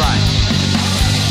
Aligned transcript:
right. 0.00 1.30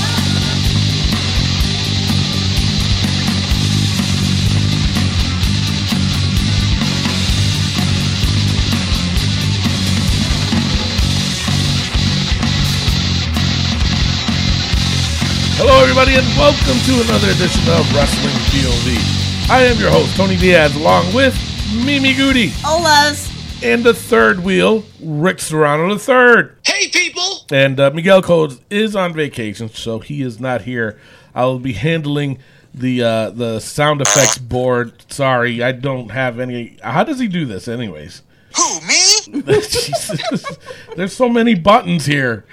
Hello, 15.62 15.82
everybody, 15.82 16.16
and 16.16 16.26
welcome 16.38 16.80
to 16.86 16.94
another 17.04 17.28
edition 17.32 17.68
of 17.74 17.84
Wrestling 17.94 18.34
POV. 18.54 19.50
I 19.50 19.64
am 19.64 19.78
your 19.78 19.90
host, 19.92 20.16
Tony 20.16 20.38
Diaz, 20.38 20.76
along 20.76 21.14
with 21.14 21.36
Mimi 21.86 22.14
Goody 22.14 22.50
Olas. 22.64 23.28
and 23.64 23.84
the 23.84 23.94
third 23.94 24.40
wheel, 24.42 24.84
Rick 25.02 25.40
Serrano 25.40 25.94
the 25.94 26.00
third. 26.00 26.58
Hey, 26.66 26.88
people! 26.90 27.46
And 27.52 27.80
uh, 27.80 27.92
Miguel 27.92 28.22
Codes 28.22 28.60
is 28.70 28.96
on 28.96 29.14
vacation, 29.14 29.70
so 29.70 30.00
he 30.00 30.22
is 30.22 30.40
not 30.40 30.62
here. 30.62 31.00
I 31.34 31.46
will 31.46 31.60
be 31.60 31.74
handling 31.74 32.40
the 32.74 33.04
uh, 33.04 33.30
the 33.32 33.60
sound 33.60 34.02
effects 34.02 34.38
board. 34.38 34.94
Sorry, 35.12 35.64
I 35.64 35.72
don't 35.72 36.10
have 36.10 36.40
any. 36.40 36.78
How 36.84 37.04
does 37.04 37.20
he 37.20 37.28
do 37.28 37.46
this, 37.46 37.68
anyways? 37.68 38.22
Who, 38.56 38.82
me? 38.82 39.44
Jesus. 39.62 40.58
There's 40.96 41.14
so 41.14 41.30
many 41.30 41.56
buttons 41.56 42.06
here. 42.06 42.46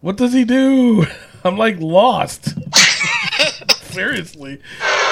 What 0.00 0.16
does 0.16 0.32
he 0.32 0.44
do? 0.44 1.06
I'm 1.44 1.56
like 1.56 1.78
lost. 1.78 2.54
Seriously. 3.92 4.60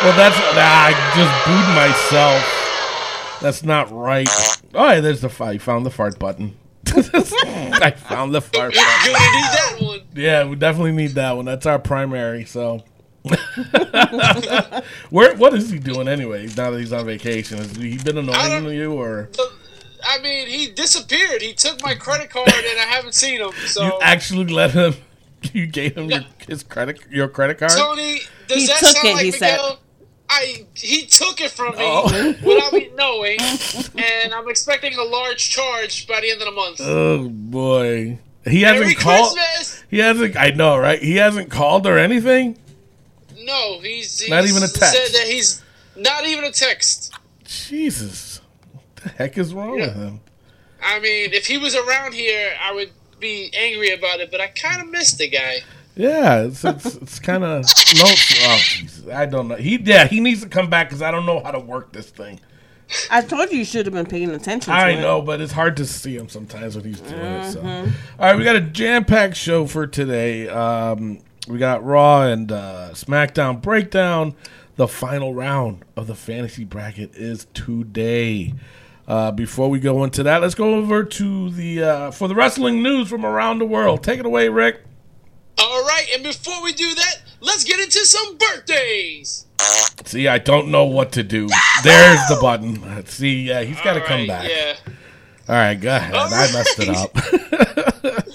Well, 0.02 0.16
that's 0.16 0.38
nah, 0.54 0.62
I 0.62 0.92
just 1.14 1.46
booed 1.46 1.74
myself. 1.74 3.40
That's 3.40 3.62
not 3.62 3.90
right. 3.90 4.28
Oh, 4.74 4.92
yeah, 4.92 5.00
there's 5.00 5.20
the. 5.20 5.44
I 5.44 5.58
found 5.58 5.84
the 5.84 5.90
fart 5.90 6.18
button. 6.18 6.56
I 7.82 7.90
found 7.90 8.34
the 8.34 8.40
fart 8.40 8.74
You're 8.74 8.82
gonna 8.82 9.12
need 9.12 9.50
that 9.52 9.76
one. 9.80 10.00
Yeah, 10.14 10.44
we 10.44 10.56
definitely 10.56 10.92
need 10.92 11.12
that 11.12 11.36
one. 11.36 11.44
That's 11.44 11.66
our 11.66 11.78
primary. 11.78 12.44
So, 12.44 12.82
where 15.10 15.36
what 15.36 15.54
is 15.54 15.70
he 15.70 15.78
doing 15.78 16.08
anyways? 16.08 16.56
Now 16.56 16.70
that 16.70 16.80
he's 16.80 16.92
on 16.92 17.06
vacation, 17.06 17.58
has 17.58 17.76
he 17.76 17.98
been 17.98 18.18
annoying 18.18 18.64
you 18.74 18.92
or? 18.92 19.28
I 20.02 20.18
mean, 20.22 20.48
he 20.48 20.70
disappeared. 20.70 21.42
He 21.42 21.52
took 21.52 21.82
my 21.82 21.94
credit 21.94 22.30
card, 22.30 22.48
and 22.48 22.80
I 22.80 22.84
haven't 22.84 23.14
seen 23.14 23.40
him. 23.40 23.52
So, 23.66 23.84
You 23.84 23.98
actually 24.00 24.52
let 24.52 24.70
him. 24.72 24.94
You 25.54 25.66
gave 25.66 25.96
him 25.96 26.10
your, 26.10 26.20
his 26.46 26.62
credit 26.62 27.00
your 27.10 27.26
credit 27.26 27.56
card. 27.56 27.72
Tony, 27.72 28.20
does 28.46 28.58
He 28.60 28.66
that 28.66 28.78
took 28.78 28.88
sound 28.90 29.08
it, 29.08 29.14
like 29.14 29.24
he 29.24 29.30
said. 29.30 29.58
I 30.32 30.66
he 30.74 31.06
took 31.06 31.40
it 31.40 31.50
from 31.50 31.72
me 31.76 31.82
Oh. 31.84 32.04
without 32.44 32.72
me 32.72 32.90
knowing, 32.94 33.38
and 33.40 34.32
I'm 34.32 34.48
expecting 34.48 34.94
a 34.96 35.02
large 35.02 35.50
charge 35.50 36.06
by 36.06 36.20
the 36.20 36.30
end 36.30 36.40
of 36.40 36.46
the 36.46 36.52
month. 36.52 36.80
Oh 36.80 37.28
boy, 37.28 38.18
he 38.46 38.62
hasn't 38.62 38.96
called. 38.98 39.36
Christmas! 39.36 39.84
He 39.90 39.98
hasn't. 39.98 40.36
I 40.36 40.50
know, 40.50 40.78
right? 40.78 41.02
He 41.02 41.16
hasn't 41.16 41.50
called 41.50 41.86
or 41.86 41.98
anything. 41.98 42.56
No, 43.42 43.80
he's, 43.80 44.20
he's 44.20 44.28
Not 44.30 44.44
even 44.44 44.62
a 44.62 44.68
text. 44.68 44.92
Said 44.92 45.12
that 45.20 45.26
he's 45.26 45.62
not 45.96 46.26
even 46.26 46.44
a 46.44 46.52
text. 46.52 47.12
Jesus, 47.44 48.40
what 48.72 48.84
the 48.96 49.08
heck 49.08 49.36
is 49.38 49.52
wrong 49.52 49.78
Yeah. 49.78 49.86
with 49.86 49.96
him? 49.96 50.20
I 50.82 51.00
mean, 51.00 51.32
if 51.32 51.46
he 51.46 51.58
was 51.58 51.74
around 51.74 52.14
here, 52.14 52.52
I 52.62 52.72
would 52.72 52.90
be 53.18 53.50
angry 53.56 53.90
about 53.92 54.20
it. 54.20 54.30
But 54.30 54.40
I 54.40 54.46
kind 54.48 54.80
of 54.80 54.88
miss 54.88 55.12
the 55.14 55.28
guy. 55.28 55.56
Yeah, 56.00 56.44
it's 56.44 56.64
it's, 56.64 56.94
it's 56.96 57.18
kind 57.18 57.44
of 57.44 57.62
no. 57.96 58.04
Oh 58.04 58.58
Jesus, 58.58 59.06
I 59.08 59.26
don't 59.26 59.48
know. 59.48 59.56
He 59.56 59.76
yeah, 59.76 60.06
he 60.06 60.20
needs 60.20 60.42
to 60.42 60.48
come 60.48 60.70
back 60.70 60.88
because 60.88 61.02
I 61.02 61.10
don't 61.10 61.26
know 61.26 61.40
how 61.40 61.50
to 61.50 61.58
work 61.58 61.92
this 61.92 62.08
thing. 62.08 62.40
I 63.10 63.20
told 63.20 63.52
you 63.52 63.58
you 63.58 63.64
should 63.66 63.84
have 63.84 63.94
been 63.94 64.06
paying 64.06 64.30
attention 64.30 64.72
to 64.72 64.78
I 64.78 64.90
it. 64.90 65.00
know, 65.00 65.20
but 65.20 65.42
it's 65.42 65.52
hard 65.52 65.76
to 65.76 65.84
see 65.84 66.16
him 66.16 66.28
sometimes 66.28 66.74
when 66.74 66.86
he's 66.86 67.00
doing 67.00 67.20
it. 67.20 67.52
So, 67.52 67.60
all 67.60 67.86
right, 68.18 68.36
we 68.36 68.42
got 68.42 68.56
a 68.56 68.60
jam-packed 68.60 69.36
show 69.36 69.66
for 69.66 69.86
today. 69.86 70.48
Um, 70.48 71.20
we 71.46 71.58
got 71.58 71.84
Raw 71.84 72.22
and 72.22 72.50
uh, 72.50 72.88
SmackDown 72.92 73.60
breakdown. 73.60 74.34
The 74.76 74.88
final 74.88 75.34
round 75.34 75.84
of 75.96 76.06
the 76.06 76.14
fantasy 76.16 76.64
bracket 76.64 77.14
is 77.14 77.46
today. 77.52 78.54
Uh, 79.06 79.30
before 79.30 79.68
we 79.68 79.78
go 79.78 80.02
into 80.02 80.22
that, 80.22 80.40
let's 80.40 80.54
go 80.54 80.74
over 80.74 81.04
to 81.04 81.50
the 81.50 81.82
uh, 81.82 82.10
for 82.10 82.26
the 82.26 82.34
wrestling 82.34 82.82
news 82.82 83.08
from 83.08 83.26
around 83.26 83.58
the 83.58 83.66
world. 83.66 84.02
Take 84.02 84.18
it 84.18 84.26
away, 84.26 84.48
Rick. 84.48 84.80
All 86.10 86.16
right, 86.18 86.26
and 86.26 86.34
before 86.34 86.62
we 86.62 86.72
do 86.72 86.94
that, 86.94 87.14
let's 87.40 87.64
get 87.64 87.80
into 87.80 88.04
some 88.04 88.36
birthdays. 88.36 89.46
See, 90.06 90.26
I 90.28 90.38
don't 90.38 90.68
know 90.70 90.84
what 90.84 91.12
to 91.12 91.22
do. 91.22 91.48
There's 91.84 92.20
the 92.28 92.38
button. 92.40 93.04
See, 93.06 93.42
yeah, 93.42 93.62
he's 93.62 93.80
got 93.80 93.94
to 93.94 94.00
All 94.00 94.06
come 94.06 94.18
right, 94.20 94.28
back. 94.28 94.50
Yeah. 94.50 94.76
All 95.48 95.54
right, 95.56 95.74
go 95.80 95.96
ahead. 95.96 96.14
All 96.14 96.32
I 96.32 96.52
messed 96.52 96.78
it 96.78 96.88
up. 96.88 97.14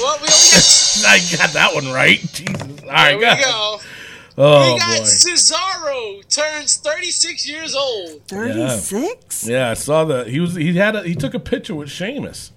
Well, 0.00 0.18
we 0.20 0.28
only 0.28 0.50
got. 0.52 1.04
I 1.06 1.18
got 1.36 1.50
that 1.54 1.70
one 1.74 1.90
right. 1.92 2.18
Jesus. 2.20 2.62
All 2.82 2.88
right, 2.88 3.12
There 3.12 3.12
go. 3.12 3.18
we 3.18 3.24
ahead. 3.24 3.44
go. 3.44 3.78
Oh 4.38 4.74
we 4.74 4.78
got 4.80 4.98
boy. 4.98 5.04
Cesaro 5.04 6.28
turns 6.28 6.76
36 6.76 7.48
years 7.48 7.74
old. 7.74 8.20
36? 8.28 9.48
Yeah, 9.48 9.70
I 9.70 9.74
saw 9.74 10.04
that. 10.04 10.26
He 10.26 10.40
was 10.40 10.54
he 10.54 10.74
had 10.76 10.94
a, 10.96 11.02
he 11.04 11.14
took 11.14 11.32
a 11.34 11.38
picture 11.40 11.74
with 11.74 11.90
Sheamus 11.90 12.52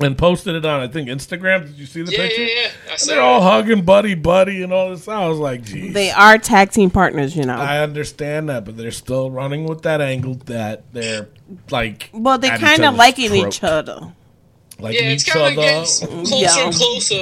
and 0.00 0.16
posted 0.16 0.54
it 0.54 0.64
on 0.64 0.80
I 0.80 0.88
think 0.88 1.08
Instagram. 1.08 1.66
Did 1.66 1.76
you 1.78 1.86
see 1.86 2.02
the 2.02 2.12
Yeah, 2.12 2.18
picture? 2.18 2.42
yeah, 2.42 2.54
yeah. 2.86 2.92
I 2.92 2.96
they're 3.06 3.20
all 3.20 3.40
hugging 3.42 3.82
buddy 3.84 4.14
buddy 4.14 4.62
and 4.62 4.72
all 4.72 4.90
this. 4.90 5.06
I 5.08 5.26
was 5.28 5.38
like, 5.38 5.62
geez. 5.64 5.92
They 5.94 6.10
are 6.10 6.38
tag 6.38 6.70
team 6.70 6.90
partners, 6.90 7.36
you 7.36 7.44
know. 7.44 7.56
I 7.56 7.78
understand 7.80 8.48
that, 8.48 8.64
but 8.64 8.76
they're 8.76 8.90
still 8.90 9.30
running 9.30 9.64
with 9.64 9.82
that 9.82 10.00
angle 10.00 10.34
that 10.46 10.84
they're 10.92 11.28
like. 11.70 12.10
well, 12.12 12.38
they 12.38 12.48
at 12.50 12.58
each 12.60 12.64
kind 12.64 12.84
of 12.84 12.94
liking 12.94 13.28
throat. 13.30 13.46
each 13.48 13.62
other. 13.64 14.12
Like 14.78 14.94
Yeah, 14.94 15.00
it's 15.10 15.26
each 15.28 15.32
kind 15.34 15.58
of 15.58 15.64
other. 15.64 15.84
closer 16.06 16.36
Yeah. 16.36 16.64
and 16.66 16.74
closer. 16.74 17.20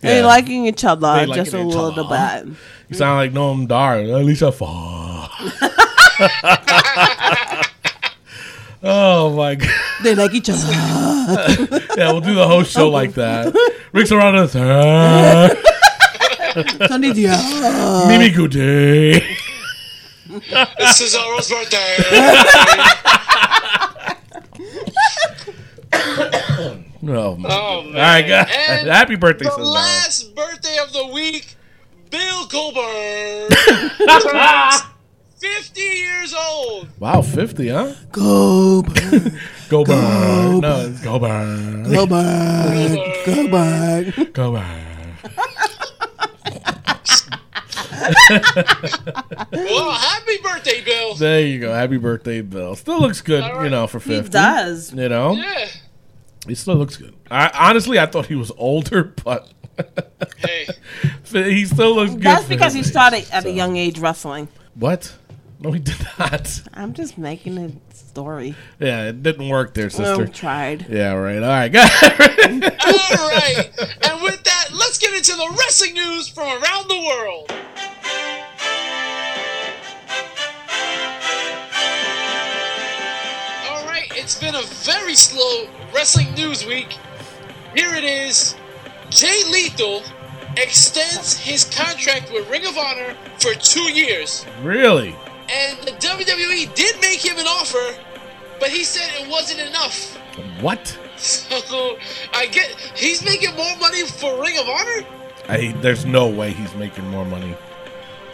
They 0.00 0.18
Yeah. 0.20 0.26
liking 0.26 0.66
each 0.66 0.84
other 0.84 1.26
They 1.26 1.26
just 1.34 1.52
a 1.52 1.58
liking 1.58 1.68
each 1.70 1.74
little 1.76 2.06
other. 2.06 2.44
bit. 2.46 2.56
You 2.88 2.96
sound 2.96 3.16
like 3.16 3.32
Noam 3.32 3.66
Dar. 3.68 3.96
At 3.98 4.24
least 4.24 4.42
I 4.42 4.50
fall. 4.52 5.28
Oh 8.82 9.34
my 9.36 9.54
god. 9.54 9.70
They 10.02 10.14
like 10.14 10.34
each 10.34 10.48
other. 10.50 10.62
Yeah, 11.96 12.12
we'll 12.12 12.20
do 12.20 12.34
the 12.34 12.46
whole 12.46 12.62
show 12.62 12.88
like 12.90 13.14
that. 13.14 13.52
Rick's 13.92 14.12
around 14.12 14.36
us. 14.36 14.54
Uh, 14.54 15.48
Tony 16.88 17.12
Diaz. 17.12 17.42
Mimi 18.06 18.30
Goudet. 18.30 19.24
It's 20.28 21.00
Cesaro's 21.00 21.48
birthday. 21.50 21.96
Oh, 27.08 27.36
man. 27.36 27.46
Oh, 27.52 27.82
man. 27.82 27.94
All 27.94 28.00
right, 28.00 28.22
guys. 28.26 28.48
And 28.68 28.88
Happy 28.88 29.14
birthday, 29.16 29.44
the 29.44 29.50
Cesaro. 29.52 29.74
last 29.74 30.34
birthday 30.34 30.76
of 30.82 30.92
the 30.92 31.06
week, 31.12 31.54
Bill 32.10 32.46
Goldberg 32.46 33.50
turns 33.50 34.82
50 35.54 35.80
years 35.80 36.34
old. 36.34 36.88
Wow, 36.98 37.22
50, 37.22 37.68
huh? 37.68 37.94
Go, 38.12 38.82
back, 38.82 38.94
Go 39.68 39.84
back. 39.84 40.62
No, 40.62 40.86
it's 40.88 41.00
go 41.02 41.18
back. 41.18 41.86
go 41.86 42.06
back, 42.06 43.24
go 43.24 43.48
back. 43.48 44.32
Go 44.32 44.52
back. 44.52 44.82
Well, 49.52 49.90
happy 49.92 50.38
birthday, 50.42 50.82
Bill. 50.84 51.14
There 51.14 51.40
you 51.42 51.58
go. 51.60 51.72
Happy 51.72 51.96
birthday, 51.96 52.42
Bill. 52.42 52.74
Still 52.76 53.00
looks 53.00 53.20
good, 53.20 53.42
All 53.42 53.54
right. 53.56 53.64
you 53.64 53.70
know, 53.70 53.86
for 53.86 54.00
50. 54.00 54.14
He 54.22 54.28
does. 54.28 54.92
You 54.92 55.08
know? 55.08 55.32
Yeah. 55.34 55.68
He 56.46 56.54
still 56.54 56.76
looks 56.76 56.96
good. 56.96 57.14
I, 57.30 57.50
honestly, 57.54 57.98
I 57.98 58.06
thought 58.06 58.26
he 58.26 58.34
was 58.36 58.52
older, 58.56 59.04
but 59.24 59.48
Hey. 60.38 60.66
he 61.32 61.64
still 61.66 61.94
looks 61.96 62.12
good. 62.12 62.22
That's 62.22 62.46
because 62.48 62.72
he 62.74 62.80
age, 62.80 62.86
started 62.86 63.26
at 63.32 63.42
so. 63.44 63.48
a 63.48 63.52
young 63.52 63.76
age 63.76 63.98
wrestling. 63.98 64.48
What? 64.74 65.14
No, 65.58 65.72
he 65.72 65.78
did 65.80 65.96
not. 66.18 66.62
I'm 66.74 66.92
just 66.92 67.16
making 67.16 67.56
a 67.58 67.70
story. 67.94 68.54
Yeah, 68.78 69.08
it 69.08 69.22
didn't 69.22 69.48
work 69.48 69.72
there, 69.74 69.88
sister. 69.88 70.24
Um, 70.24 70.30
tried. 70.30 70.86
Yeah, 70.88 71.14
right. 71.14 71.42
All 71.42 71.48
right, 71.48 71.68
go 71.72 71.80
ahead. 71.82 72.62
All 72.64 73.28
right. 73.28 73.70
And 74.02 74.22
with 74.22 74.42
that, 74.44 74.68
let's 74.74 74.98
get 74.98 75.14
into 75.14 75.32
the 75.32 75.48
wrestling 75.58 75.94
news 75.94 76.28
from 76.28 76.46
around 76.46 76.88
the 76.88 77.02
world. 77.06 77.50
All 83.68 83.84
right, 83.86 84.06
it's 84.14 84.38
been 84.38 84.54
a 84.54 84.62
very 84.84 85.14
slow 85.14 85.68
wrestling 85.94 86.32
news 86.34 86.64
week. 86.64 86.96
Here 87.74 87.94
it 87.94 88.04
is. 88.04 88.54
Jay 89.10 89.42
Lethal 89.50 90.02
extends 90.56 91.36
his 91.36 91.64
contract 91.64 92.32
with 92.32 92.48
Ring 92.48 92.66
of 92.66 92.78
Honor 92.78 93.14
for 93.38 93.54
two 93.54 93.92
years. 93.92 94.46
really? 94.62 95.14
And 95.48 95.78
the 95.82 95.92
WWE 95.92 96.74
did 96.74 97.00
make 97.00 97.24
him 97.24 97.38
an 97.38 97.46
offer, 97.46 97.98
but 98.58 98.68
he 98.68 98.84
said 98.84 99.08
it 99.20 99.28
wasn't 99.30 99.60
enough. 99.60 100.16
What? 100.60 100.98
So 101.18 101.96
I 102.34 102.44
get 102.46 102.68
he's 102.94 103.24
making 103.24 103.56
more 103.56 103.74
money 103.78 104.02
for 104.02 104.38
Ring 104.42 104.58
of 104.58 104.68
Honor. 104.68 105.06
I, 105.48 105.74
there's 105.80 106.04
no 106.04 106.28
way 106.28 106.52
he's 106.52 106.74
making 106.74 107.08
more 107.08 107.24
money. 107.24 107.56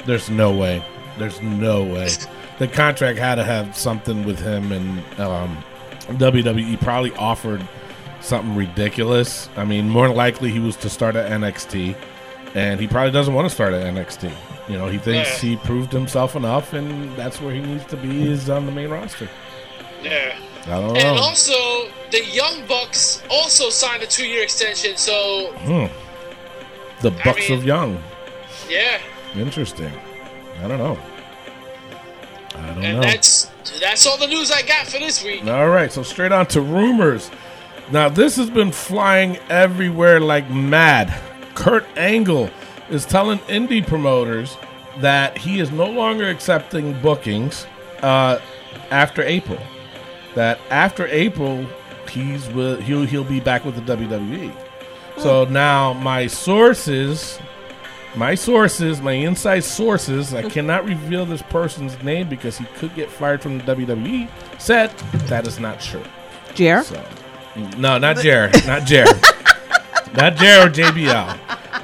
There's 0.04 0.28
no 0.28 0.50
way. 0.50 0.84
There's 1.16 1.40
no 1.40 1.84
way. 1.84 2.08
The 2.58 2.68
contract 2.68 3.18
had 3.18 3.36
to 3.36 3.44
have 3.44 3.76
something 3.76 4.24
with 4.24 4.38
him, 4.38 4.70
and 4.70 5.20
um, 5.20 5.64
WWE 6.10 6.80
probably 6.80 7.12
offered 7.14 7.66
something 8.20 8.54
ridiculous. 8.54 9.48
I 9.56 9.64
mean, 9.64 9.88
more 9.88 10.08
likely 10.08 10.50
he 10.50 10.60
was 10.60 10.76
to 10.76 10.90
start 10.90 11.16
at 11.16 11.28
NXT, 11.32 11.96
and 12.54 12.78
he 12.78 12.86
probably 12.86 13.10
doesn't 13.10 13.34
want 13.34 13.48
to 13.48 13.54
start 13.54 13.72
at 13.72 13.84
NXT. 13.92 14.32
You 14.68 14.78
know, 14.78 14.86
he 14.88 14.98
thinks 14.98 15.42
Yeah. 15.42 15.50
he 15.50 15.56
proved 15.56 15.92
himself 15.92 16.36
enough, 16.36 16.72
and 16.72 17.14
that's 17.16 17.40
where 17.40 17.52
he 17.54 17.60
needs 17.60 17.84
to 17.86 17.96
be 17.96 18.30
is 18.30 18.48
on 18.48 18.66
the 18.66 18.72
main 18.72 18.90
roster. 18.90 19.28
Yeah. 20.02 20.34
I 20.66 20.70
don't 20.70 20.92
know. 20.92 21.00
And 21.00 21.18
also, 21.18 21.88
the 22.12 22.24
Young 22.26 22.64
Bucks 22.66 23.22
also 23.28 23.68
signed 23.70 24.02
a 24.02 24.06
two-year 24.06 24.42
extension. 24.44 24.96
So, 24.96 25.52
hmm. 25.58 25.86
The 27.02 27.10
Bucks 27.24 27.48
mean- 27.48 27.58
of 27.58 27.64
Young. 27.64 28.02
yeah, 28.70 28.98
Interesting. 29.34 29.90
I 30.62 30.68
don't 30.68 30.78
know. 30.78 30.98
I 32.54 32.66
don't 32.66 32.84
and 32.84 32.96
know. 33.00 33.02
that's 33.02 33.50
that's 33.80 34.06
all 34.06 34.18
the 34.18 34.26
news 34.26 34.50
I 34.52 34.62
got 34.62 34.86
for 34.86 34.98
this 34.98 35.24
week. 35.24 35.44
All 35.46 35.68
right, 35.68 35.90
so 35.90 36.02
straight 36.02 36.32
on 36.32 36.46
to 36.48 36.60
rumors. 36.60 37.30
Now, 37.90 38.08
this 38.08 38.36
has 38.36 38.50
been 38.50 38.70
flying 38.72 39.38
everywhere 39.48 40.20
like 40.20 40.48
mad. 40.50 41.12
Kurt 41.54 41.84
Angle 41.96 42.50
is 42.92 43.06
telling 43.06 43.38
indie 43.40 43.84
promoters 43.84 44.56
that 44.98 45.36
he 45.38 45.60
is 45.60 45.70
no 45.72 45.86
longer 45.86 46.28
accepting 46.28 47.00
bookings 47.00 47.66
uh, 48.02 48.38
after 48.90 49.22
April. 49.22 49.58
That 50.34 50.60
after 50.70 51.06
April, 51.08 51.66
he's 52.10 52.48
with, 52.50 52.80
he'll 52.80 53.04
he'll 53.04 53.24
be 53.24 53.40
back 53.40 53.64
with 53.64 53.74
the 53.74 53.96
WWE. 53.96 54.54
So 55.18 55.44
now 55.44 55.92
my 55.94 56.26
sources, 56.26 57.38
my 58.14 58.34
sources, 58.34 59.00
my 59.00 59.12
inside 59.12 59.60
sources, 59.64 60.34
I 60.34 60.42
cannot 60.48 60.84
reveal 60.84 61.26
this 61.26 61.42
person's 61.42 62.00
name 62.02 62.28
because 62.28 62.58
he 62.58 62.64
could 62.76 62.94
get 62.94 63.10
fired 63.10 63.42
from 63.42 63.58
the 63.58 63.64
WWE. 63.64 64.28
Said 64.58 64.90
that 65.28 65.46
is 65.46 65.58
not 65.58 65.80
true. 65.80 66.04
Jer? 66.54 66.82
So, 66.82 67.02
no, 67.78 67.98
not 67.98 68.18
Jared, 68.18 68.66
not 68.66 68.84
Jared, 68.84 69.08
not 70.14 70.36
Jared 70.36 70.68
or 70.68 70.82
JBL. 70.82 71.38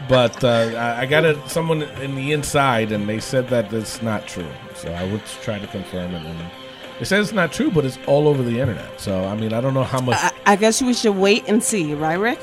But 0.08 0.42
uh, 0.42 0.48
I, 0.76 1.00
I 1.00 1.06
got 1.06 1.24
it, 1.24 1.36
someone 1.48 1.82
in 1.82 2.14
the 2.14 2.32
inside, 2.32 2.92
and 2.92 3.08
they 3.08 3.20
said 3.20 3.48
that 3.48 3.72
it's 3.72 4.00
not 4.02 4.26
true. 4.26 4.48
So 4.74 4.92
I 4.92 5.04
would 5.10 5.24
try 5.26 5.58
to 5.58 5.66
confirm 5.66 6.14
it. 6.14 6.24
And 6.24 6.50
they 6.98 7.04
said 7.04 7.20
it's 7.20 7.32
not 7.32 7.52
true, 7.52 7.70
but 7.70 7.84
it's 7.84 7.98
all 8.06 8.26
over 8.26 8.42
the 8.42 8.58
internet. 8.60 9.00
So 9.00 9.24
I 9.24 9.36
mean, 9.36 9.52
I 9.52 9.60
don't 9.60 9.74
know 9.74 9.84
how 9.84 10.00
much. 10.00 10.16
I, 10.18 10.32
I 10.46 10.56
guess 10.56 10.80
we 10.80 10.94
should 10.94 11.16
wait 11.16 11.44
and 11.46 11.62
see, 11.62 11.94
right, 11.94 12.18
Rick? 12.18 12.40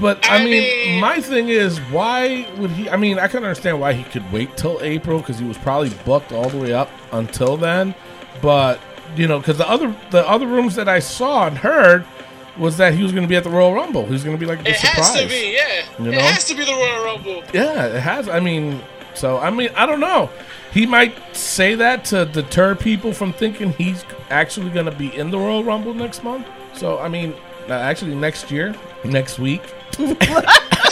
But 0.00 0.24
I, 0.30 0.36
I 0.36 0.44
mean, 0.44 0.50
mean- 0.50 1.00
my 1.00 1.20
thing 1.20 1.48
is, 1.48 1.78
why 1.90 2.48
would 2.58 2.70
he? 2.70 2.88
I 2.88 2.96
mean, 2.96 3.18
I 3.18 3.28
can 3.28 3.42
understand 3.44 3.80
why 3.80 3.92
he 3.92 4.04
could 4.04 4.30
wait 4.32 4.56
till 4.56 4.78
April 4.80 5.18
because 5.18 5.38
he 5.38 5.44
was 5.44 5.58
probably 5.58 5.90
booked 6.04 6.32
all 6.32 6.48
the 6.48 6.58
way 6.58 6.72
up 6.72 6.88
until 7.12 7.56
then. 7.56 7.94
But 8.40 8.80
you 9.16 9.26
know, 9.28 9.38
because 9.38 9.58
the 9.58 9.68
other 9.68 9.94
the 10.10 10.26
other 10.26 10.46
rooms 10.46 10.74
that 10.76 10.88
I 10.88 10.98
saw 10.98 11.46
and 11.46 11.58
heard 11.58 12.06
was 12.58 12.76
that 12.76 12.94
he 12.94 13.02
was 13.02 13.12
going 13.12 13.22
to 13.22 13.28
be 13.28 13.36
at 13.36 13.44
the 13.44 13.50
Royal 13.50 13.72
Rumble. 13.74 14.04
He 14.06 14.12
was 14.12 14.24
going 14.24 14.36
to 14.36 14.40
be 14.40 14.46
like 14.46 14.60
It 14.66 14.76
surprise. 14.76 15.14
It 15.16 15.22
has 15.22 15.22
to 15.22 15.28
be, 15.28 15.52
yeah. 15.54 16.04
You 16.04 16.12
It 16.12 16.16
know? 16.16 16.20
has 16.22 16.44
to 16.46 16.54
be 16.54 16.64
the 16.64 16.72
Royal 16.72 17.04
Rumble. 17.04 17.42
Yeah, 17.52 17.86
it 17.86 18.00
has. 18.00 18.28
I 18.28 18.40
mean, 18.40 18.80
so 19.14 19.38
I 19.38 19.50
mean, 19.50 19.70
I 19.74 19.86
don't 19.86 20.00
know. 20.00 20.30
He 20.72 20.86
might 20.86 21.14
say 21.36 21.74
that 21.74 22.04
to 22.06 22.24
deter 22.24 22.74
people 22.74 23.12
from 23.12 23.32
thinking 23.32 23.72
he's 23.72 24.04
actually 24.30 24.70
going 24.70 24.86
to 24.86 24.92
be 24.92 25.14
in 25.14 25.30
the 25.30 25.38
Royal 25.38 25.62
Rumble 25.64 25.92
next 25.94 26.24
month. 26.24 26.46
So 26.74 26.98
I 26.98 27.08
mean, 27.08 27.34
uh, 27.68 27.74
actually 27.74 28.14
next 28.14 28.50
year, 28.50 28.74
next 29.04 29.38
week, 29.38 29.62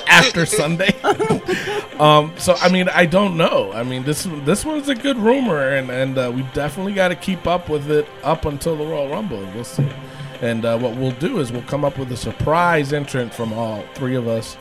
after 0.09 0.45
Sunday. 0.47 0.95
um, 1.99 2.33
so 2.37 2.55
I 2.61 2.71
mean, 2.71 2.89
I 2.89 3.07
don't 3.07 3.37
know. 3.37 3.73
I 3.73 3.83
mean, 3.83 4.03
this 4.05 4.27
this 4.45 4.65
one's 4.65 4.89
a 4.89 4.95
good 4.95 5.17
rumor, 5.17 5.71
and 5.71 5.91
and 5.91 6.19
uh, 6.19 6.31
we 6.35 6.43
definitely 6.55 6.93
got 6.93 7.09
to 7.09 7.17
keep 7.17 7.47
up 7.47 7.69
with 7.69 7.91
it 7.91 8.07
up 8.23 8.45
until 8.45 8.77
the 8.77 8.85
Royal 8.85 9.09
Rumble. 9.09 9.47
We'll 9.55 9.65
see. 9.65 9.89
And 10.40 10.64
uh, 10.64 10.78
what 10.78 10.96
we'll 10.96 11.10
do 11.12 11.38
is 11.40 11.52
we'll 11.52 11.62
come 11.62 11.84
up 11.84 11.98
with 11.98 12.10
a 12.12 12.16
surprise 12.16 12.92
entrant 12.92 13.32
from 13.34 13.52
all 13.52 13.84
three 13.94 14.14
of 14.14 14.26
us 14.26 14.56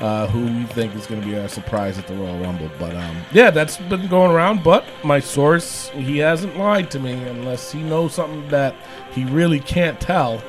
uh, 0.00 0.26
who 0.28 0.46
we 0.46 0.64
think 0.72 0.94
is 0.94 1.06
going 1.06 1.20
to 1.20 1.26
be 1.26 1.38
our 1.38 1.48
surprise 1.48 1.98
at 1.98 2.06
the 2.06 2.14
Royal 2.14 2.38
Rumble. 2.38 2.70
But 2.78 2.96
um, 2.96 3.16
yeah, 3.32 3.50
that's 3.50 3.76
been 3.76 4.08
going 4.08 4.32
around. 4.32 4.64
But 4.64 4.84
my 5.04 5.20
source, 5.20 5.90
he 5.90 6.18
hasn't 6.18 6.56
lied 6.56 6.90
to 6.92 7.00
me 7.00 7.12
unless 7.12 7.70
he 7.70 7.82
knows 7.82 8.14
something 8.14 8.48
that 8.48 8.74
he 9.12 9.24
really 9.26 9.60
can't 9.60 10.00
tell. 10.00 10.42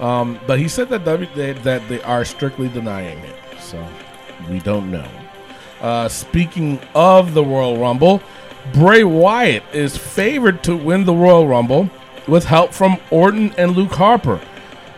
Um, 0.00 0.38
but 0.46 0.58
he 0.58 0.68
said 0.68 0.88
that 0.90 1.04
w- 1.04 1.28
they, 1.34 1.52
that 1.52 1.88
they 1.88 2.02
are 2.02 2.24
strictly 2.24 2.68
denying 2.68 3.18
it, 3.18 3.36
so 3.60 3.84
we 4.50 4.60
don't 4.60 4.90
know. 4.90 5.08
Uh, 5.80 6.08
speaking 6.08 6.80
of 6.94 7.34
the 7.34 7.44
Royal 7.44 7.78
Rumble, 7.78 8.22
Bray 8.72 9.04
Wyatt 9.04 9.62
is 9.72 9.96
favored 9.96 10.62
to 10.64 10.76
win 10.76 11.04
the 11.04 11.14
Royal 11.14 11.46
Rumble 11.46 11.90
with 12.26 12.44
help 12.44 12.72
from 12.72 12.98
Orton 13.10 13.52
and 13.58 13.76
Luke 13.76 13.92
Harper. 13.92 14.40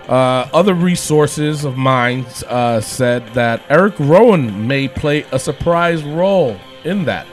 Uh, 0.09 0.49
other 0.53 0.75
resources 0.75 1.65
of 1.65 1.77
mine 1.77 2.25
uh, 2.47 2.81
said 2.81 3.27
that 3.35 3.61
Eric 3.69 3.95
Rowan 3.99 4.67
may 4.69 4.87
play 4.87 5.25
a 5.33 5.39
surprise 5.39 6.05
role 6.05 6.57
in 6.85 7.05
that. 7.07 7.27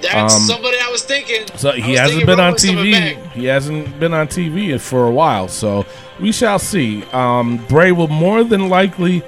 That's 0.00 0.34
Um, 0.34 0.40
somebody 0.42 0.76
I 0.80 0.90
was 0.90 1.02
thinking. 1.02 1.44
So 1.56 1.72
he 1.72 1.94
hasn't 1.94 2.24
been 2.24 2.38
on 2.40 2.54
TV. 2.54 3.16
He 3.32 3.46
hasn't 3.46 3.98
been 3.98 4.14
on 4.14 4.28
TV 4.28 4.80
for 4.80 5.06
a 5.06 5.10
while, 5.10 5.48
so 5.48 5.84
we 6.20 6.30
shall 6.32 6.58
see. 6.60 7.02
Um, 7.12 7.58
Bray 7.68 7.90
will 7.92 8.08
more 8.08 8.44
than 8.44 8.68
likely 8.68 9.22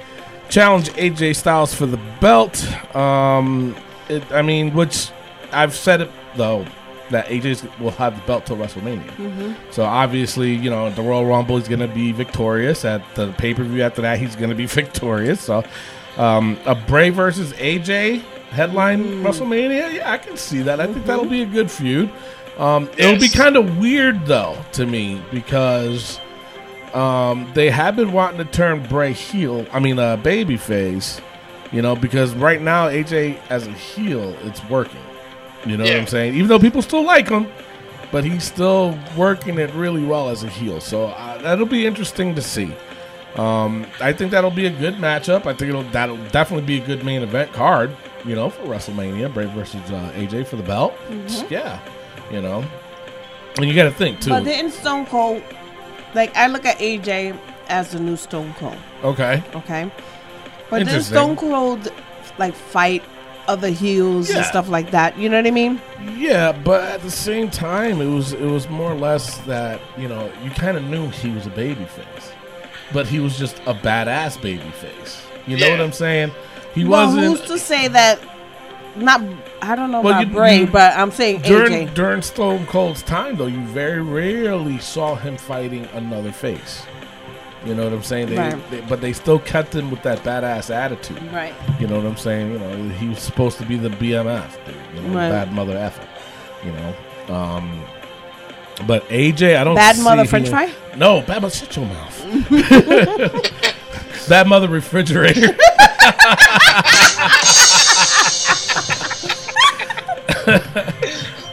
challenge 0.48 0.90
AJ 0.90 1.36
Styles 1.36 1.74
for 1.74 1.86
the 1.86 1.98
belt. 2.20 2.64
Um, 2.96 3.74
it, 4.08 4.22
I 4.32 4.42
mean, 4.42 4.72
which 4.72 5.10
I've 5.52 5.74
said 5.74 6.00
it 6.02 6.10
though 6.36 6.64
that 7.10 7.26
AJ 7.26 7.78
will 7.78 7.90
have 7.92 8.16
the 8.16 8.26
belt 8.26 8.46
till 8.46 8.56
WrestleMania. 8.56 9.54
So 9.70 9.84
obviously, 9.84 10.54
you 10.54 10.70
know, 10.70 10.90
the 10.90 11.02
Royal 11.02 11.26
Rumble 11.26 11.56
is 11.56 11.68
going 11.68 11.80
to 11.80 11.88
be 11.88 12.12
victorious. 12.12 12.84
At 12.84 13.02
the 13.14 13.32
pay 13.32 13.54
per 13.54 13.64
view 13.64 13.82
after 13.82 14.02
that, 14.02 14.18
he's 14.18 14.36
going 14.36 14.50
to 14.50 14.56
be 14.56 14.66
victorious. 14.80 15.40
So 15.40 15.64
um, 16.16 16.58
a 16.66 16.74
Bray 16.74 17.10
versus 17.10 17.52
AJ 17.54 18.20
headline 18.50 19.04
WrestleMania, 19.22 19.94
yeah, 19.94 20.12
I 20.12 20.18
can 20.18 20.36
see 20.36 20.62
that. 20.62 20.80
I 20.80 20.86
think 20.86 21.06
that'll 21.06 21.26
be 21.26 21.42
a 21.42 21.46
good 21.46 21.70
feud. 21.70 22.10
Um, 22.58 22.90
It'll 22.98 23.18
be 23.18 23.30
kind 23.30 23.56
of 23.56 23.78
weird 23.78 24.26
though 24.26 24.62
to 24.72 24.84
me 24.84 25.22
because 25.32 26.20
um, 26.92 27.50
they 27.54 27.70
have 27.70 27.96
been 27.96 28.12
wanting 28.12 28.38
to 28.38 28.44
turn 28.44 28.86
Bray 28.86 29.12
heel. 29.12 29.66
I 29.72 29.78
mean, 29.78 29.98
uh, 29.98 30.16
baby 30.16 30.56
face. 30.56 31.20
You 31.72 31.82
know, 31.82 31.94
because 31.94 32.34
right 32.34 32.60
now 32.60 32.88
AJ 32.88 33.38
as 33.48 33.66
a 33.68 33.72
heel, 33.72 34.36
it's 34.42 34.62
working. 34.68 35.00
You 35.66 35.76
know 35.76 35.84
what 35.84 35.94
I'm 35.94 36.06
saying? 36.06 36.34
Even 36.34 36.48
though 36.48 36.58
people 36.58 36.82
still 36.82 37.04
like 37.04 37.28
him, 37.28 37.46
but 38.10 38.24
he's 38.24 38.44
still 38.44 38.98
working 39.16 39.58
it 39.58 39.72
really 39.74 40.04
well 40.04 40.28
as 40.30 40.42
a 40.42 40.48
heel. 40.48 40.80
So 40.80 41.06
uh, 41.06 41.38
that'll 41.42 41.66
be 41.66 41.86
interesting 41.86 42.34
to 42.34 42.42
see. 42.42 42.74
Um, 43.36 43.86
I 44.00 44.12
think 44.12 44.32
that'll 44.32 44.50
be 44.50 44.66
a 44.66 44.70
good 44.70 44.94
matchup. 44.94 45.46
I 45.46 45.54
think 45.54 45.68
it'll 45.68 45.84
that'll 45.84 46.16
definitely 46.28 46.66
be 46.66 46.82
a 46.82 46.86
good 46.86 47.04
main 47.04 47.22
event 47.22 47.52
card. 47.52 47.96
You 48.24 48.34
know, 48.34 48.50
for 48.50 48.62
WrestleMania, 48.64 49.32
Bray 49.32 49.46
versus 49.46 49.80
uh, 49.90 50.12
AJ 50.14 50.46
for 50.46 50.56
the 50.56 50.62
belt. 50.62 50.94
Yeah, 51.48 51.80
you 52.30 52.42
know, 52.42 52.64
and 53.56 53.66
you 53.66 53.74
got 53.74 53.84
to 53.84 53.92
think 53.92 54.20
too. 54.20 54.30
But 54.30 54.44
didn't 54.44 54.72
Stone 54.72 55.06
Cold, 55.06 55.42
like, 56.14 56.36
I 56.36 56.48
look 56.48 56.64
at 56.66 56.78
AJ 56.78 57.38
as 57.68 57.92
the 57.92 58.00
new 58.00 58.16
Stone 58.16 58.54
Cold, 58.58 58.76
okay, 59.04 59.42
okay? 59.54 59.90
But 60.68 60.80
didn't 60.84 61.02
Stone 61.02 61.36
Cold, 61.36 61.92
like, 62.38 62.54
fight 62.54 63.02
other 63.50 63.68
heels 63.68 64.30
Yeah. 64.30 64.36
and 64.38 64.46
stuff 64.46 64.68
like 64.68 64.90
that? 64.92 65.18
You 65.18 65.28
know 65.28 65.36
what 65.36 65.46
I 65.46 65.50
mean? 65.50 65.80
yeah, 66.16 66.52
but 66.52 66.82
at 66.84 67.02
the 67.02 67.10
same 67.10 67.50
time, 67.50 68.00
it 68.00 68.06
was 68.08 68.32
it 68.32 68.40
was 68.56 68.68
more 68.68 68.92
or 68.92 68.96
less 68.96 69.38
that 69.46 69.80
you 69.98 70.08
know 70.08 70.30
you 70.44 70.50
kind 70.50 70.76
of 70.76 70.84
knew 70.84 71.08
he 71.10 71.30
was 71.30 71.46
a 71.46 71.50
baby 71.50 71.84
face, 71.84 72.32
but 72.92 73.06
he 73.06 73.18
was 73.20 73.38
just 73.38 73.58
a 73.66 73.74
badass 73.74 74.40
baby 74.40 74.70
face. 74.72 75.22
You 75.46 75.56
know 75.58 75.66
Yeah. 75.66 75.72
what 75.72 75.80
I'm 75.80 75.92
saying? 75.92 76.30
He 76.74 76.84
well, 76.84 77.06
wasn't. 77.06 77.24
who's 77.26 77.40
to 77.48 77.58
say 77.58 77.88
that? 77.88 78.18
Not, 78.96 79.20
I 79.62 79.76
don't 79.76 79.92
know 79.92 80.00
Well, 80.00 80.14
about 80.14 80.26
you- 80.26 80.32
Bray, 80.34 80.58
you- 80.60 80.66
but 80.66 80.96
I'm 80.96 81.12
saying 81.12 81.42
during 81.42 81.72
AJ. 81.88 81.94
during 81.94 82.22
Stone 82.22 82.66
Cold's 82.66 83.02
time, 83.02 83.36
though, 83.36 83.46
you 83.46 83.60
very 83.66 84.00
rarely 84.02 84.78
saw 84.78 85.14
him 85.14 85.36
fighting 85.36 85.88
another 85.94 86.32
face. 86.32 86.82
You 87.64 87.74
know 87.74 87.84
what 87.84 87.92
I'm 87.92 88.02
saying? 88.02 88.30
They, 88.30 88.36
Right. 88.38 88.70
they- 88.70 88.80
but 88.80 89.00
they 89.02 89.12
still 89.12 89.38
kept 89.38 89.74
him 89.74 89.90
with 89.90 90.02
that 90.02 90.22
badass 90.24 90.74
attitude. 90.74 91.20
Right. 91.32 91.52
You 91.78 91.86
know 91.86 91.96
what 91.96 92.06
I'm 92.06 92.16
saying? 92.16 92.52
You 92.52 92.58
know, 92.58 92.88
he 92.94 93.08
was 93.08 93.18
supposed 93.18 93.58
to 93.58 93.64
be 93.66 93.76
the 93.76 93.90
BMF, 93.90 94.56
dude, 94.64 94.74
you 94.94 95.02
know, 95.08 95.18
Right. 95.18 95.28
bad 95.30 95.52
mother 95.52 95.76
effer. 95.76 96.02
You 96.64 96.72
know, 96.72 96.94
um, 97.34 97.82
but 98.86 99.06
AJ, 99.10 99.56
I 99.56 99.64
don't 99.64 99.74
Bad 99.74 99.98
mother 99.98 100.22
he- 100.22 100.28
French 100.28 100.48
fry? 100.48 100.70
No, 100.96 101.20
bad 101.22 101.42
mother. 101.42 101.54
Shut 101.54 101.76
your 101.76 101.86
mouth. 101.86 102.16
bad 104.28 104.46
mother 104.46 104.68
refrigerator. 104.68 105.54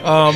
um, 0.04 0.34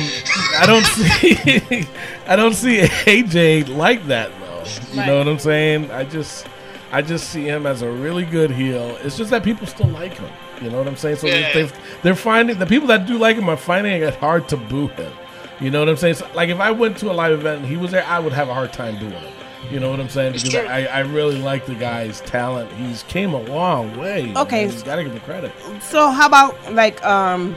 I 0.59 0.63
don't 0.65 0.85
see, 0.85 1.87
I 2.27 2.35
don't 2.35 2.53
see 2.53 2.79
AJ 2.79 3.69
like 3.75 4.05
that 4.07 4.31
though. 4.63 5.01
You 5.01 5.05
know 5.07 5.17
what 5.19 5.27
I'm 5.27 5.39
saying? 5.39 5.91
I 5.91 6.03
just, 6.03 6.47
I 6.91 7.01
just 7.01 7.29
see 7.29 7.43
him 7.43 7.65
as 7.65 7.81
a 7.81 7.91
really 7.91 8.25
good 8.25 8.51
heel. 8.51 8.97
It's 9.01 9.17
just 9.17 9.29
that 9.31 9.43
people 9.43 9.67
still 9.67 9.87
like 9.89 10.13
him. 10.13 10.31
You 10.61 10.69
know 10.69 10.77
what 10.77 10.87
I'm 10.87 10.95
saying? 10.97 11.17
So 11.17 11.27
Yeah. 11.27 11.51
they, 11.53 11.61
they've, 11.63 11.73
they're 12.03 12.15
finding 12.15 12.57
the 12.59 12.65
people 12.65 12.87
that 12.87 13.05
do 13.05 13.17
like 13.17 13.35
him 13.37 13.49
are 13.49 13.57
finding 13.57 14.01
it 14.01 14.15
hard 14.15 14.47
to 14.49 14.57
boo 14.57 14.87
him. 14.87 15.11
You 15.59 15.69
know 15.71 15.79
what 15.79 15.89
I'm 15.89 15.97
saying? 15.97 16.15
So, 16.15 16.27
like 16.33 16.49
if 16.49 16.59
I 16.59 16.71
went 16.71 16.97
to 16.99 17.11
a 17.11 17.13
live 17.13 17.31
event 17.33 17.61
and 17.61 17.67
he 17.69 17.77
was 17.77 17.91
there, 17.91 18.05
I 18.05 18.19
would 18.19 18.33
have 18.33 18.49
a 18.49 18.53
hard 18.53 18.73
time 18.73 18.97
booing 18.99 19.11
him 19.13 19.33
You 19.71 19.79
know 19.79 19.89
what 19.89 19.99
I'm 19.99 20.09
saying? 20.09 20.33
Because 20.33 20.49
true. 20.49 20.59
I, 20.61 20.85
I 20.85 20.99
really 21.01 21.37
like 21.39 21.65
the 21.65 21.75
guy's 21.75 22.21
talent. 22.21 22.71
He's 22.73 23.03
came 23.03 23.33
a 23.33 23.41
long 23.41 23.95
way. 23.97 24.33
Okay. 24.35 24.65
He's 24.65 24.83
got 24.83 24.95
to 24.97 25.03
give 25.03 25.13
him 25.13 25.19
credit. 25.21 25.51
So 25.81 26.09
how 26.09 26.27
about 26.27 26.73
like 26.73 27.03
um, 27.05 27.55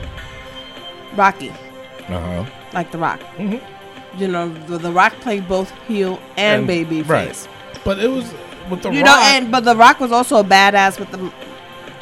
Rocky, 1.15 1.49
Uh 1.49 2.19
huh. 2.19 2.45
like 2.73 2.91
The 2.91 2.97
Rock? 2.97 3.19
Mhm. 3.37 3.61
You 4.17 4.27
know, 4.27 4.49
the, 4.67 4.77
the 4.77 4.91
Rock 4.91 5.13
played 5.21 5.47
both 5.47 5.71
heel 5.87 6.19
and, 6.37 6.65
baby 6.67 7.01
right. 7.03 7.27
face. 7.29 7.47
But 7.85 7.99
it 7.99 8.07
was 8.09 8.33
with 8.69 8.81
the 8.81 8.89
rock 8.89 8.95
You 8.97 9.03
Rock, 9.03 9.15
know, 9.19 9.21
and 9.23 9.51
but 9.51 9.63
The 9.63 9.75
Rock 9.75 9.99
was 9.99 10.11
also 10.11 10.37
a 10.37 10.43
badass 10.43 10.99
with 10.99 11.11
the 11.11 11.31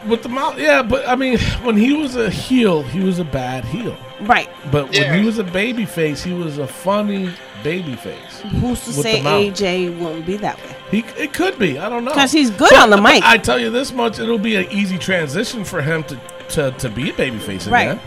with 0.08 0.22
the 0.24 0.30
mouth. 0.30 0.58
Yeah, 0.60 0.82
but 0.84 1.08
I 1.10 1.16
mean, 1.16 1.38
when 1.64 1.76
he 1.76 1.94
was 1.94 2.16
a 2.16 2.30
heel, 2.30 2.84
he 2.84 3.00
was 3.02 3.20
a 3.20 3.24
bad 3.26 3.66
heel. 3.66 3.98
right. 4.22 4.50
But 4.72 4.94
Yeah. 4.94 5.10
when 5.12 5.20
he 5.20 5.26
was 5.26 5.40
a 5.40 5.44
baby 5.44 5.86
face, 5.86 6.24
he 6.24 6.32
was 6.34 6.58
a 6.58 6.68
funny 6.68 7.32
baby 7.64 7.96
face. 7.96 8.40
Who's 8.62 8.84
to 8.86 8.94
say. 8.94 9.22
AJ 9.22 10.00
wouldn't 10.00 10.26
be 10.26 10.38
that 10.38 10.58
way? 10.58 10.76
He 10.92 11.00
it 11.18 11.34
could 11.34 11.58
be. 11.60 11.80
I 11.80 11.90
don't 11.90 12.06
know. 12.06 12.12
Because 12.12 12.32
he's 12.32 12.52
good 12.52 12.74
on 12.76 12.92
the 12.92 12.98
mic. 13.02 13.24
I 13.24 13.38
tell 13.38 13.60
you 13.60 13.70
this 13.72 13.92
much, 13.92 14.20
it'll 14.20 14.38
be 14.38 14.56
an 14.56 14.72
easy 14.72 14.98
transition 14.98 15.66
for 15.66 15.82
him 15.82 16.04
to 16.06 16.20
to, 16.50 16.72
to 16.72 16.90
be 16.90 17.10
a 17.10 17.14
babyface 17.14 17.70
Right. 17.70 17.92
again. 17.92 18.00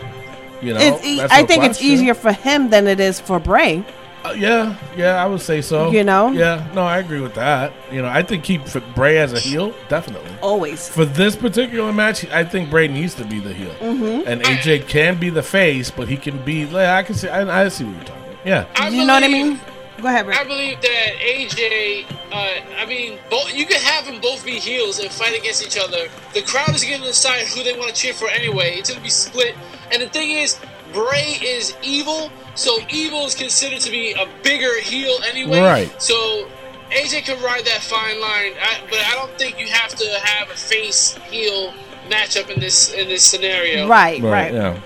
You 0.61 0.73
know, 0.73 0.79
It's 0.81 1.05
e- 1.05 1.17
that's 1.17 1.33
I 1.33 1.41
no 1.41 1.47
think 1.47 1.63
it's 1.63 1.77
question. 1.77 1.87
easier 1.91 2.13
for 2.13 2.31
him 2.31 2.69
than 2.69 2.87
it 2.87 2.99
is 2.99 3.19
for 3.19 3.39
Bray. 3.39 3.83
Uh, 4.25 4.33
yeah, 4.37 4.75
yeah, 4.97 5.23
I 5.23 5.25
would 5.27 5.39
say 5.39 5.61
so. 5.61 5.91
You 5.91 6.03
know? 6.03 6.31
Yeah, 6.33 6.67
no, 6.73 6.81
I 6.81 6.97
agree 6.97 7.21
with 7.21 7.35
that. 7.35 7.71
You 7.89 8.01
know, 8.01 8.09
I 8.09 8.21
think 8.21 8.43
keep 8.43 8.67
for 8.67 8.81
Bray 8.81 9.17
as 9.17 9.31
a 9.31 9.39
heel, 9.39 9.73
definitely. 9.87 10.29
Always. 10.41 10.89
For 10.89 11.05
this 11.05 11.37
particular 11.37 11.93
match, 11.93 12.25
I 12.29 12.43
think 12.43 12.69
Bray 12.69 12.89
needs 12.89 13.13
to 13.15 13.23
be 13.23 13.39
the 13.39 13.53
heel, 13.53 13.73
Mm-hmm. 13.79 14.27
and 14.27 14.41
AJ 14.43 14.87
can 14.89 15.17
be 15.17 15.29
the 15.29 15.41
face, 15.43 15.89
but 15.89 16.09
he 16.09 16.17
can 16.17 16.37
be. 16.43 16.65
Like, 16.65 16.87
I 16.87 17.03
can 17.03 17.15
see. 17.15 17.29
I, 17.29 17.63
I 17.63 17.69
see 17.69 17.85
what 17.85 17.95
you're 17.95 18.03
talking. 18.03 18.23
About. 18.33 18.45
Yeah, 18.45 18.65
I 18.75 18.89
You 18.89 19.05
know 19.05 19.13
what 19.13 19.23
I 19.23 19.27
mean? 19.29 19.57
Go 20.01 20.07
ahead, 20.07 20.25
Bray. 20.25 20.35
I 20.35 20.43
believe 20.43 20.81
that 20.81 21.11
AJ, 21.21 22.05
uh, 22.31 22.81
I 22.81 22.85
mean, 22.85 23.19
both, 23.29 23.53
you 23.53 23.65
can 23.65 23.79
have 23.81 24.05
them 24.05 24.19
both 24.21 24.45
be 24.45 24.59
heels 24.59 24.99
and 24.99 25.09
fight 25.11 25.37
against 25.37 25.65
each 25.65 25.77
other. 25.77 26.07
The 26.33 26.41
crowd 26.41 26.73
is 26.75 26.83
going 26.83 27.01
to 27.01 27.07
decide 27.07 27.45
who 27.47 27.63
they 27.63 27.73
want 27.77 27.93
to 27.93 28.01
cheer 28.01 28.13
for 28.13 28.29
anyway. 28.29 28.75
It's 28.77 28.89
going 28.89 28.97
to 28.99 29.03
be 29.03 29.09
split. 29.09 29.55
And 29.91 30.01
the 30.01 30.09
thing 30.09 30.31
is, 30.31 30.59
Bray 30.93 31.37
is 31.41 31.75
evil, 31.83 32.31
so 32.55 32.77
evil 32.89 33.25
is 33.25 33.35
considered 33.35 33.79
to 33.81 33.91
be 33.91 34.13
a 34.13 34.27
bigger 34.43 34.79
heel 34.81 35.17
anyway. 35.27 35.61
Right. 35.61 36.01
So 36.01 36.47
AJ 36.89 37.25
can 37.25 37.41
ride 37.43 37.65
that 37.65 37.81
fine 37.81 38.19
line, 38.19 38.53
I, 38.59 38.79
but 38.89 38.99
I 38.99 39.13
don't 39.13 39.31
think 39.37 39.59
you 39.59 39.67
have 39.67 39.95
to 39.95 40.19
have 40.23 40.49
a 40.49 40.55
face 40.55 41.13
heel 41.29 41.73
matchup 42.09 42.49
in 42.49 42.59
this 42.59 42.91
in 42.93 43.07
this 43.07 43.23
scenario. 43.23 43.87
Right, 43.87 44.21
right. 44.21 44.53
Yeah, 44.53 44.79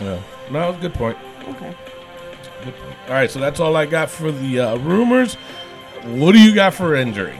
yeah. 0.00 0.20
No, 0.50 0.72
good 0.72 0.94
point. 0.94 1.16
Okay. 1.48 1.74
Good 2.64 2.76
point. 2.76 2.96
All 3.06 3.14
right, 3.14 3.30
so 3.30 3.38
that's 3.38 3.60
all 3.60 3.76
I 3.76 3.86
got 3.86 4.10
for 4.10 4.32
the 4.32 4.60
uh, 4.60 4.76
rumors. 4.78 5.34
What 6.04 6.32
do 6.32 6.40
you 6.40 6.54
got 6.54 6.74
for 6.74 6.94
injury? 6.94 7.38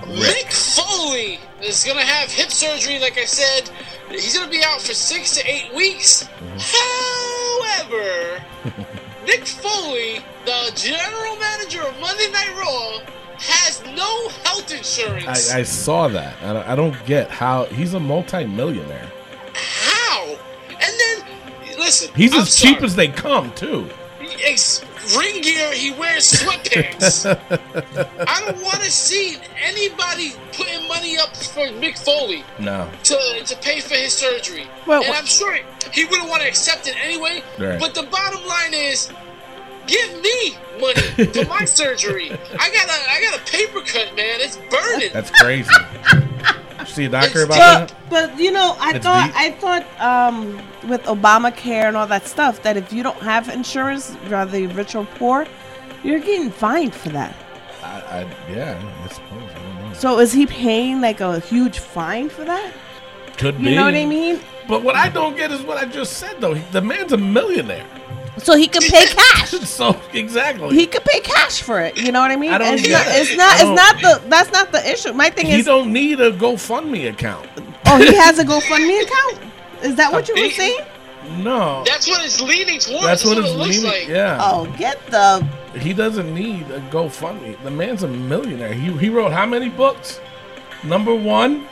Mick 0.00 0.52
Foley 0.52 1.38
is 1.62 1.84
going 1.84 1.98
to 1.98 2.04
have 2.04 2.30
hip 2.30 2.50
surgery, 2.50 2.98
like 2.98 3.18
I 3.18 3.24
said. 3.24 3.70
He's 4.12 4.34
going 4.36 4.46
to 4.46 4.50
be 4.50 4.62
out 4.64 4.80
for 4.80 4.94
six 4.94 5.34
to 5.36 5.46
eight 5.50 5.72
weeks. 5.74 6.28
However, 6.58 8.42
Mick 9.26 9.46
Foley, 9.48 10.20
the 10.44 10.72
general 10.74 11.36
manager 11.36 11.82
of 11.82 11.98
Monday 12.00 12.30
Night 12.30 12.54
Raw, 12.58 13.00
has 13.38 13.82
no 13.96 14.28
health 14.44 14.72
insurance. 14.72 15.50
I, 15.52 15.60
I 15.60 15.62
saw 15.62 16.08
that. 16.08 16.34
I 16.42 16.52
don't, 16.52 16.68
I 16.68 16.74
don't 16.74 17.06
get 17.06 17.30
how 17.30 17.64
he's 17.64 17.94
a 17.94 18.00
multi-millionaire. 18.00 19.10
How? 19.54 20.36
And 20.70 20.80
then, 20.80 21.78
listen, 21.78 22.14
He's 22.14 22.32
I'm 22.34 22.40
as 22.42 22.56
cheap 22.56 22.82
as 22.82 22.94
they 22.94 23.08
come 23.08 23.52
too. 23.54 23.88
Ex- 24.44 24.84
ring 25.16 25.42
gear, 25.42 25.72
he 25.72 25.92
wears 25.92 26.32
sweatpants. 26.32 27.26
I 28.28 28.40
don't 28.44 28.62
want 28.62 28.82
to 28.82 28.90
see 28.90 29.36
anybody 29.62 30.32
putting 30.52 30.86
money 30.88 31.18
up 31.18 31.36
for 31.36 31.66
Mick 31.80 31.98
Foley. 31.98 32.44
No. 32.58 32.88
to, 33.04 33.42
to 33.44 33.56
pay 33.56 33.80
for 33.80 33.94
his 33.94 34.12
surgery. 34.12 34.66
Well, 34.86 35.02
and 35.04 35.12
I'm 35.14 35.26
sure 35.26 35.58
he 35.92 36.04
wouldn't 36.04 36.28
want 36.28 36.42
to 36.42 36.48
accept 36.48 36.86
it 36.88 36.96
anyway. 37.02 37.42
Right. 37.58 37.78
But 37.78 37.94
the 37.94 38.04
bottom 38.04 38.46
line 38.46 38.74
is, 38.74 39.12
give 39.86 40.20
me 40.22 40.56
money 40.80 41.26
for 41.32 41.44
my 41.46 41.64
surgery. 41.66 42.30
I 42.30 42.70
got 42.70 42.88
a 42.88 43.10
I 43.10 43.20
got 43.22 43.40
a 43.40 43.50
paper 43.50 43.80
cut, 43.80 44.14
man. 44.16 44.40
It's 44.40 44.56
burning. 44.70 45.10
That's 45.12 45.30
crazy. 45.30 45.70
See 46.88 47.04
a 47.04 47.08
doctor 47.08 47.44
about 47.44 47.56
But, 47.58 47.88
that? 47.88 47.94
but 48.32 48.38
you 48.40 48.50
know, 48.52 48.76
I 48.80 48.94
It's 48.94 49.04
thought 49.04 49.26
deep. 49.26 49.36
I 49.36 49.50
thought 49.52 50.00
um, 50.00 50.56
with 50.88 51.02
Obamacare 51.04 51.84
and 51.88 51.96
all 51.96 52.06
that 52.06 52.26
stuff 52.26 52.62
that 52.62 52.76
if 52.76 52.92
you 52.92 53.02
don't 53.02 53.18
have 53.18 53.48
insurance, 53.48 54.10
whether 54.28 54.58
you're 54.58 54.70
rich 54.70 54.94
or 54.94 55.04
poor, 55.16 55.46
you're 56.02 56.20
getting 56.20 56.50
fined 56.50 56.94
for 56.94 57.10
that. 57.10 57.34
I, 57.82 57.86
I, 58.20 58.50
yeah, 58.50 58.80
I 59.04 59.08
suppose. 59.08 59.50
I 59.50 59.54
don't 59.54 59.88
know. 59.88 59.92
So 59.94 60.18
is 60.18 60.32
he 60.32 60.46
paying 60.46 61.00
like 61.00 61.20
a 61.20 61.40
huge 61.40 61.78
fine 61.78 62.28
for 62.28 62.44
that? 62.44 62.72
Could 63.38 63.58
be 63.58 63.64
You 63.64 63.68
be. 63.70 63.74
know 63.76 63.84
what 63.84 63.94
I 63.94 64.04
mean? 64.06 64.40
But 64.68 64.82
what 64.82 64.94
I 64.94 65.08
don't 65.08 65.36
get 65.36 65.50
is 65.50 65.62
what 65.62 65.76
I 65.78 65.84
just 65.86 66.14
said 66.18 66.40
though. 66.40 66.54
The 66.54 66.80
man's 66.80 67.12
a 67.12 67.16
millionaire. 67.16 67.86
So 68.38 68.56
he 68.56 68.66
could 68.66 68.82
pay 68.82 69.06
cash. 69.06 69.50
so 69.68 70.00
exactly. 70.14 70.74
He 70.74 70.86
could 70.86 71.04
pay 71.04 71.20
cash 71.20 71.60
for 71.62 71.80
it. 71.80 71.96
You 71.98 72.12
know 72.12 72.20
what 72.20 72.30
I 72.30 72.36
mean? 72.36 72.50
I 72.52 72.58
don't 72.58 72.78
it's, 72.78 72.88
not, 72.88 73.04
it's 73.08 73.36
not. 73.36 73.54
It's 73.60 74.02
don't- 74.02 74.22
the. 74.22 74.28
That's 74.28 74.52
not 74.52 74.72
the 74.72 74.90
issue. 74.90 75.12
My 75.12 75.28
thing 75.30 75.46
He 75.46 75.52
is. 75.52 75.58
He 75.58 75.62
don't 75.64 75.92
need 75.92 76.20
a 76.20 76.32
GoFundMe 76.32 77.10
account. 77.10 77.46
Oh, 77.86 77.98
he 77.98 78.14
has 78.16 78.38
a 78.38 78.44
GoFundMe 78.44 79.02
account. 79.02 79.52
Is 79.82 79.96
that 79.96 80.12
what 80.12 80.28
you 80.28 80.34
were 80.34 80.40
He- 80.44 80.50
saying? 80.50 80.80
No. 81.36 81.84
That's 81.86 82.08
what 82.08 82.24
it's 82.24 82.40
leaning 82.40 82.80
towards. 82.80 83.04
That's 83.04 83.24
what 83.24 83.38
it 83.38 83.44
it's 83.44 83.54
looks 83.54 83.76
leaning. 83.82 83.90
like. 83.90 84.08
Yeah. 84.08 84.38
Oh, 84.40 84.66
get 84.78 85.04
the. 85.06 85.46
He 85.78 85.92
doesn't 85.92 86.34
need 86.34 86.62
a 86.70 86.80
GoFundMe. 86.90 87.62
The 87.62 87.70
man's 87.70 88.02
a 88.02 88.08
millionaire. 88.08 88.72
He 88.74 88.90
he 88.96 89.08
wrote 89.08 89.32
how 89.32 89.46
many 89.46 89.68
books? 89.68 90.20
Number 90.82 91.14
one. 91.14 91.68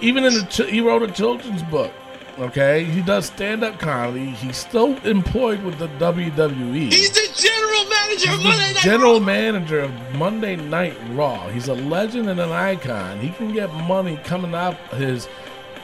Even 0.00 0.24
in 0.24 0.34
the 0.34 0.42
ch- 0.44 0.70
he 0.70 0.80
wrote 0.80 1.02
a 1.02 1.08
children's 1.10 1.62
book. 1.64 1.90
Okay, 2.38 2.84
he 2.84 3.00
does 3.00 3.26
stand 3.26 3.64
up 3.64 3.78
comedy. 3.78 4.26
He's 4.26 4.58
still 4.58 4.96
employed 5.06 5.62
with 5.62 5.78
the 5.78 5.88
WWE. 5.88 6.92
He's 6.92 7.10
the 7.10 7.32
general 7.34 7.84
manager 7.88 8.30
of 8.32 8.42
Monday 8.42 8.68
the 8.68 8.74
Night 8.74 8.82
general 8.82 9.18
Raw. 9.20 9.26
manager 9.26 9.80
of 9.80 10.14
Monday 10.16 10.56
Night 10.56 10.96
Raw. 11.12 11.48
He's 11.48 11.68
a 11.68 11.74
legend 11.74 12.28
and 12.28 12.38
an 12.38 12.50
icon. 12.50 13.20
He 13.20 13.30
can 13.30 13.54
get 13.54 13.72
money 13.72 14.18
coming 14.24 14.54
out 14.54 14.76
his 14.94 15.28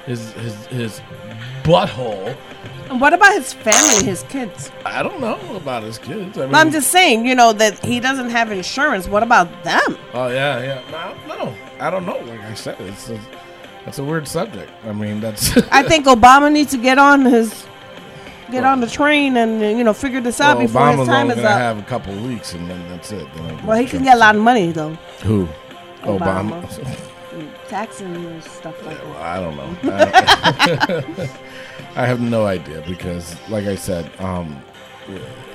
his 0.04 0.32
his 0.32 0.66
his 0.66 1.00
butthole. 1.62 2.36
And 2.90 3.00
what 3.00 3.14
about 3.14 3.32
his 3.32 3.54
family, 3.54 4.04
his 4.04 4.22
kids? 4.24 4.70
I 4.84 5.02
don't 5.02 5.20
know 5.20 5.38
about 5.56 5.82
his 5.82 5.96
kids. 5.96 6.36
I 6.36 6.44
mean, 6.44 6.54
I'm 6.54 6.70
just 6.70 6.90
saying, 6.90 7.24
you 7.24 7.34
know, 7.34 7.54
that 7.54 7.82
he 7.82 7.98
doesn't 8.00 8.28
have 8.28 8.52
insurance. 8.52 9.08
What 9.08 9.22
about 9.22 9.48
them? 9.64 9.96
Oh 10.12 10.28
yeah, 10.28 10.60
yeah. 10.60 11.16
No, 11.26 11.34
no, 11.34 11.54
I 11.80 11.88
don't 11.88 12.04
know. 12.04 12.18
Like 12.18 12.40
I 12.40 12.52
said, 12.52 12.78
it's 12.80 13.08
a, 13.08 13.18
that's 13.84 13.98
a 13.98 14.04
weird 14.04 14.26
subject. 14.28 14.70
I 14.84 14.92
mean, 14.92 15.20
that's. 15.20 15.56
I 15.72 15.82
think 15.82 16.06
Obama 16.06 16.50
needs 16.52 16.70
to 16.72 16.78
get 16.78 16.98
on 16.98 17.24
his. 17.24 17.66
Get 18.50 18.64
on 18.64 18.80
the 18.80 18.86
train 18.86 19.38
and 19.38 19.62
you 19.78 19.82
know 19.82 19.94
figure 19.94 20.20
this 20.20 20.38
out 20.38 20.58
well, 20.58 20.66
before 20.66 20.82
Obama's 20.82 20.98
his 20.98 21.08
time 21.08 21.20
only 21.22 21.34
is 21.36 21.40
gonna 21.40 21.48
up. 21.54 21.58
have 21.60 21.78
a 21.78 21.82
couple 21.88 22.12
of 22.12 22.22
weeks, 22.22 22.52
and 22.52 22.68
then 22.68 22.86
that's 22.90 23.10
it. 23.10 23.26
Then 23.34 23.66
well, 23.66 23.78
he 23.78 23.86
can 23.86 24.02
get 24.02 24.16
a 24.16 24.18
lot 24.20 24.36
of 24.36 24.42
money 24.42 24.72
though, 24.72 24.92
Who? 25.22 25.48
Obama. 26.02 26.62
Obama. 26.62 27.08
taxing 27.68 28.14
and 28.14 28.44
stuff 28.44 28.84
like 28.84 29.02
Well, 29.02 29.12
that. 29.14 29.22
I 29.22 29.40
don't 29.40 29.56
know. 29.56 29.76
I, 29.96 30.86
don't- 30.86 31.30
I 31.96 32.06
have 32.06 32.20
no 32.20 32.44
idea 32.44 32.84
because, 32.86 33.36
like 33.48 33.64
I 33.64 33.74
said, 33.74 34.10
um, 34.20 34.62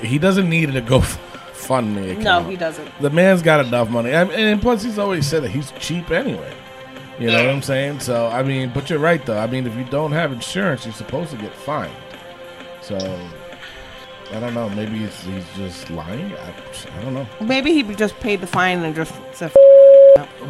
he 0.01 0.17
doesn't 0.17 0.49
need 0.49 0.71
to 0.73 0.81
go 0.81 1.01
fund 1.01 1.95
me. 1.95 2.15
No, 2.15 2.43
he 2.43 2.55
doesn't. 2.55 2.89
The 2.99 3.11
man's 3.11 3.43
got 3.43 3.63
enough 3.63 3.89
money, 3.91 4.15
I 4.15 4.23
mean, 4.23 4.39
and 4.39 4.61
plus 4.61 4.81
he's 4.81 4.97
always 4.97 5.27
said 5.27 5.43
that 5.43 5.51
he's 5.51 5.71
cheap 5.73 6.09
anyway. 6.09 6.51
You 7.19 7.27
know 7.27 7.45
what 7.45 7.53
I'm 7.53 7.61
saying? 7.63 8.01
So 8.01 8.27
I 8.27 8.43
mean, 8.43 8.71
but 8.73 8.89
you're 8.89 8.99
right 8.99 9.25
though. 9.25 9.37
I 9.37 9.47
mean, 9.47 9.65
if 9.65 9.75
you 9.75 9.85
don't 9.85 10.11
have 10.11 10.31
insurance, 10.31 10.85
you're 10.85 10.93
supposed 10.93 11.31
to 11.31 11.37
get 11.37 11.53
fined. 11.53 11.95
So 12.81 12.95
I 14.33 14.39
don't 14.39 14.53
know. 14.53 14.69
Maybe 14.69 15.03
it's, 15.03 15.23
he's 15.23 15.45
just 15.55 15.89
lying. 15.89 16.33
I, 16.33 16.53
I 16.97 17.01
don't 17.03 17.13
know. 17.13 17.27
Maybe 17.39 17.73
he 17.73 17.83
just 17.95 18.19
paid 18.19 18.41
the 18.41 18.47
fine 18.47 18.83
and 18.83 18.93
just 18.95 19.13
said, 19.33 19.51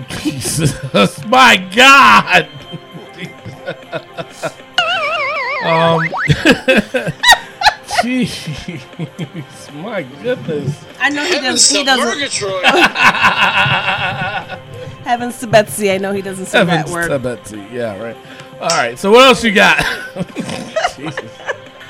Jesus, 0.10 1.24
my 1.26 1.58
God. 1.76 2.48
um, 5.64 6.02
jeez, 8.02 9.74
my 9.76 10.04
goodness. 10.04 10.86
I 11.00 11.10
know 11.10 11.24
he 11.24 11.40
doesn't. 11.40 11.74
to 11.76 11.80
He 11.80 11.84
doesn't. 11.84 12.34
Murgatroyd. 15.08 15.20
Heavens 15.20 15.40
to 15.40 15.48
Betsy. 15.48 15.92
I 15.92 15.98
know 15.98 16.14
he 16.14 16.22
doesn't 16.22 16.46
say 16.46 16.64
that 16.64 16.88
Heavens 16.88 16.94
word. 16.94 17.10
to 17.10 17.20
Betsy. 17.20 17.66
Yeah, 17.72 17.98
right. 18.02 18.18
All 18.60 18.70
right. 18.70 18.98
So 18.98 19.12
what 19.12 19.26
else 19.26 19.44
you 19.44 19.52
got? 19.52 19.78
Jesus. 20.96 21.32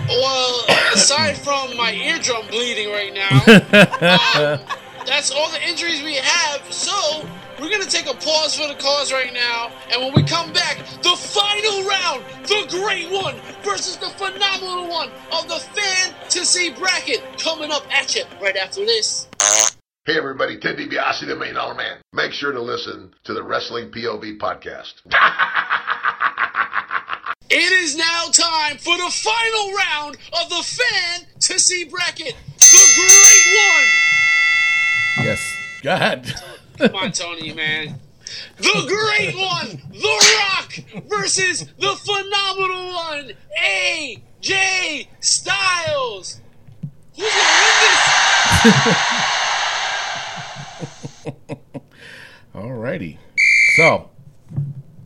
Well, 0.07 0.65
aside 0.93 1.37
from 1.37 1.75
my 1.75 1.91
eardrum 1.91 2.47
bleeding 2.47 2.89
right 2.91 3.13
now, 3.13 3.37
um, 3.37 4.59
that's 5.05 5.31
all 5.31 5.49
the 5.51 5.61
injuries 5.67 6.01
we 6.01 6.15
have. 6.15 6.61
So 6.71 7.27
we're 7.59 7.69
gonna 7.69 7.85
take 7.85 8.09
a 8.09 8.13
pause 8.13 8.55
for 8.55 8.67
the 8.67 8.75
cause 8.75 9.11
right 9.11 9.33
now, 9.33 9.71
and 9.91 10.01
when 10.01 10.13
we 10.15 10.23
come 10.23 10.53
back, 10.53 10.77
the 11.01 11.15
final 11.17 11.83
round, 11.83 12.23
the 12.43 12.67
great 12.69 13.11
one 13.11 13.35
versus 13.63 13.97
the 13.97 14.09
phenomenal 14.11 14.87
one 14.87 15.09
of 15.33 15.47
the 15.49 15.59
fantasy 15.59 16.71
bracket, 16.71 17.21
coming 17.37 17.71
up 17.71 17.83
at 17.93 18.15
you 18.15 18.23
right 18.41 18.55
after 18.55 18.85
this. 18.85 19.27
Hey 20.07 20.17
everybody, 20.17 20.57
Ted 20.57 20.77
DiBiase, 20.77 21.27
the 21.27 21.35
Million 21.35 21.55
Dollar 21.55 21.73
Man. 21.73 21.97
Make 22.13 22.31
sure 22.31 22.53
to 22.53 22.61
listen 22.61 23.13
to 23.25 23.33
the 23.33 23.43
Wrestling 23.43 23.91
POV 23.91 24.37
podcast. 24.37 24.93
It 27.49 27.71
is 27.73 27.97
now 27.97 28.25
time 28.31 28.77
for 28.77 28.95
the 28.95 29.09
final 29.09 29.73
round 29.73 30.17
of 30.41 30.49
the 30.49 30.63
fantasy 30.63 31.83
bracket. 31.85 32.35
The 32.57 32.85
great 32.95 33.45
one. 35.17 35.25
Yes. 35.25 35.79
Go 35.83 35.93
ahead. 35.93 36.33
Come 36.77 36.95
on, 36.95 37.11
Tony, 37.11 37.53
man. 37.53 37.99
The 38.57 38.85
great 38.87 39.35
one, 39.35 39.81
The 39.91 40.37
Rock 40.39 40.73
versus 41.09 41.65
the 41.79 41.95
phenomenal 41.95 42.93
one, 42.93 43.31
AJ 43.61 45.07
Styles. 45.19 46.39
Who's 47.15 47.33
gonna 47.33 47.59
win 47.61 48.83
this? 49.23 49.33
Alrighty. 52.57 53.17
So, 53.75 54.09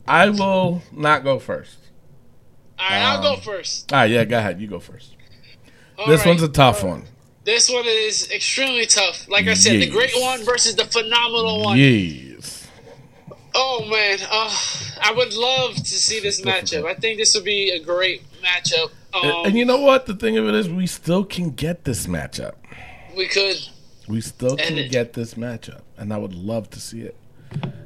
I 0.08 0.30
will 0.30 0.82
not 0.90 1.22
go 1.22 1.38
first. 1.38 1.76
All 2.78 2.88
right, 2.88 3.02
I'll 3.02 3.22
go 3.22 3.36
first. 3.40 3.90
Ah, 3.92 4.04
yeah, 4.04 4.24
go 4.24 4.38
ahead. 4.38 4.60
You 4.60 4.66
go 4.66 4.80
first. 4.80 5.14
All 5.98 6.06
this 6.06 6.20
right. 6.20 6.28
one's 6.28 6.42
a 6.42 6.48
tough 6.48 6.82
one. 6.82 7.04
This 7.44 7.68
one 7.68 7.84
is 7.86 8.30
extremely 8.30 8.86
tough. 8.86 9.28
Like 9.28 9.46
I 9.48 9.54
said, 9.54 9.80
the 9.82 9.90
great 9.90 10.12
one 10.16 10.42
versus 10.44 10.76
the 10.76 10.84
phenomenal 10.84 11.62
one. 11.62 11.76
Yes. 11.78 12.66
Oh 13.54 13.84
man, 13.90 14.18
uh, 14.30 14.56
I 15.02 15.12
would 15.14 15.34
love 15.34 15.74
to 15.76 15.84
see 15.84 16.20
this 16.20 16.40
matchup. 16.40 16.86
I 16.86 16.94
think 16.94 17.18
this 17.18 17.34
would 17.34 17.44
be 17.44 17.70
a 17.70 17.80
great 17.80 18.22
matchup. 18.42 18.90
And, 19.14 19.30
Um, 19.30 19.46
and 19.46 19.58
you 19.58 19.66
know 19.66 19.78
what? 19.80 20.06
The 20.06 20.14
thing 20.14 20.38
of 20.38 20.46
it 20.48 20.54
is, 20.54 20.70
we 20.70 20.86
still 20.86 21.22
can 21.24 21.50
get 21.50 21.84
this 21.84 22.06
matchup. 22.06 22.54
we 23.14 23.26
could. 23.28 23.56
We 24.08 24.20
still 24.22 24.56
can 24.56 24.78
it- 24.78 24.90
get 24.90 25.12
this 25.12 25.34
matchup, 25.34 25.82
and 25.98 26.12
I 26.14 26.16
would 26.16 26.34
love 26.34 26.70
to 26.70 26.80
see 26.80 27.02
it. 27.02 27.14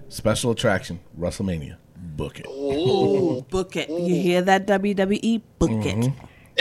Special 0.08 0.50
attraction, 0.52 1.00
WrestleMania. 1.18 1.76
Book 1.96 2.40
it. 2.40 2.46
Ooh, 2.46 3.44
book 3.50 3.76
it. 3.76 3.88
You 3.90 4.14
hear 4.14 4.42
that, 4.42 4.66
WWE? 4.66 5.42
Book 5.58 5.70
Mm-hmm. 5.70 6.02
it. 6.02 6.12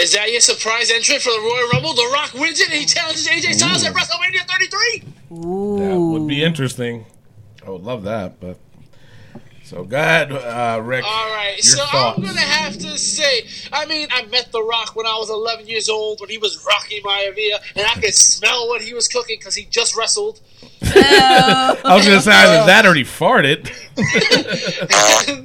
Is 0.01 0.11
that 0.13 0.29
your 0.29 0.41
surprise 0.41 0.91
entrant 0.91 1.21
for 1.21 1.29
the 1.31 1.39
Royal 1.39 1.69
Rumble? 1.71 1.93
The 1.93 2.09
Rock 2.13 2.33
wins 2.33 2.59
it 2.59 2.69
and 2.69 2.77
he 2.79 2.85
challenges 2.85 3.27
AJ 3.29 3.53
Styles 3.53 3.85
at 3.85 3.93
WrestleMania 3.93 4.41
33. 4.45 5.03
Ooh. 5.47 5.77
That 5.79 5.97
would 5.97 6.27
be 6.27 6.43
interesting. 6.43 7.05
I 7.65 7.69
would 7.69 7.83
love 7.83 8.03
that, 8.03 8.39
but 8.41 8.57
so 9.65 9.83
go 9.83 9.97
ahead, 9.97 10.31
uh, 10.31 10.79
Rick. 10.83 11.03
All 11.05 11.29
right, 11.29 11.55
Your 11.55 11.63
so 11.63 11.85
thoughts. 11.85 12.19
I'm 12.19 12.23
gonna 12.23 12.39
have 12.39 12.77
to 12.77 12.99
say, 12.99 13.47
I 13.73 13.87
mean, 13.87 14.07
I 14.11 14.23
met 14.25 14.51
The 14.51 14.61
Rock 14.61 14.95
when 14.95 15.07
I 15.07 15.17
was 15.17 15.31
11 15.31 15.67
years 15.67 15.89
old 15.89 16.21
when 16.21 16.29
he 16.29 16.37
was 16.37 16.63
Rocky 16.63 17.01
Maivia, 17.01 17.57
and 17.75 17.87
I 17.87 17.95
could 17.99 18.13
smell 18.13 18.67
what 18.67 18.83
he 18.83 18.93
was 18.93 19.07
cooking 19.07 19.37
because 19.39 19.55
he 19.55 19.65
just 19.65 19.97
wrestled. 19.97 20.39
I 20.83 21.95
was 21.95 22.05
gonna 22.05 22.21
say 22.21 22.31
either 22.31 22.67
that 22.67 22.85
or 22.85 22.93
he 22.93 23.01
farted. 23.01 23.71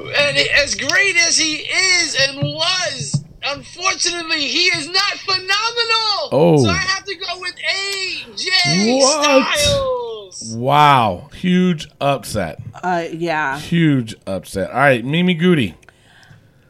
and 0.00 0.38
as 0.38 0.74
great 0.74 1.16
as 1.16 1.38
he 1.38 1.54
is 1.54 2.14
and 2.28 2.42
was, 2.42 3.24
unfortunately, 3.46 4.46
he 4.48 4.64
is 4.66 4.88
not 4.88 5.12
phenomenal. 5.18 6.28
Oh. 6.32 6.56
So 6.64 6.68
I 6.70 6.74
have 6.76 7.04
to 7.04 7.14
go 7.14 7.40
with 7.40 7.54
AJ 7.56 9.00
What? 9.00 9.56
Styles. 9.58 10.56
Wow, 10.56 11.30
huge 11.34 11.88
upset. 12.00 12.60
Uh, 12.74 13.06
yeah. 13.12 13.58
Huge 13.58 14.14
upset. 14.26 14.70
All 14.70 14.76
right, 14.78 15.04
Mimi 15.04 15.34
Goody. 15.34 15.74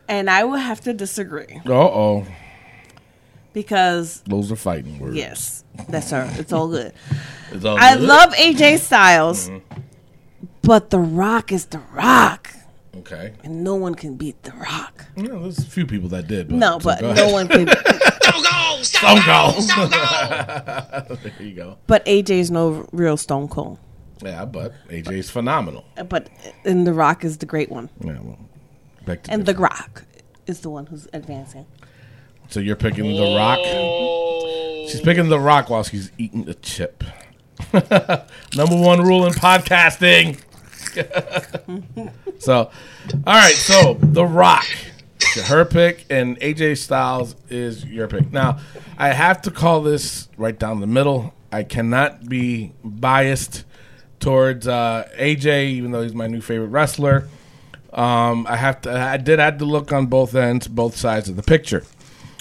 And 0.08 0.30
I 0.30 0.44
will 0.44 0.56
have 0.58 0.80
to 0.82 0.92
disagree 0.94 1.60
Uh 1.66 1.72
oh, 1.72 2.26
because, 3.52 4.22
those 4.26 4.52
are 4.52 4.56
fighting 4.56 4.98
words. 4.98 5.16
yes, 5.16 5.64
that's 5.88 6.10
her. 6.10 6.28
It's 6.34 6.52
all 6.52 6.68
good. 6.68 6.92
It's 7.50 7.64
all 7.64 7.76
I 7.78 7.96
good. 7.96 8.04
love 8.06 8.32
AJ 8.34 8.78
Styles, 8.80 9.48
Mm-hmm. 9.48 9.80
but 10.62 10.90
The 10.90 10.98
Rock 11.00 11.50
is 11.52 11.64
The 11.66 11.80
Rock. 11.92 12.50
Okay. 12.98 13.32
And 13.44 13.62
no 13.62 13.74
one 13.74 13.94
can 13.94 14.16
beat 14.16 14.42
The 14.42 14.52
Rock. 14.52 15.04
Yeah, 15.16 15.28
there's 15.28 15.58
a 15.58 15.62
few 15.66 15.86
people 15.86 16.08
that 16.10 16.26
did. 16.26 16.48
But, 16.48 16.56
No, 16.56 16.78
so 16.78 16.84
but 16.84 17.00
no 17.02 17.30
one 17.30 17.48
can. 17.48 17.68
Stone 18.22 18.42
Cold, 18.44 18.84
Stone 18.84 19.18
Stone 19.18 19.20
Cold, 19.22 19.54
Cold. 19.54 19.64
Stone 19.64 19.90
Cold. 19.90 21.18
there 21.22 21.46
you 21.46 21.54
go. 21.54 21.78
But 21.86 22.04
AJ's 22.06 22.50
no 22.50 22.88
real 22.92 23.16
Stone 23.16 23.48
Cold. 23.48 23.78
Yeah, 24.22 24.44
but 24.46 24.72
AJ's 24.88 25.28
phenomenal. 25.30 25.84
But 26.08 26.28
and 26.64 26.86
The 26.86 26.94
Rock 26.94 27.24
is 27.24 27.38
the 27.38 27.46
great 27.46 27.70
one, 27.70 27.90
Yeah, 28.02 28.18
well, 28.22 28.38
back 29.04 29.24
to 29.24 29.32
and 29.32 29.44
The. 29.44 29.54
Rock 29.54 30.04
is 30.46 30.60
the 30.60 30.70
one 30.70 30.86
who's 30.86 31.06
advancing. 31.12 31.66
So 32.48 32.60
you're 32.60 32.76
picking 32.76 33.04
the 33.04 33.36
Rock. 33.36 33.58
Oh. 33.62 34.86
She's 34.88 35.00
picking 35.00 35.28
the 35.28 35.40
Rock 35.40 35.68
while 35.68 35.82
she's 35.82 36.10
eating 36.16 36.48
a 36.48 36.54
chip. 36.54 37.02
Number 37.72 38.76
one 38.76 39.02
rule 39.02 39.26
in 39.26 39.32
podcasting. 39.32 40.40
so, 42.38 42.70
all 43.26 43.34
right. 43.34 43.54
So 43.54 43.94
the 43.94 44.24
Rock, 44.24 44.66
her 45.44 45.64
pick, 45.64 46.04
and 46.10 46.38
AJ 46.40 46.78
Styles 46.78 47.36
is 47.48 47.84
your 47.84 48.08
pick. 48.08 48.32
Now, 48.32 48.58
I 48.98 49.08
have 49.08 49.42
to 49.42 49.50
call 49.50 49.82
this 49.82 50.28
right 50.36 50.58
down 50.58 50.80
the 50.80 50.86
middle. 50.86 51.34
I 51.52 51.62
cannot 51.62 52.28
be 52.28 52.72
biased 52.82 53.64
towards 54.20 54.66
uh, 54.66 55.08
AJ, 55.16 55.68
even 55.70 55.90
though 55.92 56.02
he's 56.02 56.14
my 56.14 56.26
new 56.26 56.40
favorite 56.40 56.68
wrestler. 56.68 57.28
Um, 57.92 58.46
I 58.48 58.56
have 58.56 58.82
to. 58.82 58.92
I 58.92 59.16
did 59.16 59.38
have 59.38 59.58
to 59.58 59.64
look 59.64 59.92
on 59.92 60.06
both 60.06 60.34
ends, 60.34 60.68
both 60.68 60.96
sides 60.96 61.28
of 61.28 61.36
the 61.36 61.42
picture. 61.42 61.84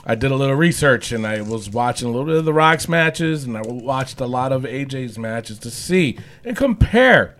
I 0.08 0.14
did 0.14 0.30
a 0.30 0.36
little 0.36 0.56
research 0.56 1.12
and 1.12 1.26
I 1.26 1.42
was 1.42 1.68
watching 1.68 2.08
a 2.08 2.12
little 2.12 2.28
bit 2.28 2.36
of 2.36 2.46
the 2.46 2.54
Rocks 2.54 2.88
matches 2.88 3.46
and 3.46 3.58
I 3.58 3.62
watched 3.62 4.22
a 4.22 4.28
lot 4.28 4.52
of 4.52 4.62
AJ's 4.62 5.18
matches 5.18 5.58
to 5.60 5.72
see 5.72 6.20
and 6.44 6.56
compare 6.56 7.36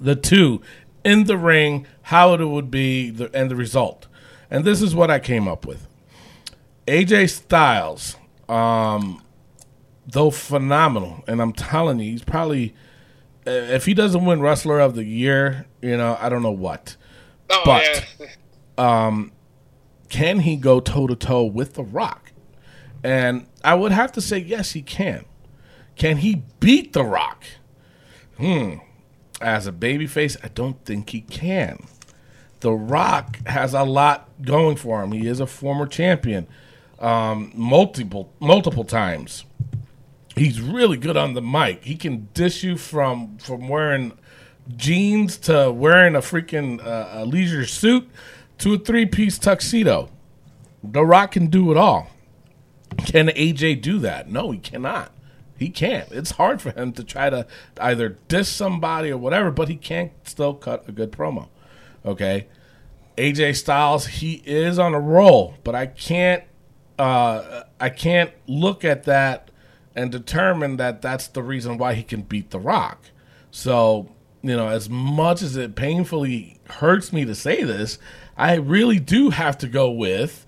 the 0.00 0.14
two 0.16 0.60
in 1.04 1.24
the 1.24 1.36
ring, 1.38 1.86
how 2.02 2.34
it 2.34 2.44
would 2.44 2.70
be, 2.70 3.10
the, 3.10 3.30
and 3.34 3.50
the 3.50 3.56
result. 3.56 4.06
And 4.50 4.64
this 4.64 4.82
is 4.82 4.94
what 4.94 5.10
I 5.10 5.18
came 5.18 5.46
up 5.48 5.66
with. 5.66 5.86
AJ 6.86 7.30
Styles, 7.30 8.16
um, 8.48 9.22
though 10.06 10.30
phenomenal, 10.30 11.22
and 11.28 11.40
I'm 11.42 11.52
telling 11.52 12.00
you, 12.00 12.10
he's 12.12 12.24
probably 12.24 12.74
uh, 13.46 13.50
if 13.50 13.84
he 13.86 13.94
doesn't 13.94 14.24
win 14.24 14.40
Wrestler 14.40 14.80
of 14.80 14.94
the 14.94 15.04
Year, 15.04 15.66
you 15.82 15.96
know, 15.96 16.16
I 16.20 16.28
don't 16.28 16.42
know 16.42 16.50
what. 16.50 16.96
Oh, 17.50 17.62
But- 17.64 18.06
yeah. 18.18 19.24
can 20.08 20.40
he 20.40 20.56
go 20.56 20.80
toe 20.80 21.06
to 21.06 21.14
toe 21.16 21.44
with 21.44 21.74
The 21.74 21.82
Rock? 21.84 22.32
And 23.04 23.46
I 23.62 23.74
would 23.74 23.92
have 23.92 24.12
to 24.12 24.20
say 24.20 24.38
yes, 24.38 24.72
he 24.72 24.82
can. 24.82 25.24
Can 25.96 26.18
he 26.18 26.42
beat 26.60 26.92
The 26.94 27.04
Rock? 27.04 27.44
Hmm. 28.38 28.74
As 29.40 29.66
a 29.66 29.72
babyface, 29.72 30.36
I 30.42 30.48
don't 30.48 30.84
think 30.84 31.10
he 31.10 31.20
can. 31.20 31.86
The 32.60 32.72
Rock 32.72 33.38
has 33.46 33.72
a 33.72 33.84
lot 33.84 34.28
going 34.42 34.76
for 34.76 35.02
him. 35.02 35.12
He 35.12 35.28
is 35.28 35.38
a 35.38 35.46
former 35.46 35.86
champion, 35.86 36.48
um, 36.98 37.52
multiple 37.54 38.32
multiple 38.40 38.84
times. 38.84 39.44
He's 40.34 40.60
really 40.60 40.96
good 40.96 41.16
on 41.16 41.34
the 41.34 41.42
mic. 41.42 41.84
He 41.84 41.94
can 41.96 42.28
dish 42.34 42.64
you 42.64 42.76
from 42.76 43.38
from 43.38 43.68
wearing 43.68 44.12
jeans 44.76 45.36
to 45.38 45.70
wearing 45.70 46.16
a 46.16 46.20
freaking 46.20 46.84
uh, 46.84 47.08
a 47.12 47.24
leisure 47.24 47.66
suit 47.66 48.08
to 48.58 48.74
a 48.74 48.78
three 48.78 49.06
piece 49.06 49.38
tuxedo. 49.38 50.10
The 50.82 51.04
Rock 51.04 51.32
can 51.32 51.46
do 51.46 51.70
it 51.70 51.76
all. 51.76 52.08
Can 52.98 53.28
AJ 53.28 53.82
do 53.82 53.98
that? 54.00 54.28
No, 54.28 54.50
he 54.50 54.58
cannot. 54.58 55.12
He 55.58 55.70
can't. 55.70 56.10
It's 56.12 56.32
hard 56.32 56.62
for 56.62 56.70
him 56.70 56.92
to 56.92 57.04
try 57.04 57.30
to 57.30 57.46
either 57.80 58.16
diss 58.28 58.48
somebody 58.48 59.10
or 59.10 59.18
whatever, 59.18 59.50
but 59.50 59.68
he 59.68 59.76
can't 59.76 60.12
still 60.22 60.54
cut 60.54 60.88
a 60.88 60.92
good 60.92 61.10
promo. 61.10 61.48
Okay. 62.06 62.46
AJ 63.16 63.56
Styles, 63.56 64.06
he 64.06 64.42
is 64.46 64.78
on 64.78 64.94
a 64.94 65.00
roll, 65.00 65.56
but 65.64 65.74
I 65.74 65.86
can't 65.86 66.44
uh, 66.98 67.62
I 67.80 67.90
can't 67.90 68.32
look 68.46 68.84
at 68.84 69.04
that 69.04 69.50
and 69.94 70.10
determine 70.10 70.76
that 70.76 71.00
that's 71.02 71.28
the 71.28 71.42
reason 71.42 71.78
why 71.78 71.94
he 71.94 72.02
can 72.02 72.22
beat 72.22 72.50
The 72.50 72.58
Rock. 72.58 73.10
So, 73.50 74.08
you 74.42 74.56
know, 74.56 74.68
as 74.68 74.88
much 74.88 75.42
as 75.42 75.56
it 75.56 75.74
painfully 75.74 76.60
hurts 76.66 77.12
me 77.12 77.24
to 77.24 77.34
say 77.34 77.62
this, 77.62 77.98
I 78.36 78.54
really 78.54 78.98
do 78.98 79.30
have 79.30 79.58
to 79.58 79.68
go 79.68 79.90
with 79.90 80.44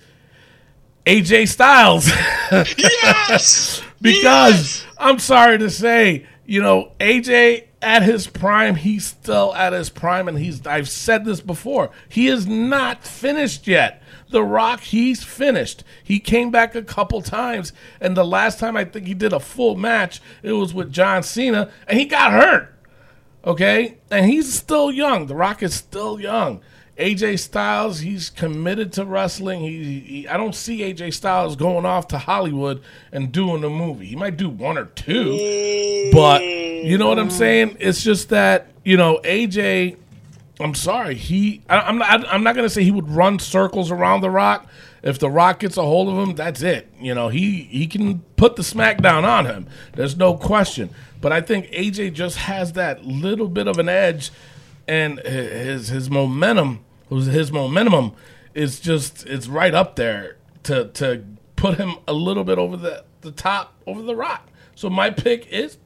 AJ 1.07 1.49
Styles. 1.49 2.09
yes! 2.51 3.83
because 4.01 4.23
Yes! 4.23 4.87
I'm 4.99 5.19
sorry 5.19 5.59
to 5.59 5.71
say, 5.71 6.27
you 6.45 6.61
know, 6.61 6.93
AJ 7.01 7.65
at 7.83 8.03
his 8.03 8.27
prime, 8.27 8.75
he's 8.75 9.07
still 9.07 9.55
at 9.55 9.73
his 9.73 9.89
prime, 9.89 10.29
and 10.29 10.39
he's 10.39 10.67
I've 10.67 10.89
said 10.89 11.25
this 11.25 11.41
before. 11.41 11.91
He 12.09 12.29
is 12.29 12.47
not 12.47 13.05
finished 13.05 13.67
yet. 13.67 14.03
The 14.31 14.43
Rock, 14.45 14.81
he's 14.81 15.25
finished. 15.25 15.83
He 16.05 16.21
came 16.21 16.51
back 16.51 16.75
a 16.75 16.83
couple 16.83 17.23
times, 17.23 17.73
and 18.01 18.17
the 18.17 18.25
last 18.25 18.59
time 18.59 18.77
I 18.77 18.85
think 18.85 19.07
he 19.07 19.15
did 19.15 19.33
a 19.33 19.41
full 19.41 19.77
match, 19.77 20.21
it 20.43 20.53
was 20.53 20.73
with 20.73 20.93
John 20.93 21.23
Cena, 21.23 21.71
and 21.89 21.99
he 21.99 22.05
got 22.05 22.33
hurt. 22.33 22.75
Okay? 23.45 23.99
And 24.11 24.27
he's 24.27 24.53
still 24.53 24.91
young. 24.91 25.27
The 25.27 25.35
Rock 25.35 25.63
is 25.63 25.75
still 25.75 26.21
young. 26.21 26.61
AJ 27.01 27.39
Styles, 27.39 28.01
he's 28.01 28.29
committed 28.29 28.93
to 28.93 29.05
wrestling. 29.07 29.61
He, 29.61 30.01
he, 30.01 30.29
I 30.29 30.37
don't 30.37 30.55
see 30.55 30.81
AJ 30.81 31.15
Styles 31.15 31.57
going 31.57 31.87
off 31.87 32.09
to 32.09 32.19
Hollywood 32.19 32.83
and 33.11 33.33
doing 33.33 33.65
a 33.65 33.71
movie. 33.71 34.07
He 34.07 34.17
might 34.17 34.37
do 34.37 34.51
one 34.51 34.77
or 34.77 34.85
two, 34.85 36.11
but 36.13 36.43
you 36.43 36.99
know 36.99 37.09
what 37.09 37.19
I'm 37.19 37.31
saying? 37.31 37.79
It's 37.81 38.05
just 38.05 38.29
that 38.29 38.69
you 38.85 38.97
know 38.97 39.19
AJ. 39.25 39.97
I'm 40.61 40.75
sorry, 40.75 41.15
he. 41.15 41.63
I, 41.71 41.79
I'm 41.81 41.97
not. 41.97 42.29
I'm 42.29 42.43
not 42.43 42.55
gonna 42.55 42.69
say 42.69 42.85
he 42.85 42.91
would 42.91 43.09
run 43.09 43.39
circles 43.39 43.91
around 43.91 44.21
the 44.21 44.31
Rock. 44.31 44.69
If 45.03 45.19
the 45.19 45.31
Rock 45.31 45.61
gets 45.61 45.79
a 45.79 45.83
hold 45.83 46.11
of 46.11 46.29
him, 46.29 46.35
that's 46.35 46.61
it. 46.61 46.93
You 47.01 47.15
know, 47.15 47.29
he 47.29 47.63
he 47.63 47.87
can 47.87 48.19
put 48.37 48.57
the 48.57 48.63
smackdown 48.63 49.25
on 49.25 49.47
him. 49.47 49.67
There's 49.95 50.19
no 50.19 50.37
question. 50.37 50.91
But 51.23 51.33
I 51.33 51.41
think 51.41 51.67
AJ 51.69 52.13
just 52.13 52.37
has 52.37 52.75
that 52.75 53.05
little 53.07 53.49
bit 53.49 53.67
of 53.69 53.79
an 53.79 53.89
edge, 53.89 54.31
and 54.87 55.19
his 55.21 55.89
his 55.89 56.11
momentum, 56.11 56.85
his 57.11 57.53
momentum, 57.53 58.13
is 58.55 58.81
just 58.81 59.27
it's 59.27 59.47
right 59.49 59.75
up 59.75 59.97
there 59.97 60.37
to 60.65 60.87
to 60.89 61.25
put 61.57 61.77
him 61.79 61.97
a 62.09 62.13
little 62.13 62.45
bit 62.45 62.59
over 62.59 62.77
the 62.77 63.05
the 63.21 63.31
top 63.33 63.75
over 63.87 64.03
the 64.03 64.17
Rock. 64.17 64.49
So 64.75 64.89
my 64.91 65.11
pick 65.11 65.47
is 65.49 65.77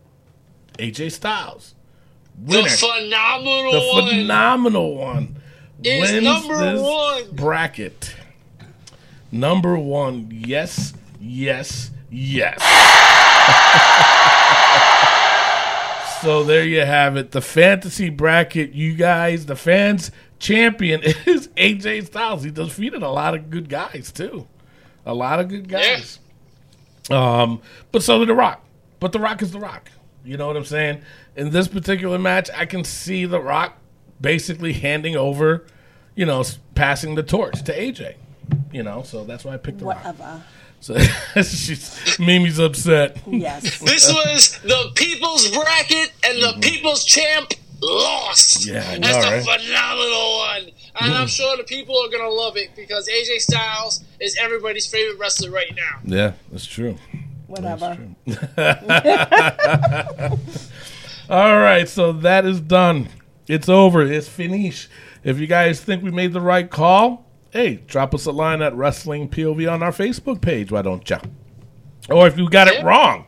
AJ 0.78 1.12
Styles. 1.12 1.74
The 2.38 2.56
Winner. 2.58 2.68
phenomenal 2.68 3.72
The 3.72 3.80
one. 3.92 4.08
phenomenal 4.08 4.94
one 4.96 5.36
Is 5.82 6.10
wins 6.12 6.24
number 6.24 6.80
one. 6.82 7.22
bracket. 7.32 8.14
Number 9.30 9.76
one, 9.78 10.28
yes, 10.32 10.94
yes, 11.20 11.90
yes. 12.10 12.60
so 16.22 16.42
there 16.44 16.64
you 16.64 16.80
have 16.82 17.16
it. 17.16 17.32
The 17.32 17.40
fantasy 17.42 18.10
bracket, 18.10 18.72
you 18.72 18.94
guys, 18.94 19.46
the 19.46 19.56
fans 19.56 20.10
champion 20.44 21.02
is 21.26 21.48
AJ 21.56 22.06
Styles. 22.06 22.44
He 22.44 22.50
defeated 22.50 23.02
a 23.02 23.08
lot 23.08 23.34
of 23.34 23.50
good 23.50 23.68
guys 23.68 24.12
too. 24.12 24.46
A 25.06 25.14
lot 25.14 25.40
of 25.40 25.48
good 25.48 25.68
guys. 25.68 26.18
Um, 27.10 27.60
but 27.92 28.02
so 28.02 28.18
did 28.20 28.28
The 28.28 28.34
Rock. 28.34 28.64
But 29.00 29.12
The 29.12 29.18
Rock 29.18 29.42
is 29.42 29.52
The 29.52 29.58
Rock. 29.58 29.90
You 30.24 30.36
know 30.36 30.46
what 30.46 30.56
I'm 30.56 30.64
saying? 30.64 31.02
In 31.36 31.50
this 31.50 31.68
particular 31.68 32.18
match, 32.18 32.48
I 32.54 32.66
can 32.66 32.84
see 32.84 33.24
The 33.26 33.40
Rock 33.40 33.76
basically 34.20 34.72
handing 34.74 35.16
over, 35.16 35.66
you 36.14 36.24
know, 36.24 36.44
passing 36.74 37.14
the 37.14 37.22
torch 37.22 37.62
to 37.64 37.76
AJ. 37.76 38.14
You 38.72 38.82
know, 38.82 39.02
so 39.02 39.24
that's 39.24 39.44
why 39.44 39.54
I 39.54 39.56
picked 39.56 39.78
The 39.78 39.86
Rock. 39.86 40.04
Whatever. 40.04 40.42
So 40.80 40.98
she's 41.36 42.18
Mimi's 42.18 42.58
upset. 42.58 43.18
Yes. 43.26 43.78
This 43.80 44.12
was 44.12 44.58
the 44.62 44.92
people's 44.94 45.48
bracket, 45.50 46.12
and 46.26 46.42
the 46.42 46.58
people's 46.60 47.04
champ 47.04 47.54
lost. 47.84 48.66
Yeah, 48.66 48.84
I 48.88 48.98
know, 48.98 49.08
That's 49.08 49.26
a 49.26 49.30
right? 49.30 49.42
Phenomenal 49.60 50.38
one. 50.38 50.70
And 51.00 51.14
I'm 51.14 51.26
sure 51.26 51.56
the 51.56 51.64
people 51.64 51.96
are 52.04 52.08
gonna 52.08 52.30
love 52.30 52.56
it 52.56 52.74
because 52.76 53.08
AJ 53.08 53.40
Styles 53.40 54.04
is 54.20 54.36
everybody's 54.40 54.86
favorite 54.86 55.18
wrestler 55.18 55.50
right 55.50 55.72
now. 55.74 56.00
Yeah, 56.04 56.32
that's 56.50 56.66
true. 56.66 56.96
Whatever. 57.46 57.98
All 61.30 61.58
right, 61.58 61.88
so 61.88 62.12
that 62.12 62.44
is 62.44 62.60
done. 62.60 63.08
It's 63.46 63.68
over. 63.68 64.02
It's 64.02 64.28
finished. 64.28 64.88
If 65.22 65.38
you 65.38 65.46
guys 65.46 65.80
think 65.80 66.02
we 66.02 66.10
made 66.10 66.32
the 66.32 66.40
right 66.40 66.70
call, 66.70 67.26
hey, 67.50 67.76
drop 67.86 68.14
us 68.14 68.26
a 68.26 68.32
line 68.32 68.62
at 68.62 68.74
Wrestling 68.74 69.28
POV 69.28 69.70
on 69.70 69.82
our 69.82 69.92
Facebook 69.92 70.40
page. 70.40 70.70
Why 70.70 70.82
don't 70.82 71.08
you? 71.08 71.16
Or 72.10 72.26
if 72.26 72.36
you 72.36 72.48
got 72.50 72.68
it 72.68 72.84
wrong, 72.84 73.24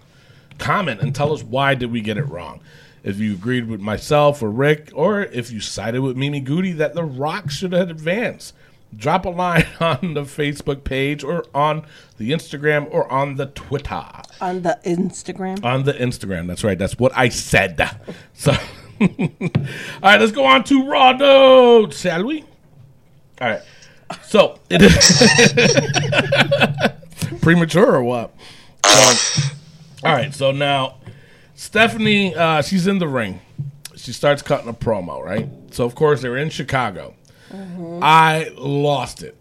comment 0.58 1.00
and 1.00 1.14
tell 1.14 1.32
us 1.32 1.42
why 1.42 1.74
did 1.74 1.90
we 1.90 2.00
get 2.00 2.18
it 2.18 2.28
wrong. 2.28 2.60
If 3.06 3.18
you 3.20 3.34
agreed 3.34 3.68
with 3.68 3.80
myself 3.80 4.42
or 4.42 4.50
Rick, 4.50 4.90
or 4.92 5.22
if 5.22 5.52
you 5.52 5.60
sided 5.60 6.00
with 6.02 6.16
Mimi 6.16 6.40
Goody 6.40 6.72
that 6.72 6.94
The 6.94 7.04
Rock 7.04 7.50
should 7.50 7.72
have 7.72 7.88
advanced, 7.88 8.52
drop 8.96 9.24
a 9.24 9.28
line 9.30 9.64
on 9.80 10.14
the 10.14 10.22
Facebook 10.22 10.82
page 10.82 11.22
or 11.22 11.44
on 11.54 11.86
the 12.18 12.32
Instagram 12.32 12.88
or 12.90 13.10
on 13.10 13.36
the 13.36 13.46
Twitter 13.46 14.02
On 14.40 14.62
the 14.62 14.78
Instagram. 14.84 15.64
on 15.64 15.84
the 15.84 15.92
Instagram. 15.92 16.48
That's 16.48 16.64
right. 16.64 16.76
That's 16.76 16.98
what 16.98 17.12
I 17.16 17.28
said. 17.28 17.80
So, 18.34 18.50
all 19.00 19.08
right, 20.02 20.18
let's 20.20 20.32
go 20.32 20.44
on 20.44 20.64
to 20.64 20.88
Raw 20.88 21.12
notes, 21.12 22.00
shall 22.00 22.24
we? 22.24 22.42
All 23.40 23.48
right. 23.50 23.62
So 24.24 24.58
it 24.68 24.82
is 24.82 24.96
premature 27.40 27.94
or 27.94 28.02
what? 28.02 28.34
So, 28.84 29.42
all 30.04 30.12
right. 30.14 30.34
So 30.34 30.50
now 30.52 30.96
Stephanie, 31.56 32.34
uh, 32.34 32.62
she's 32.62 32.86
in 32.86 32.98
the 32.98 33.08
ring. 33.08 33.40
She 33.96 34.12
starts 34.12 34.42
cutting 34.42 34.68
a 34.68 34.74
promo, 34.74 35.24
right? 35.24 35.48
So 35.70 35.84
of 35.84 35.94
course 35.94 36.20
they're 36.22 36.36
in 36.36 36.50
Chicago. 36.50 37.14
I 38.02 38.52
lost 38.56 39.22
it. 39.22 39.36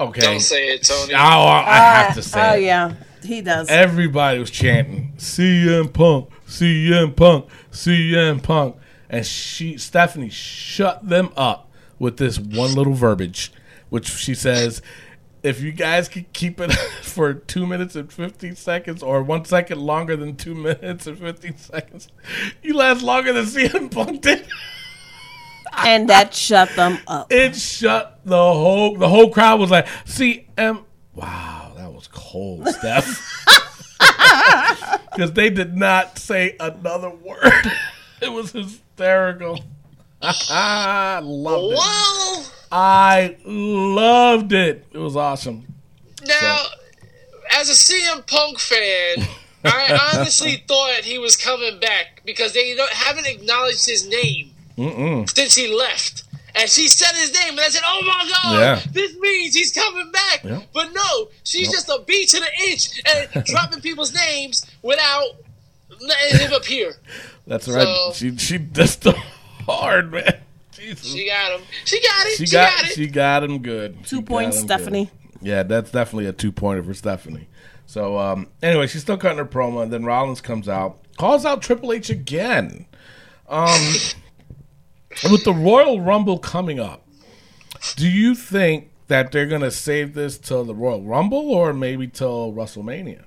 Okay. 0.00 0.20
Don't 0.20 0.40
say 0.40 0.70
it, 0.70 0.82
Tony. 0.82 1.14
Oh, 1.14 1.16
I 1.16 2.02
have 2.04 2.14
to 2.16 2.22
say. 2.22 2.50
Oh 2.50 2.54
yeah, 2.54 2.94
he 3.22 3.40
does. 3.40 3.68
Everybody 3.68 4.40
was 4.40 4.50
chanting 4.50 5.12
CM 5.16 5.92
Punk, 5.92 6.30
CM 6.48 7.14
Punk, 7.14 7.46
CM 7.70 8.42
Punk, 8.42 8.76
and 9.08 9.24
she 9.24 9.78
Stephanie 9.78 10.30
shut 10.30 11.08
them 11.08 11.32
up 11.36 11.70
with 12.00 12.16
this 12.16 12.38
one 12.38 12.74
little 12.74 12.94
verbiage, 12.94 13.52
which 13.90 14.08
she 14.08 14.34
says, 14.34 14.82
"If 15.44 15.60
you 15.60 15.70
guys 15.70 16.08
could 16.08 16.32
keep 16.32 16.58
it 16.60 16.72
for 17.02 17.32
two 17.34 17.66
minutes 17.66 17.94
and 17.94 18.12
fifteen 18.12 18.56
seconds, 18.56 19.02
or 19.02 19.22
one 19.22 19.44
second 19.44 19.80
longer 19.80 20.16
than 20.16 20.34
two 20.34 20.54
minutes 20.56 21.06
and 21.06 21.18
fifteen 21.18 21.56
seconds, 21.56 22.08
you 22.62 22.74
last 22.74 23.02
longer 23.02 23.32
than 23.32 23.44
CM 23.44 23.90
Punk 23.92 24.22
did." 24.22 24.46
and 25.78 26.08
that 26.08 26.34
shut 26.34 26.70
them 26.76 26.98
up. 27.06 27.32
It 27.32 27.56
shut 27.56 28.20
the 28.24 28.36
whole 28.36 28.96
the 28.96 29.08
whole 29.08 29.30
crowd 29.30 29.60
was 29.60 29.70
like, 29.70 29.86
CM. 30.06 30.84
Wow, 31.14 31.72
that 31.76 31.92
was 31.92 32.08
cold, 32.08 32.66
Steph. 32.68 33.22
Because 35.12 35.32
they 35.32 35.50
did 35.50 35.76
not 35.76 36.18
say 36.18 36.56
another 36.58 37.10
word. 37.10 37.72
It 38.20 38.32
was 38.32 38.52
hysterical. 38.52 39.60
I 40.50 41.20
loved 41.22 41.74
it. 41.74 42.50
I 42.72 43.36
loved 43.44 44.52
it. 44.52 44.86
It 44.92 44.98
was 44.98 45.16
awesome. 45.16 45.66
now, 46.26 46.64
as 47.52 47.68
a 47.68 47.72
CM 47.72 48.26
Punk 48.26 48.58
fan, 48.58 49.26
I 49.64 49.98
honestly 50.14 50.62
thought 50.66 50.96
he 51.02 51.18
was 51.18 51.36
coming 51.36 51.78
back 51.80 52.22
because 52.24 52.52
they 52.52 52.74
don't, 52.74 52.90
haven't 52.92 53.26
acknowledged 53.26 53.86
his 53.86 54.06
name 54.08 55.26
since 55.28 55.54
he 55.54 55.68
left. 55.74 56.24
And 56.56 56.68
she 56.70 56.86
said 56.88 57.14
his 57.16 57.32
name, 57.32 57.50
and 57.52 57.60
I 57.60 57.68
said, 57.68 57.82
"Oh 57.84 58.00
my 58.02 58.30
God, 58.30 58.60
Yeah. 58.60 58.80
this 58.92 59.16
means 59.18 59.54
he's 59.56 59.72
coming 59.72 60.12
back." 60.12 60.44
Yeah. 60.44 60.60
But 60.72 60.92
no, 60.92 61.28
she's 61.42 61.68
just 61.68 61.88
a 61.88 62.00
B 62.06 62.26
to 62.26 62.38
the 62.38 62.70
inch 62.70 63.02
and 63.08 63.44
dropping 63.46 63.80
people's 63.80 64.14
names 64.14 64.64
without 64.80 65.24
letting 66.00 66.38
him 66.46 66.52
appear. 66.52 66.94
That's 67.46 67.66
right. 67.66 67.82
So- 67.82 68.12
she 68.14 68.36
she 68.36 68.58
dissed 68.58 69.00
them 69.00 69.16
hard, 69.66 70.12
man. 70.12 70.36
Jesus. 70.72 71.06
She 71.12 71.26
got 71.26 71.52
him. 71.58 71.66
She 71.84 72.00
got 72.00 72.26
it. 72.26 72.36
She 72.36 72.46
She, 72.46 72.52
got, 72.52 72.76
got, 72.76 72.84
it. 72.90 72.94
she 72.94 73.06
got 73.06 73.44
him 73.44 73.58
good. 73.62 74.04
Two 74.04 74.20
got 74.22 74.26
points, 74.26 74.56
him 74.60 74.66
good. 74.66 74.76
Stephanie. 74.78 75.10
Yeah, 75.40 75.62
that's 75.62 75.90
definitely 75.90 76.26
a 76.26 76.32
two 76.32 76.50
pointer 76.52 76.82
for 76.82 76.94
Stephanie. 76.94 77.48
So 77.86 78.18
um, 78.18 78.48
anyway, 78.62 78.86
she's 78.86 79.02
still 79.02 79.16
cutting 79.18 79.38
her 79.38 79.44
promo, 79.44 79.82
and 79.82 79.92
then 79.92 80.04
Rollins 80.04 80.40
comes 80.40 80.68
out, 80.68 80.98
calls 81.16 81.44
out 81.44 81.62
Triple 81.62 81.92
H 81.92 82.10
again. 82.10 82.86
Um, 83.48 83.92
with 85.30 85.44
the 85.44 85.52
Royal 85.52 86.00
Rumble 86.00 86.38
coming 86.38 86.80
up, 86.80 87.06
do 87.96 88.08
you 88.08 88.34
think 88.34 88.90
that 89.08 89.32
they're 89.32 89.46
gonna 89.46 89.70
save 89.70 90.14
this 90.14 90.38
till 90.38 90.64
the 90.64 90.74
Royal 90.74 91.02
Rumble, 91.02 91.50
or 91.50 91.72
maybe 91.74 92.08
till 92.08 92.52
WrestleMania, 92.52 93.24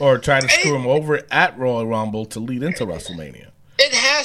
or 0.00 0.18
try 0.18 0.40
to 0.40 0.48
screw 0.48 0.76
him 0.76 0.86
over 0.86 1.20
at 1.30 1.58
Royal 1.58 1.86
Rumble 1.86 2.24
to 2.26 2.38
lead 2.40 2.62
into 2.62 2.86
WrestleMania? 2.86 3.48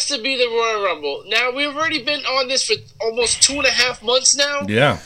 It 0.03 0.07
has 0.09 0.17
to 0.17 0.23
be 0.23 0.35
the 0.37 0.47
Royal 0.49 0.83
Rumble. 0.83 1.23
Now 1.27 1.51
we've 1.51 1.75
already 1.75 2.03
been 2.03 2.21
on 2.25 2.47
this 2.47 2.63
for 2.65 2.75
almost 3.01 3.41
two 3.41 3.53
and 3.53 3.65
a 3.65 3.71
half 3.71 4.01
months 4.03 4.35
now. 4.35 4.61
Yeah, 4.67 4.99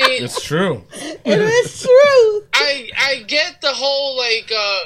I 0.00 0.08
mean, 0.08 0.22
it's 0.22 0.42
true. 0.44 0.84
It 0.92 1.40
is 1.40 1.82
true. 1.82 2.44
I 2.52 2.90
I 2.96 3.24
get 3.26 3.60
the 3.60 3.72
whole 3.72 4.16
like 4.16 4.52
uh 4.56 4.78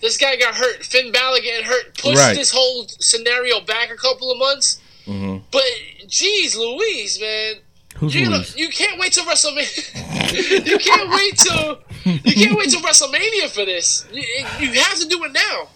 this 0.00 0.16
guy 0.16 0.36
got 0.36 0.54
hurt, 0.54 0.84
Finn 0.84 1.12
Balor 1.12 1.40
getting 1.40 1.66
hurt, 1.66 1.96
pushed 1.98 2.18
Right. 2.18 2.36
this 2.36 2.52
whole 2.52 2.86
scenario 3.00 3.60
back 3.60 3.90
a 3.90 3.96
couple 3.96 4.30
of 4.30 4.38
months. 4.38 4.80
Mm-hmm. 5.06 5.38
But 5.50 5.64
geez, 6.06 6.56
Louise, 6.56 7.20
man, 7.20 7.54
Who's 7.96 8.14
you 8.14 8.28
Louise? 8.30 8.56
you 8.56 8.68
can't 8.68 9.00
wait 9.00 9.12
till 9.12 9.24
WrestleMania. 9.24 10.66
you 10.66 10.78
can't 10.78 11.10
wait 11.10 11.36
till 11.38 11.78
you 12.04 12.34
can't 12.34 12.56
wait 12.58 12.70
till 12.70 12.80
WrestleMania 12.82 13.48
for 13.50 13.64
this. 13.64 14.06
You, 14.12 14.22
you 14.60 14.80
have 14.80 14.98
to 15.00 15.08
do 15.08 15.24
it 15.24 15.32
now. 15.32 15.68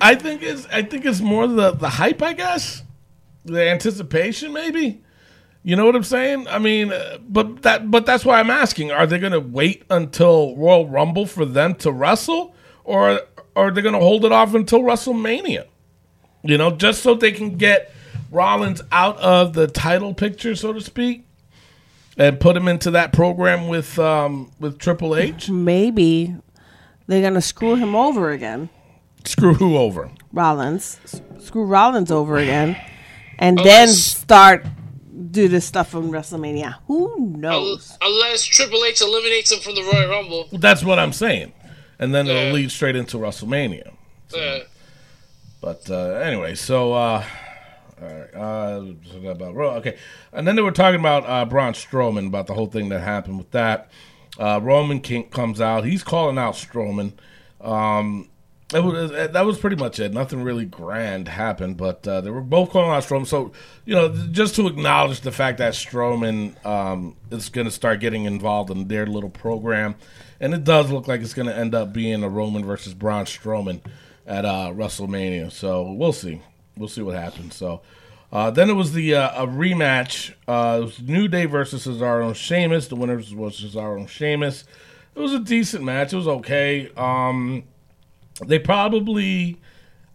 I 0.00 0.14
think 0.14 0.42
it's 0.42 0.66
I 0.66 0.82
think 0.82 1.04
it's 1.04 1.20
more 1.20 1.46
the 1.46 1.72
the 1.72 1.88
hype, 1.88 2.22
I 2.22 2.32
guess, 2.34 2.82
the 3.44 3.68
anticipation, 3.68 4.52
maybe. 4.52 5.02
You 5.64 5.76
know 5.76 5.84
what 5.84 5.96
I'm 5.96 6.04
saying? 6.04 6.46
I 6.48 6.58
mean, 6.58 6.92
uh, 6.92 7.18
but 7.28 7.62
that 7.62 7.90
but 7.90 8.06
that's 8.06 8.24
why 8.24 8.38
I'm 8.40 8.50
asking: 8.50 8.90
Are 8.92 9.06
they 9.06 9.18
going 9.18 9.32
to 9.32 9.40
wait 9.40 9.84
until 9.90 10.56
Royal 10.56 10.88
Rumble 10.88 11.26
for 11.26 11.44
them 11.44 11.74
to 11.76 11.92
wrestle, 11.92 12.54
or, 12.84 13.20
or 13.54 13.66
are 13.68 13.70
they 13.70 13.82
going 13.82 13.94
to 13.94 14.00
hold 14.00 14.24
it 14.24 14.32
off 14.32 14.54
until 14.54 14.80
WrestleMania? 14.80 15.66
You 16.42 16.56
know, 16.58 16.70
just 16.70 17.02
so 17.02 17.14
they 17.14 17.32
can 17.32 17.56
get 17.56 17.92
Rollins 18.30 18.80
out 18.92 19.18
of 19.18 19.52
the 19.54 19.66
title 19.66 20.14
picture, 20.14 20.54
so 20.54 20.72
to 20.72 20.80
speak. 20.80 21.24
and 22.16 22.40
put 22.40 22.56
him 22.56 22.68
into 22.68 22.90
that 22.92 23.12
program 23.12 23.68
with 23.68 23.98
um, 23.98 24.52
with 24.60 24.78
Triple 24.78 25.16
H. 25.16 25.50
Maybe 25.50 26.34
they're 27.06 27.22
gonna 27.22 27.40
screw 27.42 27.74
him 27.76 27.94
over 27.94 28.30
again. 28.30 28.70
Screw 29.24 29.54
who 29.54 29.76
over? 29.76 30.10
Rollins, 30.32 30.98
S- 31.04 31.20
screw 31.38 31.64
Rollins 31.64 32.10
over 32.10 32.36
again, 32.38 32.76
and 33.38 33.58
then 33.58 33.82
Unless- 33.88 33.96
start 34.02 34.66
do 35.30 35.48
this 35.48 35.66
stuff 35.66 35.90
from 35.90 36.10
WrestleMania. 36.10 36.76
Who 36.86 37.34
knows? 37.36 37.98
Unless 38.00 38.44
Triple 38.44 38.82
H 38.84 39.00
eliminates 39.02 39.52
him 39.52 39.60
from 39.60 39.74
the 39.74 39.82
Royal 39.82 40.08
Rumble. 40.08 40.48
That's 40.52 40.82
what 40.82 40.98
I'm 40.98 41.12
saying. 41.12 41.52
And 41.98 42.14
then 42.14 42.26
Yeah. 42.26 42.32
it'll 42.34 42.52
lead 42.54 42.70
straight 42.70 42.96
into 42.96 43.18
WrestleMania. 43.18 43.92
Uh, 44.34 44.60
But 45.60 45.90
uh, 45.90 46.10
anyway, 46.22 46.54
so 46.54 46.92
uh, 46.94 47.24
all 48.00 48.08
right, 48.08 48.34
uh, 48.34 49.28
about 49.28 49.54
Raw, 49.54 49.74
okay, 49.76 49.96
and 50.32 50.46
then 50.46 50.54
they 50.56 50.62
were 50.62 50.70
talking 50.70 51.00
about 51.00 51.24
uh, 51.28 51.44
Braun 51.44 51.72
Strowman 51.72 52.28
about 52.28 52.46
the 52.46 52.54
whole 52.54 52.68
thing 52.68 52.88
that 52.90 53.00
happened 53.00 53.38
with 53.38 53.50
that. 53.50 53.90
Uh, 54.38 54.60
Roman 54.62 55.00
King 55.00 55.28
comes 55.30 55.60
out, 55.60 55.84
he's 55.84 56.04
calling 56.04 56.38
out 56.38 56.54
Strowman. 56.54 57.12
Um, 57.60 58.28
it 58.74 58.84
was, 58.84 59.10
that 59.10 59.46
was 59.46 59.58
pretty 59.58 59.76
much 59.76 59.98
it. 59.98 60.12
Nothing 60.12 60.42
really 60.42 60.66
grand 60.66 61.26
happened, 61.26 61.78
but 61.78 62.06
uh, 62.06 62.20
they 62.20 62.30
were 62.30 62.42
both 62.42 62.70
calling 62.70 62.90
out 62.90 63.02
Strowman. 63.02 63.26
So 63.26 63.52
you 63.86 63.94
know, 63.94 64.08
just 64.30 64.56
to 64.56 64.66
acknowledge 64.66 65.22
the 65.22 65.32
fact 65.32 65.58
that 65.58 65.72
Strowman 65.72 66.64
um, 66.66 67.16
is 67.30 67.48
going 67.48 67.66
to 67.66 67.70
start 67.70 68.00
getting 68.00 68.24
involved 68.24 68.70
in 68.70 68.88
their 68.88 69.06
little 69.06 69.30
program, 69.30 69.94
and 70.38 70.52
it 70.52 70.64
does 70.64 70.90
look 70.90 71.08
like 71.08 71.22
it's 71.22 71.34
going 71.34 71.48
to 71.48 71.56
end 71.56 71.74
up 71.74 71.94
being 71.94 72.22
a 72.22 72.28
Roman 72.28 72.64
versus 72.64 72.92
Braun 72.92 73.24
Strowman 73.24 73.80
at 74.26 74.44
uh, 74.44 74.70
WrestleMania. 74.74 75.50
So 75.50 75.90
we'll 75.92 76.12
see. 76.12 76.42
We'll 76.76 76.88
see 76.88 77.02
what 77.02 77.14
happens. 77.14 77.56
So 77.56 77.80
uh, 78.30 78.50
then 78.50 78.68
it 78.68 78.74
was 78.74 78.92
the 78.92 79.14
uh, 79.14 79.44
a 79.44 79.46
rematch. 79.46 80.34
Uh, 80.46 80.80
it 80.80 80.84
was 80.84 81.00
New 81.00 81.26
Day 81.26 81.46
versus 81.46 81.86
Cesaro 81.86 82.26
and 82.26 82.36
Sheamus. 82.36 82.88
The 82.88 82.96
winners 82.96 83.34
was 83.34 83.58
Cesaro 83.58 83.96
and 83.96 84.10
Sheamus. 84.10 84.64
It 85.14 85.20
was 85.20 85.32
a 85.32 85.40
decent 85.40 85.84
match. 85.84 86.12
It 86.12 86.16
was 86.16 86.28
okay. 86.28 86.90
Um, 86.96 87.64
they 88.44 88.58
probably. 88.58 89.60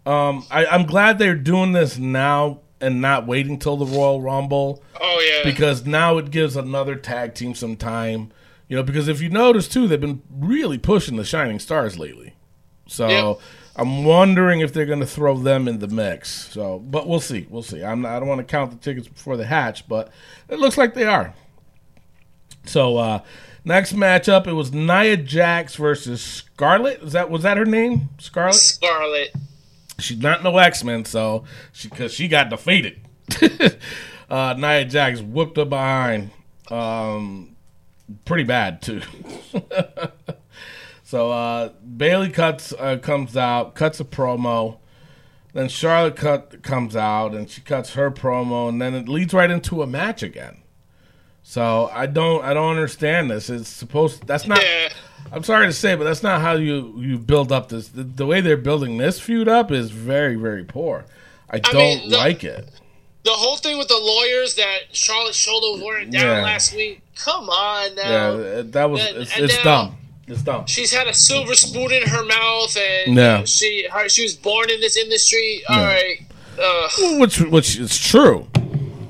Um, 0.06 0.46
I, 0.52 0.66
I'm 0.66 0.86
glad 0.86 1.18
they're 1.18 1.36
doing 1.36 1.72
this 1.72 1.98
now 1.98 2.60
and 2.82 3.00
not 3.00 3.26
waiting 3.26 3.58
till 3.58 3.78
the 3.78 3.86
Royal 3.86 4.22
Rumble 4.22 4.84
oh 5.00 5.26
yeah. 5.26 5.50
because 5.50 5.86
now 5.86 6.18
it 6.18 6.30
gives 6.30 6.58
another 6.58 6.96
tag 6.96 7.34
team 7.34 7.56
some 7.56 7.78
time. 7.78 8.32
You 8.68 8.76
know, 8.76 8.84
because 8.84 9.08
if 9.08 9.22
you 9.22 9.30
notice 9.30 9.70
too, 9.70 9.88
they've 9.88 10.02
been 10.02 10.22
really 10.30 10.78
pushing 10.78 11.16
the 11.16 11.24
Shining 11.24 11.60
Stars 11.60 11.98
lately. 11.98 12.34
So 12.88 13.08
Yep. 13.08 13.40
I'm 13.76 14.04
wondering 14.04 14.60
if 14.60 14.74
they're 14.74 14.86
going 14.86 15.00
to 15.00 15.06
throw 15.08 15.38
them 15.38 15.68
in 15.68 15.80
the 15.80 15.88
mix. 15.88 16.52
So, 16.52 16.80
but 16.80 17.08
we'll 17.08 17.22
see. 17.22 17.48
We'll 17.50 17.64
see. 17.64 17.84
I'm 17.84 18.02
not, 18.02 18.12
I 18.16 18.20
don't 18.20 18.28
want 18.28 18.40
to 18.40 18.44
count 18.52 18.72
the 18.72 18.78
tickets 18.78 19.08
before 19.08 19.38
the 19.38 19.46
hatch, 19.46 19.88
but 19.88 20.12
it 20.50 20.60
looks 20.60 20.78
like 20.78 20.94
they 20.94 21.06
are. 21.06 21.34
So 22.66 22.98
uh 22.98 23.20
next 23.66 23.94
matchup, 23.94 24.48
it 24.48 24.54
was 24.54 24.72
Nia 24.72 25.18
Jax 25.18 25.76
versus 25.76 26.22
Scarlett. 26.22 27.02
Is 27.02 27.14
that 27.14 27.30
was 27.30 27.44
that 27.44 27.58
her 27.58 27.66
name? 27.66 28.10
Scarlett. 28.20 28.56
Scarlet. 28.56 29.34
She's 30.00 30.20
not 30.20 30.44
no 30.44 30.58
X 30.58 30.84
Men, 30.84 31.06
so 31.06 31.44
she 31.72 31.88
because 31.88 32.14
she 32.14 32.28
got 32.28 32.50
defeated. 32.50 33.02
uh, 34.30 34.56
Nia 34.58 34.86
Jax 34.86 35.22
whooped 35.22 35.58
her 35.58 35.66
behind, 35.66 36.32
um, 36.70 37.56
pretty 38.26 38.44
bad 38.44 38.82
too. 38.82 39.02
so 41.04 41.32
uh, 41.32 41.70
Bayley 41.70 42.30
cuts 42.30 42.74
uh, 42.74 42.98
comes 42.98 43.38
out, 43.38 43.76
cuts 43.76 44.00
a 44.00 44.06
promo. 44.06 44.80
Then 45.54 45.70
Charlotte 45.70 46.16
cut 46.16 46.64
comes 46.64 46.96
out 46.96 47.36
and 47.36 47.48
she 47.48 47.62
cuts 47.62 47.94
her 47.94 48.10
promo, 48.10 48.68
and 48.68 48.82
then 48.82 48.96
it 48.96 49.08
leads 49.08 49.34
right 49.34 49.52
into 49.52 49.84
a 49.84 49.88
match 49.88 50.24
again. 50.24 50.63
So 51.44 51.90
I 51.94 52.06
don't 52.06 52.44
I 52.44 52.54
don't 52.54 52.70
understand 52.72 53.30
this. 53.30 53.50
It's 53.50 53.68
supposed 53.70 54.26
that's 54.26 54.48
not. 54.48 54.62
Yeah. 54.64 54.90
I'm 55.32 55.44
sorry 55.44 55.68
to 55.68 55.74
say, 55.74 55.96
but 55.96 56.04
that's 56.04 56.24
not 56.24 56.42
how 56.42 56.54
you 56.54 56.94
you 56.98 57.18
build 57.18 57.52
up 57.52 57.70
this. 57.70 57.90
The, 57.90 58.04
the 58.04 58.26
way 58.26 58.42
they're 58.42 58.58
building 58.58 58.98
this 58.98 59.20
feud 59.20 59.48
up 59.48 59.72
is 59.72 59.92
very 59.92 60.36
very 60.36 60.64
poor. 60.64 61.06
I 61.50 61.60
don't 61.60 61.76
mean, 61.76 62.10
the- 62.10 62.18
like 62.18 62.44
it. 62.44 62.70
The 63.24 63.32
whole 63.32 63.56
thing 63.56 63.78
with 63.78 63.88
the 63.88 63.98
lawyers 64.02 64.56
that 64.56 64.80
Charlotte 64.92 65.34
shoulder 65.36 65.82
weren't 65.86 66.12
down 66.12 66.22
Yeah. 66.26 66.42
last 66.44 66.74
week. 66.76 67.02
Come 67.16 67.50
on 67.50 67.96
now. 67.96 68.36
Yeah, 68.38 68.62
that 68.66 68.90
was 68.90 69.00
and- 69.06 69.18
it's, 69.18 69.36
and 69.36 69.46
it's 69.46 69.56
now- 69.58 69.64
dumb. 69.64 69.98
It's 70.28 70.42
dumb. 70.42 70.66
She's 70.68 70.92
had 70.94 71.08
a 71.08 71.14
silver 71.14 71.54
spoon 71.54 71.92
in 71.92 72.04
her 72.04 72.24
mouth, 72.26 72.78
and 72.78 73.16
Yeah. 73.16 73.44
she 73.46 73.88
her, 73.92 74.08
she 74.10 74.24
was 74.24 74.36
born 74.36 74.70
in 74.70 74.80
this 74.82 74.96
industry. 74.98 75.62
All 75.70 75.76
Yeah. 75.78 75.86
right, 75.94 76.20
uh, 76.62 77.18
Which 77.20 77.40
which 77.42 77.78
is 77.78 77.98
true. 77.98 78.48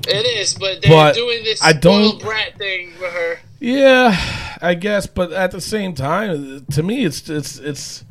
It 0.08 0.26
is, 0.38 0.54
but 0.54 0.82
they're 0.82 0.90
But 0.90 1.14
doing 1.14 1.44
this 1.44 1.62
I 1.62 1.72
don't- 1.72 2.20
brat 2.20 2.56
thing 2.58 2.92
with 3.00 3.12
her. 3.12 3.38
Yeah, 3.60 4.14
I 4.60 4.74
guess, 4.74 5.06
but 5.06 5.32
at 5.32 5.50
the 5.50 5.60
same 5.60 5.94
time, 5.94 6.66
to 6.72 6.82
me, 6.82 7.04
it's 7.04 7.28
it's 7.30 7.58
it's. 7.58 8.04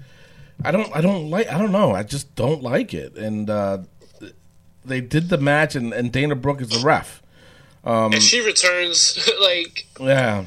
I 0.63 0.71
don't 0.71 0.95
I 0.95 1.01
don't 1.01 1.29
like 1.29 1.47
I 1.51 1.57
don't 1.57 1.71
know 1.73 1.91
I 1.93 2.03
just 2.03 2.35
don't 2.35 2.63
like 2.63 2.93
it 2.93 3.17
and 3.17 3.49
uh, 3.49 3.79
they 4.85 5.01
did 5.01 5.27
the 5.29 5.37
match 5.37 5.75
and, 5.75 5.91
and 5.91 6.09
Dana 6.11 6.35
Brooke 6.35 6.61
is 6.61 6.69
the 6.69 6.79
ref 6.85 7.21
Um, 7.83 8.13
and 8.13 8.23
she 8.23 8.39
returns 8.45 9.19
like 9.41 9.85
Yeah. 9.99 10.45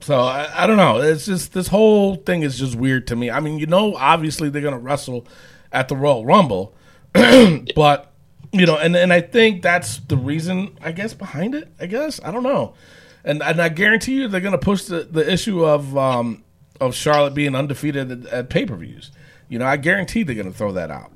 So 0.00 0.20
I, 0.20 0.48
I 0.64 0.66
don't 0.66 0.76
know. 0.78 1.00
It's 1.00 1.26
just 1.26 1.52
this 1.52 1.68
whole 1.68 2.16
thing 2.16 2.42
is 2.42 2.58
just 2.58 2.76
weird 2.76 3.06
to 3.08 3.16
me. 3.16 3.30
I 3.30 3.40
mean, 3.40 3.58
you 3.58 3.66
know, 3.66 3.94
obviously 3.96 4.48
they're 4.48 4.62
gonna 4.62 4.78
wrestle 4.78 5.26
at 5.72 5.88
the 5.88 5.96
Royal 5.96 6.24
Rumble, 6.24 6.74
but 7.12 8.07
you 8.52 8.66
know, 8.66 8.76
and 8.76 8.96
and 8.96 9.12
I 9.12 9.20
think 9.20 9.62
that's 9.62 9.98
the 9.98 10.16
reason 10.16 10.78
I 10.82 10.92
guess 10.92 11.14
behind 11.14 11.54
it. 11.54 11.68
I 11.80 11.86
guess 11.86 12.20
I 12.24 12.30
don't 12.30 12.42
know, 12.42 12.74
and 13.24 13.42
and 13.42 13.60
I 13.60 13.68
guarantee 13.68 14.14
you 14.14 14.28
they're 14.28 14.40
gonna 14.40 14.58
push 14.58 14.84
the, 14.84 15.00
the 15.04 15.30
issue 15.30 15.64
of 15.64 15.96
um 15.96 16.44
of 16.80 16.94
Charlotte 16.94 17.34
being 17.34 17.54
undefeated 17.54 18.26
at, 18.26 18.32
at 18.32 18.50
pay 18.50 18.64
per 18.66 18.76
views. 18.76 19.10
You 19.48 19.58
know, 19.58 19.66
I 19.66 19.76
guarantee 19.76 20.22
they're 20.22 20.34
gonna 20.36 20.52
throw 20.52 20.72
that 20.72 20.90
out. 20.90 21.12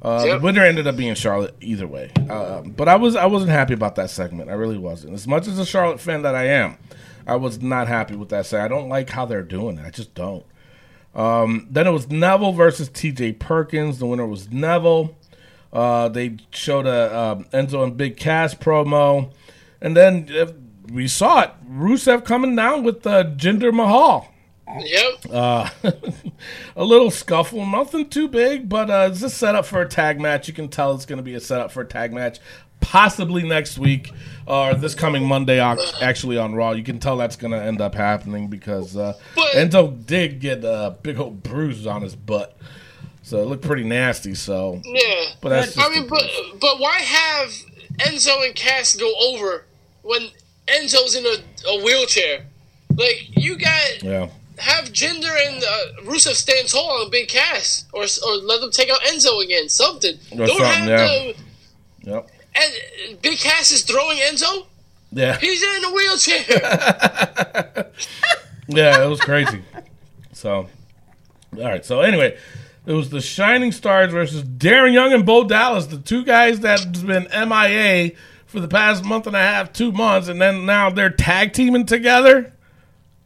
Uh, 0.00 0.22
Yep. 0.26 0.40
The 0.40 0.44
winner 0.44 0.62
ended 0.64 0.86
up 0.86 0.96
being 0.96 1.14
Charlotte 1.16 1.56
either 1.60 1.86
way, 1.86 2.12
um, 2.30 2.70
but 2.70 2.88
I 2.88 2.94
was 2.96 3.16
I 3.16 3.26
wasn't 3.26 3.50
happy 3.50 3.74
about 3.74 3.96
that 3.96 4.10
segment. 4.10 4.48
I 4.48 4.54
really 4.54 4.78
wasn't. 4.78 5.14
As 5.14 5.26
much 5.26 5.48
as 5.48 5.58
a 5.58 5.66
Charlotte 5.66 6.00
fan 6.00 6.22
that 6.22 6.36
I 6.36 6.44
am, 6.46 6.76
I 7.26 7.34
was 7.34 7.60
not 7.60 7.88
happy 7.88 8.14
with 8.14 8.28
that 8.28 8.46
segment. 8.46 8.72
I 8.72 8.76
don't 8.76 8.88
like 8.88 9.10
how 9.10 9.26
they're 9.26 9.42
doing 9.42 9.76
it. 9.78 9.84
I 9.84 9.90
just 9.90 10.14
don't. 10.14 10.44
Um, 11.16 11.66
then 11.70 11.88
it 11.88 11.90
was 11.90 12.08
Neville 12.10 12.52
versus 12.52 12.88
T.J. 12.88 13.32
Perkins. 13.32 13.98
The 13.98 14.06
winner 14.06 14.26
was 14.26 14.50
Neville. 14.52 15.16
Uh, 15.72 16.08
they 16.08 16.36
showed 16.50 16.86
a 16.86 17.18
um, 17.18 17.44
Enzo 17.52 17.82
and 17.84 17.96
Big 17.96 18.16
Cass 18.16 18.54
promo, 18.54 19.32
and 19.80 19.96
then 19.96 20.28
uh, 20.34 20.52
we 20.90 21.06
saw 21.06 21.42
it. 21.42 21.50
Rusev 21.70 22.24
coming 22.24 22.56
down 22.56 22.82
with 22.82 23.06
uh, 23.06 23.24
Jinder 23.24 23.72
Mahal 23.72 24.32
yep. 24.84 25.14
uh, 25.30 25.70
a 26.76 26.84
little 26.84 27.10
scuffle, 27.10 27.64
nothing 27.66 28.08
too 28.08 28.28
big, 28.28 28.68
but 28.68 28.90
uh, 28.90 29.08
it's 29.10 29.22
a 29.22 29.30
setup 29.30 29.66
for 29.66 29.80
a 29.80 29.88
tag 29.88 30.20
match. 30.20 30.48
You 30.48 30.54
can 30.54 30.68
tell 30.68 30.94
it's 30.94 31.06
going 31.06 31.18
to 31.18 31.22
be 31.22 31.34
a 31.34 31.40
setup 31.40 31.72
for 31.72 31.82
a 31.82 31.86
tag 31.86 32.12
match, 32.12 32.38
possibly 32.80 33.42
next 33.42 33.78
week 33.78 34.12
or 34.46 34.74
this 34.74 34.94
coming 34.94 35.24
Monday, 35.24 35.60
actually 35.60 36.38
on 36.38 36.54
Raw. 36.54 36.72
You 36.72 36.84
can 36.84 36.98
tell 36.98 37.16
that's 37.16 37.36
going 37.36 37.52
to 37.52 37.62
end 37.62 37.80
up 37.80 37.94
happening 37.94 38.48
because 38.48 38.96
uh, 38.96 39.14
But- 39.34 39.52
Enzo 39.52 40.04
did 40.06 40.40
get 40.40 40.64
a 40.64 40.96
big 41.02 41.18
old 41.18 41.42
bruise 41.42 41.86
on 41.86 42.02
his 42.02 42.16
butt, 42.16 42.56
so 43.28 43.38
it 43.42 43.46
looked 43.46 43.62
pretty 43.64 43.84
nasty. 43.84 44.34
So, 44.34 44.80
Yeah. 44.84 45.24
but 45.42 45.50
that's 45.50 45.76
I 45.78 45.88
mean, 45.90 46.06
but 46.08 46.22
but 46.60 46.78
why 46.80 46.98
have 47.00 47.50
Enzo 47.98 48.44
and 48.46 48.54
Cass 48.54 48.96
go 48.96 49.12
over 49.20 49.64
when 50.02 50.28
Enzo's 50.66 51.14
in 51.14 51.26
a, 51.26 51.36
a 51.68 51.84
wheelchair? 51.84 52.44
Like 52.96 53.28
you 53.36 53.58
got 53.58 54.02
yeah, 54.02 54.28
have 54.58 54.86
Jinder 54.86 55.34
and 55.46 55.62
uh, 55.62 56.02
Rusev 56.10 56.32
stand 56.34 56.68
tall 56.68 57.02
on 57.04 57.10
Big 57.10 57.28
Cass, 57.28 57.84
or 57.92 58.02
or 58.26 58.32
let 58.36 58.60
them 58.62 58.70
take 58.70 58.88
out 58.90 59.00
Enzo 59.02 59.44
again. 59.44 59.68
Something. 59.68 60.14
Or 60.32 60.46
Don't 60.46 60.48
something, 60.48 60.64
have 60.64 60.88
yeah. 60.88 60.96
the 60.96 61.34
yep, 62.10 62.28
and 62.54 63.20
Big 63.22 63.38
Cass 63.38 63.70
is 63.70 63.82
throwing 63.82 64.16
Enzo. 64.18 64.66
yeah, 65.12 65.36
He's 65.38 65.62
in 65.62 65.84
a 65.84 65.92
wheelchair. 65.92 66.44
yeah. 68.68 69.04
It 69.04 69.08
was 69.08 69.20
crazy. 69.20 69.62
so, 70.32 70.66
all 71.56 71.62
right. 71.62 71.84
So 71.84 72.00
anyway, 72.00 72.36
it 72.88 72.94
was 72.94 73.10
the 73.10 73.20
Shining 73.20 73.70
Stars 73.70 74.10
versus 74.12 74.42
Darren 74.42 74.94
Young 74.94 75.12
and 75.12 75.26
Bo 75.26 75.44
Dallas, 75.44 75.84
the 75.86 75.98
two 75.98 76.24
guys 76.24 76.58
that's 76.60 76.86
been 76.86 77.28
MIA 77.30 78.12
for 78.46 78.60
the 78.60 78.66
past 78.66 79.04
month 79.04 79.26
and 79.26 79.36
a 79.36 79.40
half, 79.40 79.74
two 79.74 79.92
months, 79.92 80.26
and 80.26 80.40
then 80.40 80.64
now 80.64 80.88
they're 80.88 81.10
tag 81.10 81.52
teaming 81.52 81.84
together. 81.84 82.54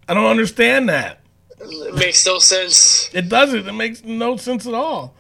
I 0.09 0.15
don't 0.15 0.27
understand 0.27 0.89
that. 0.89 1.21
it 1.61 1.95
makes 1.95 2.27
no 2.27 2.41
sense. 2.41 3.09
It 3.15 3.29
doesn't. 3.29 3.69
It 3.69 3.73
makes 3.73 4.03
no 4.03 4.37
sense 4.37 4.67
at 4.67 4.75
all. 4.75 5.15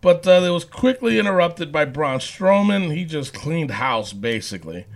But 0.00 0.26
uh, 0.26 0.40
it 0.42 0.48
was 0.48 0.64
quickly 0.64 1.18
interrupted 1.18 1.70
by 1.70 1.84
Braun 1.84 2.18
Strowman. 2.18 2.96
He 2.96 3.04
just 3.04 3.34
cleaned 3.34 3.72
house, 3.72 4.14
basically. 4.14 4.86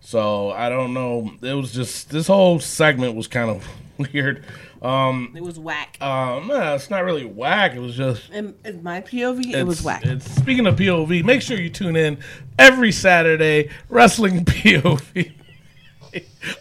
So 0.00 0.52
I 0.52 0.70
don't 0.70 0.94
know. 0.94 1.32
It 1.42 1.52
was 1.52 1.74
just 1.74 2.08
this 2.08 2.28
whole 2.28 2.60
segment 2.60 3.14
was 3.14 3.26
kind 3.26 3.50
of 3.50 3.68
weird. 4.12 4.42
Um, 4.80 5.32
It 5.36 5.42
was 5.42 5.58
whack. 5.58 5.98
um, 6.00 6.46
no, 6.46 6.74
it's 6.74 6.88
not 6.90 7.04
really 7.04 7.24
whack. 7.24 7.74
It 7.74 7.80
was 7.80 7.96
just 7.96 8.30
in, 8.30 8.54
in 8.64 8.82
my 8.82 9.00
POV, 9.00 9.52
it 9.54 9.64
was 9.64 9.82
whack. 9.82 10.04
It's 10.04 10.30
speaking 10.30 10.66
of 10.66 10.76
POV. 10.76 11.24
Make 11.24 11.42
sure 11.42 11.58
you 11.58 11.68
tune 11.70 11.96
in 11.96 12.18
every 12.58 12.92
Saturday. 12.92 13.70
Wrestling 13.88 14.44
POV. 14.44 15.32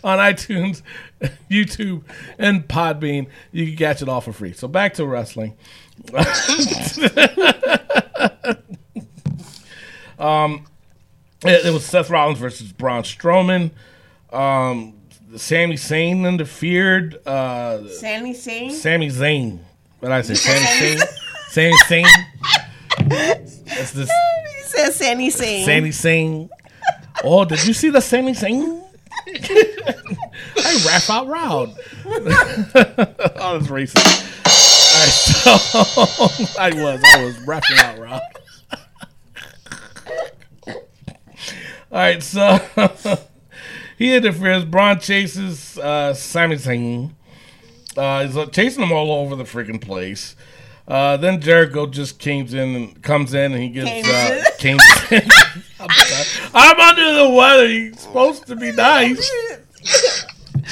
on 0.04 0.18
iTunes, 0.18 0.82
YouTube, 1.50 2.04
and 2.40 2.68
Podbean. 2.68 3.28
You 3.52 3.68
can 3.68 3.76
catch 3.78 4.02
it 4.02 4.10
all 4.10 4.20
for 4.22 4.34
free. 4.34 4.54
So 4.54 4.68
back 4.68 4.96
to 4.96 5.06
wrestling. 5.06 5.56
um, 10.20 10.66
it, 11.46 11.66
it 11.66 11.74
was 11.74 11.86
Seth 11.86 12.10
Rollins 12.10 12.40
versus 12.40 12.72
Braun 12.72 13.04
Strowman. 13.04 13.72
Um, 14.32 14.97
Sami 15.36 15.76
Zayn 15.76 16.26
interfered. 16.26 17.20
Uh, 17.28 17.88
Sammy 17.90 18.34
Singh. 18.34 18.72
Sami 18.72 19.10
Zayn. 19.10 19.60
What 20.00 20.10
did 20.10 20.16
I 20.16 20.22
say? 20.22 20.36
Sami 20.36 20.94
Zayn. 20.94 21.02
Sami 21.50 21.74
Zayn. 21.86 22.06
That's 23.08 23.92
this 23.92 24.10
He 24.10 24.64
said 24.64 24.92
Sammy 24.94 25.30
Singh. 25.30 25.66
Sami 25.66 25.90
Zayn. 25.90 26.50
Oh, 27.24 27.46
did 27.46 27.66
you 27.66 27.74
see 27.74 27.90
the 27.90 28.02
Sami 28.02 28.32
Zayn? 28.34 28.84
I 30.58 30.84
rap 30.86 31.10
out 31.10 31.28
loud. 31.28 31.76
oh, 32.06 33.60
that's 33.60 33.68
racist. 33.68 34.24
All 34.94 35.04
right, 35.04 35.14
so 35.14 36.60
I 36.60 36.70
was, 36.74 37.02
I 37.04 37.24
was 37.26 37.40
rapping 37.42 37.78
out 37.80 38.00
loud. 38.00 38.22
All 41.90 42.00
right, 42.00 42.24
so 42.24 42.60
he 43.98 44.16
interferes. 44.16 44.66
Braun 44.66 45.00
chases 45.00 45.78
uh, 45.78 46.14
Sami 46.14 46.56
Zayn. 46.56 47.12
Uh, 47.96 48.26
he's 48.26 48.38
uh, 48.38 48.46
chasing 48.48 48.84
him 48.84 48.92
all 48.92 49.12
over 49.12 49.36
the 49.36 49.44
freaking 49.44 49.82
place. 49.82 50.36
Uh, 50.88 51.18
then 51.18 51.42
Jericho 51.42 51.86
just 51.88 52.20
comes 52.20 52.54
in 52.54 52.76
and 52.76 53.04
comes 53.04 53.34
in 53.34 53.52
and 53.54 53.62
he 53.62 53.70
gets 53.70 53.90
Cames 54.58 54.82
uh, 54.82 55.16
in. 55.16 55.22
in. 55.24 55.30
I'm. 55.80 55.90
I'm 56.54 56.80
under 56.80 57.24
the 57.24 57.30
weather. 57.30 57.68
You're 57.68 57.94
supposed 57.96 58.48
to 58.48 58.56
be 58.56 58.72
nice. 58.72 59.30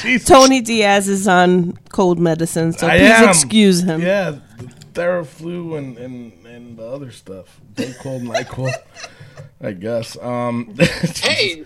Jesus. 0.02 0.28
Tony 0.28 0.62
Diaz 0.62 1.08
is 1.08 1.28
on 1.28 1.78
cold 1.90 2.20
medicine, 2.20 2.74
so 2.74 2.88
I 2.88 2.98
please 2.98 3.10
am. 3.10 3.30
excuse 3.30 3.82
him. 3.84 4.02
Yeah, 4.02 4.32
the 4.32 4.66
Theraflu 4.94 5.78
and, 5.78 5.98
and, 5.98 6.46
and 6.46 6.78
the 6.78 6.86
other 6.86 7.12
stuff. 7.12 7.60
Day 7.76 7.94
cold, 8.00 8.24
night 8.24 8.48
cold. 8.48 8.72
I 9.62 9.72
guess. 9.72 10.18
Um, 10.22 10.76
Hey, 11.16 11.66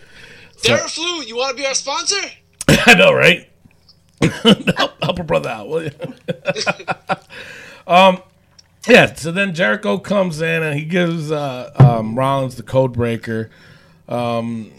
Theraflu, 0.61 1.27
you 1.27 1.35
want 1.37 1.55
to 1.55 1.61
be 1.61 1.65
our 1.67 1.73
sponsor? 1.73 2.21
I 2.67 2.93
know, 2.95 3.13
right? 3.13 3.47
help, 4.75 5.01
help 5.03 5.19
a 5.19 5.23
brother 5.23 5.49
out, 5.49 5.67
will 5.69 5.83
you? 5.83 5.91
um, 7.87 8.21
yeah. 8.87 9.13
So 9.15 9.31
then 9.31 9.53
Jericho 9.53 9.97
comes 9.97 10.41
in 10.41 10.63
and 10.63 10.77
he 10.77 10.85
gives 10.85 11.31
uh, 11.31 11.71
um, 11.77 12.17
Rollins 12.17 12.55
the 12.55 12.63
code 12.63 12.93
breaker 12.93 13.49
Um, 14.07 14.71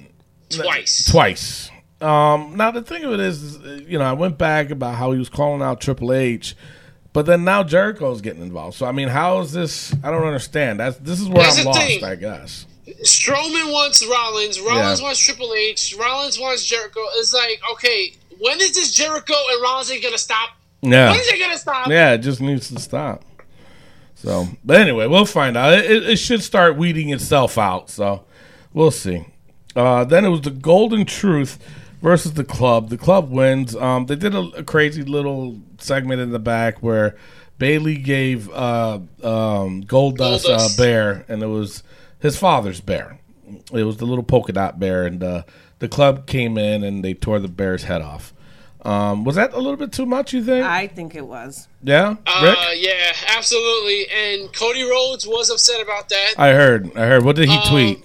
Twice. 0.51 1.07
twice. 1.11 1.71
Um, 2.01 2.57
now 2.57 2.71
the 2.71 2.83
thing 2.83 3.05
of 3.05 3.13
it 3.13 3.21
is, 3.21 3.43
is, 3.43 3.83
you 3.89 3.99
know, 3.99 4.05
I 4.05 4.15
went 4.15 4.37
back 4.39 4.71
about 4.71 4.95
how 4.97 5.13
he 5.13 5.19
was 5.19 5.29
calling 5.29 5.61
out 5.63 5.81
Triple 5.81 6.13
H, 6.13 6.57
but 7.13 7.27
then 7.27 7.45
now 7.45 7.63
Jericho's 7.63 8.21
getting 8.21 8.43
involved. 8.43 8.77
So 8.77 8.87
I 8.87 8.93
mean, 8.93 9.09
how 9.09 9.41
is 9.41 9.53
this? 9.53 9.95
I 10.03 10.11
don't 10.11 10.25
understand. 10.27 10.81
That's 10.81 10.97
this 10.99 11.21
is 11.21 11.29
where 11.29 11.45
Here's 11.45 11.59
I'm 11.61 11.67
lost. 11.67 11.79
thing. 11.79 12.05
I 12.05 12.15
guess. 12.17 12.67
Strowman 13.05 13.73
wants 13.73 14.07
Rollins. 14.07 14.61
Rollins 14.61 15.01
Yeah. 15.01 15.07
wants 15.07 15.21
Triple 15.21 15.53
H. 15.55 15.95
Rollins 15.99 16.39
wants 16.39 16.67
Jericho. 16.67 17.01
It's 17.17 17.35
like, 17.35 17.61
okay, 17.73 18.15
when 18.39 18.61
is 18.61 18.75
this 18.75 18.93
Jericho 18.93 19.35
and 19.53 19.63
Rollins 19.63 19.93
gonna 20.03 20.19
stop? 20.19 20.51
Yeah. 20.83 21.11
When 21.11 21.21
is 21.21 21.29
it 21.29 21.39
gonna 21.39 21.59
stop? 21.59 21.89
Yeah, 21.89 22.13
it 22.13 22.19
just 22.19 22.41
needs 22.41 22.69
to 22.69 22.79
stop. 22.79 23.25
So, 24.15 24.49
but 24.65 24.79
anyway, 24.81 25.07
we'll 25.07 25.25
find 25.25 25.57
out. 25.57 25.73
It, 25.73 26.11
it, 26.11 26.19
should 26.19 26.43
start 26.43 26.77
weeding 26.77 27.09
itself 27.09 27.57
out. 27.57 27.89
So, 27.89 28.25
we'll 28.75 28.91
see. 28.91 29.25
Uh, 29.75 30.05
then 30.05 30.27
it 30.27 30.29
was 30.29 30.43
the 30.43 30.51
Golden 30.51 31.07
Truth 31.07 31.59
versus 32.03 32.35
the 32.35 32.45
Club. 32.45 32.91
The 32.91 32.99
Club 32.99 33.31
wins. 33.31 33.75
Um, 33.75 34.07
they 34.07 34.17
did 34.17 34.35
a, 34.35 34.41
a 34.59 34.63
crazy 34.63 35.03
little 35.03 35.59
segment 35.79 36.21
in 36.21 36.33
the 36.33 36.39
back 36.39 36.83
where 36.83 37.17
Bayley 37.59 37.97
gave 37.97 38.51
uh, 38.51 39.01
um, 39.23 39.85
Goldust, 39.85 40.45
Goldust. 40.45 40.75
a 40.75 40.77
bear, 40.77 41.25
and 41.29 41.43
it 41.43 41.47
was 41.47 41.83
his 42.21 42.37
father's 42.39 42.81
bear. 42.81 43.19
It 43.73 43.83
was 43.85 43.97
the 43.97 44.05
little 44.07 44.23
polka 44.25 44.53
dot 44.53 44.79
bear, 44.79 45.05
and 45.07 45.23
uh, 45.23 45.43
the 45.81 45.89
club 45.89 46.27
came 46.27 46.57
in 46.57 46.85
and 46.85 47.05
they 47.05 47.15
tore 47.15 47.41
the 47.41 47.49
bear's 47.49 47.85
head 47.85 48.01
off. 48.03 48.33
Um, 48.83 49.25
was 49.25 49.37
that 49.37 49.53
a 49.53 49.59
little 49.59 49.77
bit 49.77 49.93
too 49.93 50.07
much? 50.07 50.33
You 50.33 50.43
think? 50.43 50.65
I 50.65 50.87
think 50.87 51.15
it 51.15 51.27
was. 51.27 51.69
yeah, 51.83 52.11
Rick. 52.11 52.19
Uh, 52.27 52.71
yeah, 52.77 53.13
absolutely. 53.37 54.07
And 54.09 54.53
Cody 54.55 54.83
Rhodes 54.89 55.27
was 55.27 55.51
upset 55.51 55.83
about 55.83 56.09
that. 56.09 56.35
I 56.39 56.53
heard. 56.53 56.97
I 56.97 57.07
heard. 57.07 57.25
What 57.25 57.37
did 57.37 57.49
he 57.51 57.57
Um, 57.57 57.63
tweet? 57.69 58.05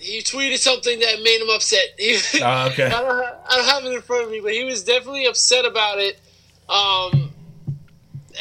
He 0.00 0.20
tweeted 0.22 0.58
something 0.58 0.98
that 1.00 1.22
made 1.22 1.40
him 1.40 1.48
upset. 1.50 1.84
He- 1.98 2.18
Ah, 2.42 2.68
okay. 2.68 2.86
I, 2.86 2.90
don't 2.90 3.06
I 3.48 3.56
don't 3.56 3.64
have 3.66 3.84
it 3.84 3.94
in 3.94 4.02
front 4.02 4.24
of 4.24 4.30
me, 4.30 4.40
but 4.40 4.52
he 4.52 4.64
was 4.64 4.82
definitely 4.84 5.26
upset 5.26 5.64
about 5.64 5.98
it. 5.98 6.18
Um, 6.68 7.30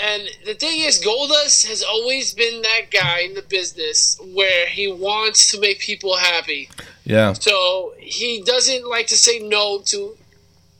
and 0.02 0.24
the 0.46 0.54
thing 0.56 0.80
is, 0.82 1.02
Goldust 1.04 1.68
has 1.68 1.84
always 1.84 2.34
been 2.34 2.62
that 2.62 2.92
guy 2.92 3.20
in 3.20 3.34
the 3.34 3.42
business 3.44 4.18
where 4.34 4.68
he 4.68 4.92
wants 4.92 5.52
to 5.52 5.60
make 5.60 5.80
people 5.80 6.16
happy. 6.18 6.70
Yeah. 7.06 7.34
So 7.34 7.94
he 8.00 8.42
doesn't 8.46 8.88
like 8.90 9.08
to 9.08 9.18
say 9.18 9.40
no 9.40 9.82
to 9.86 10.18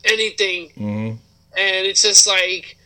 anything, 0.06 0.72
Mhm. 0.78 1.18
and 1.58 1.86
it's 1.88 2.02
just 2.02 2.28
like 2.28 2.78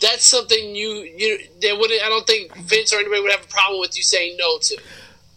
that's 0.00 0.24
something 0.26 0.74
you 0.74 1.02
you 1.16 1.38
they 1.62 1.72
wouldn't. 1.72 2.02
I 2.02 2.08
don't 2.08 2.26
think 2.26 2.54
Vince 2.56 2.92
or 2.92 2.98
anybody 2.98 3.22
would 3.22 3.30
have 3.32 3.44
a 3.44 3.48
problem 3.48 3.80
with 3.80 3.96
you 3.96 4.02
saying 4.02 4.36
no 4.38 4.58
to. 4.58 4.76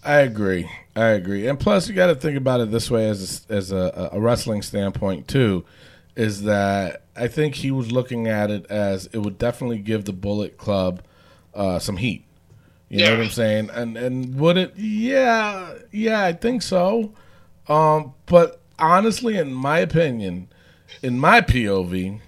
I 0.03 0.19
agree. 0.19 0.69
I 0.95 1.07
agree. 1.09 1.47
And 1.47 1.59
plus, 1.59 1.87
you 1.87 1.93
got 1.93 2.07
to 2.07 2.15
think 2.15 2.35
about 2.37 2.59
it 2.61 2.71
this 2.71 2.89
way 2.91 3.07
as 3.09 3.45
a, 3.49 3.53
as 3.53 3.71
a, 3.71 4.09
a 4.13 4.19
wrestling 4.19 4.61
standpoint 4.61 5.27
too, 5.27 5.63
is 6.19 6.43
that 6.43 7.03
I 7.15 7.29
think 7.29 7.55
he 7.55 7.71
was 7.71 7.93
looking 7.93 8.27
at 8.27 8.51
it 8.51 8.65
as 8.69 9.05
it 9.13 9.19
would 9.19 9.37
definitely 9.37 9.77
give 9.77 10.03
the 10.03 10.11
Bullet 10.11 10.57
Club 10.57 11.01
uh, 11.53 11.79
some 11.79 11.95
heat. 11.95 12.25
You 12.89 13.05
know 13.05 13.11
what 13.11 13.25
I'm 13.25 13.29
saying? 13.29 13.69
And 13.71 13.95
and 13.95 14.35
would 14.35 14.57
it? 14.57 14.73
Yeah, 14.75 15.75
yeah, 15.91 16.25
I 16.25 16.33
think 16.33 16.61
so. 16.61 17.13
Um, 17.69 18.15
but 18.25 18.59
honestly, 18.77 19.37
in 19.37 19.53
my 19.53 19.79
opinion, 19.79 20.49
in 21.01 21.17
my 21.17 21.39
POV, 21.39 22.19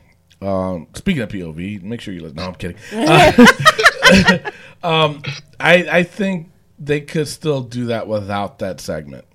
um, 0.42 0.88
speaking 0.94 1.24
of 1.24 1.30
POV, 1.30 1.84
make 1.84 2.00
sure 2.00 2.14
you 2.14 2.22
listen. 2.22 2.38
No, 2.38 2.46
I'm 2.46 2.56
kidding. 2.56 2.78
um, 4.84 5.22
I 5.60 6.00
I 6.00 6.04
think 6.04 6.50
they 6.80 7.02
could 7.02 7.28
still 7.28 7.62
do 7.62 7.88
that 7.88 8.08
without 8.08 8.60
that 8.60 8.80
segment. 8.80 9.26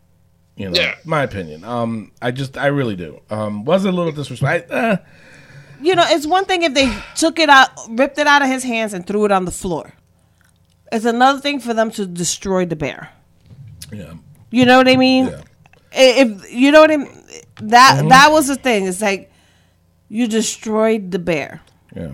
You 0.56 0.70
know, 0.70 0.80
Yeah. 0.80 0.94
my 1.04 1.22
opinion. 1.22 1.64
Um, 1.64 2.12
I 2.22 2.30
just 2.30 2.56
I 2.56 2.66
really 2.68 2.96
do. 2.96 3.20
Um, 3.30 3.64
was 3.64 3.84
a 3.84 3.92
little 3.92 4.12
disrespect? 4.12 4.70
Uh, 4.70 4.96
You 5.82 5.94
know, 5.94 6.04
it's 6.08 6.26
one 6.26 6.46
thing 6.46 6.62
if 6.62 6.72
they 6.72 6.90
took 7.14 7.38
it 7.38 7.50
out, 7.50 7.68
ripped 7.90 8.18
it 8.18 8.26
out 8.26 8.40
of 8.40 8.48
his 8.48 8.64
hands, 8.64 8.94
and 8.94 9.06
threw 9.06 9.26
it 9.26 9.32
on 9.32 9.44
the 9.44 9.50
floor. 9.50 9.92
It's 10.90 11.04
another 11.04 11.38
thing 11.40 11.60
for 11.60 11.74
them 11.74 11.90
to 11.92 12.06
destroy 12.06 12.64
the 12.64 12.76
bear. 12.76 13.10
yeah, 13.92 14.14
You 14.50 14.64
know 14.64 14.78
what 14.78 14.88
I 14.88 14.96
mean? 14.96 15.26
yeah, 15.26 15.42
If 15.92 16.50
you 16.50 16.72
know 16.72 16.80
what 16.80 16.90
I 16.90 16.96
mean, 16.96 17.12
that 17.60 18.08
that 18.08 18.28
was 18.32 18.46
the 18.48 18.56
thing. 18.56 18.86
It's 18.86 19.02
like 19.02 19.30
you 20.08 20.26
destroyed 20.26 21.10
the 21.10 21.18
bear. 21.18 21.60
yeah. 21.94 22.12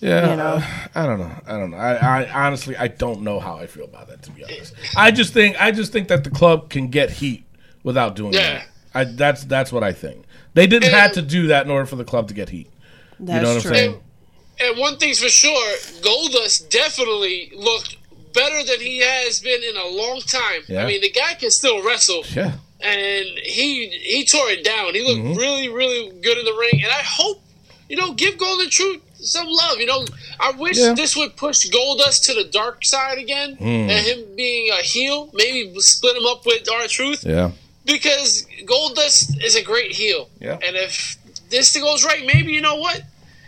Yeah, 0.00 0.30
You 0.30 0.36
know? 0.36 0.42
uh, 0.44 0.66
I 0.94 1.06
don't 1.06 1.18
know. 1.18 1.30
I 1.46 1.52
don't 1.58 1.70
know. 1.70 1.76
I, 1.76 2.22
I 2.22 2.46
honestly, 2.46 2.76
I 2.76 2.88
don't 2.88 3.22
know 3.22 3.38
how 3.38 3.56
I 3.56 3.66
feel 3.66 3.84
about 3.84 4.08
that. 4.08 4.22
To 4.22 4.30
be 4.30 4.44
honest, 4.44 4.74
I 4.96 5.10
just 5.10 5.32
think, 5.34 5.60
I 5.60 5.70
just 5.72 5.92
think 5.92 6.08
that 6.08 6.24
the 6.24 6.30
club 6.30 6.70
can 6.70 6.88
get 6.88 7.10
heat 7.10 7.44
without 7.82 8.16
doing 8.16 8.32
Yeah. 8.32 8.52
that. 8.54 8.66
I, 8.94 9.04
that's 9.04 9.44
that's 9.44 9.70
what 9.72 9.84
I 9.84 9.92
think. 9.92 10.24
They 10.54 10.66
didn't 10.66 10.90
have 10.92 11.12
to 11.12 11.22
do 11.22 11.46
that 11.48 11.64
in 11.64 11.70
order 11.70 11.86
for 11.86 11.96
the 11.96 12.04
club 12.04 12.28
to 12.28 12.34
get 12.34 12.48
heat. 12.48 12.68
That's 13.20 13.36
you 13.36 13.42
know 13.42 13.54
what 13.54 13.62
true. 13.62 13.70
I'm 13.70 13.76
saying? 13.76 14.00
And 14.62 14.78
one 14.78 14.96
thing's 14.98 15.20
for 15.22 15.28
sure, 15.28 15.76
Goldust 16.02 16.70
definitely 16.70 17.52
looked 17.54 17.96
better 18.34 18.64
than 18.66 18.80
he 18.80 18.98
has 18.98 19.40
been 19.40 19.62
in 19.62 19.76
a 19.76 19.86
long 19.86 20.20
time. 20.26 20.62
Yeah. 20.66 20.82
I 20.82 20.86
mean, 20.86 21.00
the 21.02 21.10
guy 21.10 21.34
can 21.34 21.50
still 21.50 21.84
wrestle, 21.84 22.24
Yeah, 22.34 22.52
and 22.80 23.26
he 23.42 23.88
he 23.88 24.24
tore 24.24 24.50
it 24.50 24.64
down. 24.64 24.94
He 24.94 25.02
looked 25.06 25.20
Mm-hmm. 25.20 25.38
really, 25.38 25.68
really 25.68 26.10
good 26.20 26.38
in 26.38 26.44
the 26.44 26.54
ring, 26.58 26.82
and 26.82 26.92
I 26.92 27.02
hope 27.04 27.42
you 27.88 27.96
know 27.96 28.12
give 28.14 28.38
Golden 28.38 28.68
Truth 28.70 29.02
some 29.22 29.46
love. 29.48 29.78
You 29.78 29.86
know, 29.86 30.04
I 30.38 30.52
wish 30.52 30.78
Yeah. 30.78 30.94
this 30.94 31.16
would 31.16 31.36
push 31.36 31.66
Goldust 31.68 32.24
to 32.26 32.34
the 32.34 32.44
dark 32.44 32.84
side 32.84 33.18
again, 33.18 33.54
Hmm. 33.56 33.64
and 33.90 34.06
him 34.06 34.24
being 34.36 34.70
a 34.70 34.82
heel. 34.82 35.30
Maybe 35.32 35.72
split 35.80 36.16
him 36.16 36.26
up 36.26 36.44
with 36.46 36.68
R-Truth 36.70 37.24
yeah, 37.26 37.50
because 37.84 38.46
Goldust 38.64 39.42
is 39.44 39.56
a 39.56 39.62
great 39.62 39.92
heel. 39.92 40.28
Yeah. 40.40 40.58
And 40.62 40.76
if 40.76 41.16
this 41.50 41.72
thing 41.72 41.82
goes 41.82 42.04
right, 42.04 42.24
maybe 42.26 42.52
you 42.52 42.60
know 42.60 42.76
what? 42.76 43.02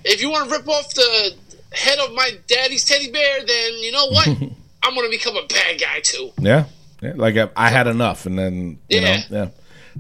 If 0.05 0.21
you 0.21 0.31
want 0.31 0.49
to 0.49 0.55
rip 0.57 0.69
off 0.69 0.93
the 0.95 1.35
head 1.73 1.99
of 2.01 2.13
my 2.13 2.33
daddy's 2.49 2.85
teddy 2.85 3.11
bear, 3.11 3.45
then 3.47 3.73
you 3.79 3.93
know 3.93 4.07
what? 4.09 4.27
I'm 4.85 4.95
gonna 4.97 5.09
become 5.09 5.37
a 5.37 5.47
bad 5.47 5.81
guy 5.81 6.01
too. 6.01 6.33
yeah. 6.41 6.65
yeah. 7.01 7.13
Like 7.17 7.37
I, 7.37 7.49
I 7.57 7.69
had 7.71 7.87
enough, 7.87 8.27
and 8.27 8.39
then 8.39 8.79
you 8.89 9.01
Yeah. 9.01 9.17
know, 9.17 9.23
yeah. 9.31 9.49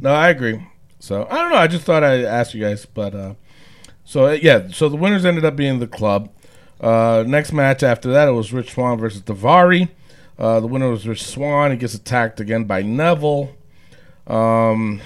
No, 0.01 0.13
I 0.13 0.29
agree. 0.31 0.61
So 0.99 1.27
I 1.31 1.37
don't 1.37 1.51
know. 1.51 1.57
I 1.59 1.67
just 1.69 1.85
thought 1.85 2.03
I'd 2.05 2.25
ask 2.25 2.53
you 2.55 2.61
guys, 2.63 2.85
but 2.87 3.15
uh, 3.15 3.35
so 4.13 4.27
uh, 4.27 4.33
yeah. 4.33 4.69
So 4.69 4.91
the 4.91 4.97
winners 4.97 5.25
ended 5.25 5.47
up 5.47 5.57
being 5.57 5.79
the 5.79 5.87
club. 5.87 6.31
Uh, 6.79 7.25
next 7.27 7.51
match 7.51 7.83
after 7.83 8.13
that, 8.13 8.29
it 8.29 8.33
was 8.33 8.53
Rich 8.53 8.73
Swann 8.73 8.99
versus 8.99 9.23
Daivari. 9.23 9.89
Uh, 10.39 10.61
the 10.61 10.67
winner 10.67 10.91
was 10.91 11.09
Rich 11.09 11.25
Swann. 11.25 11.71
He 11.71 11.79
gets 11.79 11.95
attacked 11.95 12.39
again 12.39 12.65
by 12.65 12.83
Neville. 12.83 13.57
Um, 14.27 15.01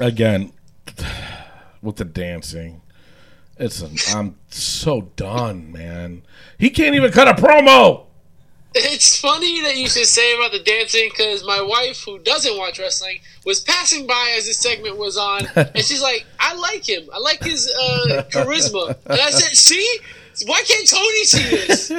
again 0.00 0.52
with 1.82 1.96
the 1.96 2.04
dancing. 2.04 2.82
It's 3.58 4.12
I'm 4.12 4.34
so 4.48 5.12
done, 5.14 5.70
man. 5.70 6.24
He 6.58 6.68
can't 6.68 6.96
even 6.96 7.12
cut 7.12 7.28
a 7.28 7.40
promo. 7.40 8.06
It's 8.74 9.20
funny 9.20 9.60
that 9.62 9.76
you 9.76 9.88
should 9.88 10.06
say 10.06 10.34
about 10.34 10.52
the 10.52 10.60
dancing 10.60 11.08
because 11.10 11.44
my 11.44 11.60
wife, 11.60 12.02
who 12.04 12.18
doesn't 12.18 12.56
watch 12.56 12.78
wrestling, 12.78 13.20
was 13.44 13.60
passing 13.60 14.06
by 14.06 14.34
as 14.36 14.46
this 14.46 14.58
segment 14.58 14.96
was 14.96 15.16
on, 15.16 15.46
and 15.56 15.78
she's 15.78 16.02
like, 16.02 16.24
"I 16.38 16.54
like 16.54 16.88
him. 16.88 17.08
I 17.12 17.18
like 17.18 17.42
his 17.42 17.68
uh, 17.68 18.22
charisma." 18.30 18.96
And 19.06 19.20
I 19.20 19.30
said, 19.30 19.56
"See, 19.56 19.98
why 20.46 20.62
can't 20.66 20.88
Tony 20.88 21.24
see 21.24 21.50
this?" 21.66 21.92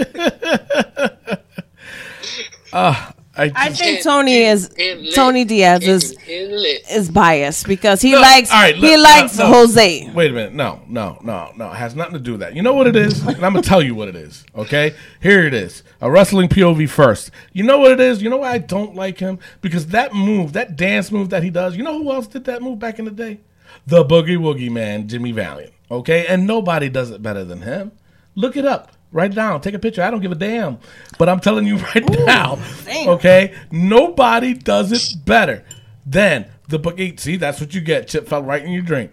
I, 3.36 3.52
I 3.56 3.70
think 3.70 3.96
And- 3.98 4.04
Tony 4.04 4.44
and- 4.44 4.54
is 4.60 4.70
and 4.78 5.02
lit. 5.02 5.16
Tony 5.16 5.44
Diaz 5.44 5.82
is 5.88 6.12
And- 6.12 6.30
and 6.30 6.52
lit. 6.62 6.84
is 6.92 7.10
biased 7.10 7.66
because 7.68 8.00
he 8.00 8.12
No, 8.12 8.22
likes 8.22 8.52
all 8.52 8.62
right, 8.62 8.76
he 8.76 8.82
look, 8.82 8.92
no, 8.98 9.02
likes 9.04 9.38
no. 9.40 9.48
Jose. 9.48 10.12
Wait 10.14 10.30
a 10.30 10.34
minute. 10.34 10.54
No, 10.54 10.82
no, 10.88 11.18
no, 11.24 11.50
no. 11.58 11.72
It 11.72 11.76
has 11.78 11.96
nothing 11.96 12.14
to 12.14 12.20
do 12.20 12.34
with 12.34 12.42
that. 12.42 12.56
You 12.56 12.62
know 12.62 12.74
what 12.74 12.86
it 12.86 12.96
is? 12.96 13.26
And 13.26 13.44
I'm 13.44 13.54
going 13.54 13.64
to 13.64 13.68
tell 13.68 13.82
you 13.82 13.96
what 13.96 14.08
it 14.08 14.16
is. 14.16 14.46
Okay? 14.56 14.94
Here 15.20 15.48
it 15.48 15.54
is. 15.56 15.82
A 16.00 16.12
wrestling 16.12 16.48
POV 16.48 16.88
first. 16.88 17.32
You 17.54 17.64
know 17.64 17.80
what 17.80 17.92
it 17.92 18.00
is? 18.00 18.22
You 18.22 18.30
know 18.30 18.38
why 18.38 18.52
I 18.52 18.58
don't 18.60 18.94
like 18.96 19.18
him? 19.18 19.40
Because 19.62 19.88
that 19.88 20.14
move, 20.14 20.54
that 20.54 20.76
dance 20.76 21.12
move 21.12 21.30
that 21.32 21.42
he 21.42 21.50
does, 21.50 21.76
you 21.76 21.82
know 21.84 21.98
who 21.98 22.12
else 22.12 22.28
did 22.28 22.46
that 22.46 22.62
move 22.62 22.78
back 22.78 23.00
in 23.00 23.06
the 23.06 23.12
day? 23.12 23.40
The 23.88 24.06
Boogie 24.06 24.38
Woogie 24.38 24.70
Man, 24.72 25.08
Jimmy 25.08 25.32
Valiant. 25.32 25.74
Okay? 25.90 26.28
And 26.28 26.46
nobody 26.46 26.88
does 26.88 27.10
it 27.10 27.24
better 27.24 27.44
than 27.44 27.64
him. 27.64 27.92
Look 28.36 28.56
it 28.58 28.66
up. 28.66 28.92
Write 29.14 29.32
it 29.32 29.36
down. 29.36 29.62
Take 29.62 29.76
a 29.76 29.80
picture. 29.80 30.02
I 30.02 30.12
don't 30.12 30.22
give 30.22 30.32
a 30.32 30.36
damn. 30.36 30.80
But 31.18 31.30
I'm 31.30 31.40
telling 31.40 31.66
you 31.68 31.78
right 31.96 32.10
now. 32.26 32.60
damn. 32.84 33.10
Okay? 33.10 33.54
Nobody 33.72 34.54
does 34.56 34.92
it 34.92 35.24
better 35.24 35.64
than 36.06 36.48
the 36.68 36.80
boogie. 36.80 37.20
See, 37.20 37.38
that's 37.38 37.62
what 37.62 37.74
you 37.76 37.82
get. 37.82 38.08
Chip 38.08 38.28
fell 38.28 38.42
right 38.42 38.64
in 38.64 38.72
your 38.72 38.82
drink. 38.82 39.12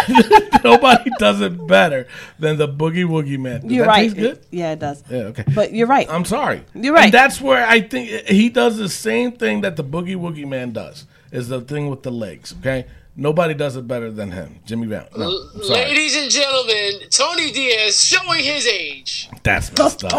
Nobody 0.64 1.10
does 1.18 1.40
it 1.40 1.66
better 1.66 2.06
than 2.38 2.56
the 2.56 2.68
Boogie 2.68 3.04
Woogie 3.04 3.38
Man. 3.38 3.62
Does 3.62 3.72
You're 3.72 3.86
right. 3.86 4.14
Yeah, 4.50 4.72
it 4.72 4.78
does. 4.78 5.02
Yeah, 5.10 5.18
okay. 5.18 5.44
But 5.54 5.72
you're 5.72 5.88
right. 5.88 6.08
I'm 6.08 6.24
sorry. 6.24 6.64
You're 6.74 6.94
right. 6.94 7.06
And 7.06 7.12
that's 7.12 7.40
where 7.40 7.66
I 7.66 7.80
think 7.80 8.28
he 8.28 8.48
does 8.48 8.76
the 8.76 8.88
same 8.88 9.32
thing 9.32 9.62
that 9.62 9.76
the 9.76 9.84
Boogie 9.84 10.16
Woogie 10.16 10.46
Man 10.46 10.72
does. 10.72 11.06
Is 11.32 11.48
the 11.48 11.62
thing 11.62 11.88
with 11.88 12.02
the 12.02 12.12
legs. 12.12 12.54
Okay. 12.60 12.86
Nobody 13.14 13.52
does 13.52 13.76
it 13.76 13.86
better 13.86 14.10
than 14.10 14.30
him, 14.30 14.60
Jimmy 14.64 14.86
Valiant. 14.86 15.16
No, 15.18 15.28
Ladies 15.68 16.16
and 16.16 16.30
gentlemen, 16.30 17.00
Tony 17.10 17.52
Diaz 17.52 18.02
showing 18.02 18.42
his 18.42 18.66
age. 18.66 19.28
That's 19.42 19.70
messed 19.76 20.04
up. 20.04 20.12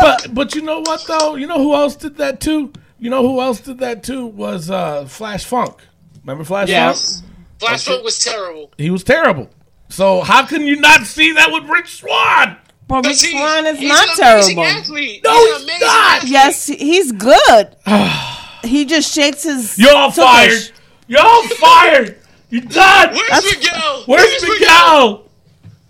but 0.00 0.34
but 0.34 0.54
you 0.54 0.62
know 0.62 0.80
what 0.80 1.04
though? 1.06 1.34
You 1.34 1.46
know 1.46 1.58
who 1.58 1.74
else 1.74 1.96
did 1.96 2.16
that 2.16 2.40
too? 2.40 2.72
You 2.98 3.10
know 3.10 3.20
who 3.20 3.40
else 3.42 3.60
did 3.60 3.78
that 3.80 4.02
too? 4.02 4.26
Was 4.26 4.70
uh, 4.70 5.04
Flash 5.04 5.44
Funk. 5.44 5.76
Remember 6.22 6.44
Flash 6.44 6.68
Yes. 6.70 7.20
Funk? 7.20 7.30
Flash 7.58 7.84
Funk 7.84 8.02
was 8.04 8.18
terrible. 8.18 8.70
He 8.78 8.90
was 8.90 9.04
terrible. 9.04 9.50
So 9.90 10.22
how 10.22 10.46
can 10.46 10.62
you 10.66 10.76
not 10.80 11.02
see 11.02 11.32
that 11.32 11.52
with 11.52 11.64
Rich 11.64 11.96
Swann? 12.00 12.56
but 12.88 12.96
Rich 12.96 13.04
Because 13.04 13.20
he- 13.22 13.30
Swan 13.38 13.66
is 13.66 13.78
he's 13.78 13.88
not 13.90 14.08
an 14.08 14.16
terrible. 14.16 14.64
athlete. 14.64 15.20
No, 15.24 15.34
he's, 15.58 15.70
he's 15.70 15.80
not. 15.82 16.16
athlete. 16.16 16.32
Yes, 16.32 16.66
he's 16.66 17.12
good. 17.12 17.76
he 18.64 18.86
just 18.86 19.12
shakes 19.14 19.42
his. 19.42 19.78
You're 19.78 19.94
all 19.94 20.10
tuchus. 20.10 20.14
fired. 20.16 20.70
You're 21.14 21.22
all 21.24 21.46
fired. 21.48 22.18
You're 22.50 22.62
done. 22.62 23.14
Where's 23.14 23.44
Miguel? 23.44 24.02
Where's 24.06 24.42
Miguel? 24.42 25.28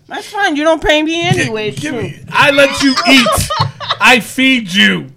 That's 0.07 0.27
fine. 0.29 0.55
You 0.55 0.63
don't 0.63 0.83
pay 0.83 1.01
me 1.01 1.25
anyway. 1.27 1.71
Give 1.71 1.93
too. 1.95 2.01
me. 2.01 2.19
I 2.31 2.51
let 2.51 2.79
you 2.83 2.93
eat. 3.09 3.27
I 3.99 4.19
feed 4.19 4.71
you. 4.71 5.07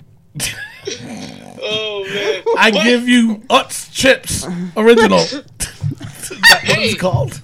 Oh 1.61 2.05
man. 2.09 2.43
I 2.57 2.71
What? 2.71 2.85
give 2.85 3.07
you 3.07 3.37
Utz 3.51 3.93
chips, 3.93 4.47
original. 4.77 5.19
Is 5.19 5.33
that 5.33 6.63
what 6.67 6.79
it's 6.79 6.99
called? 6.99 7.41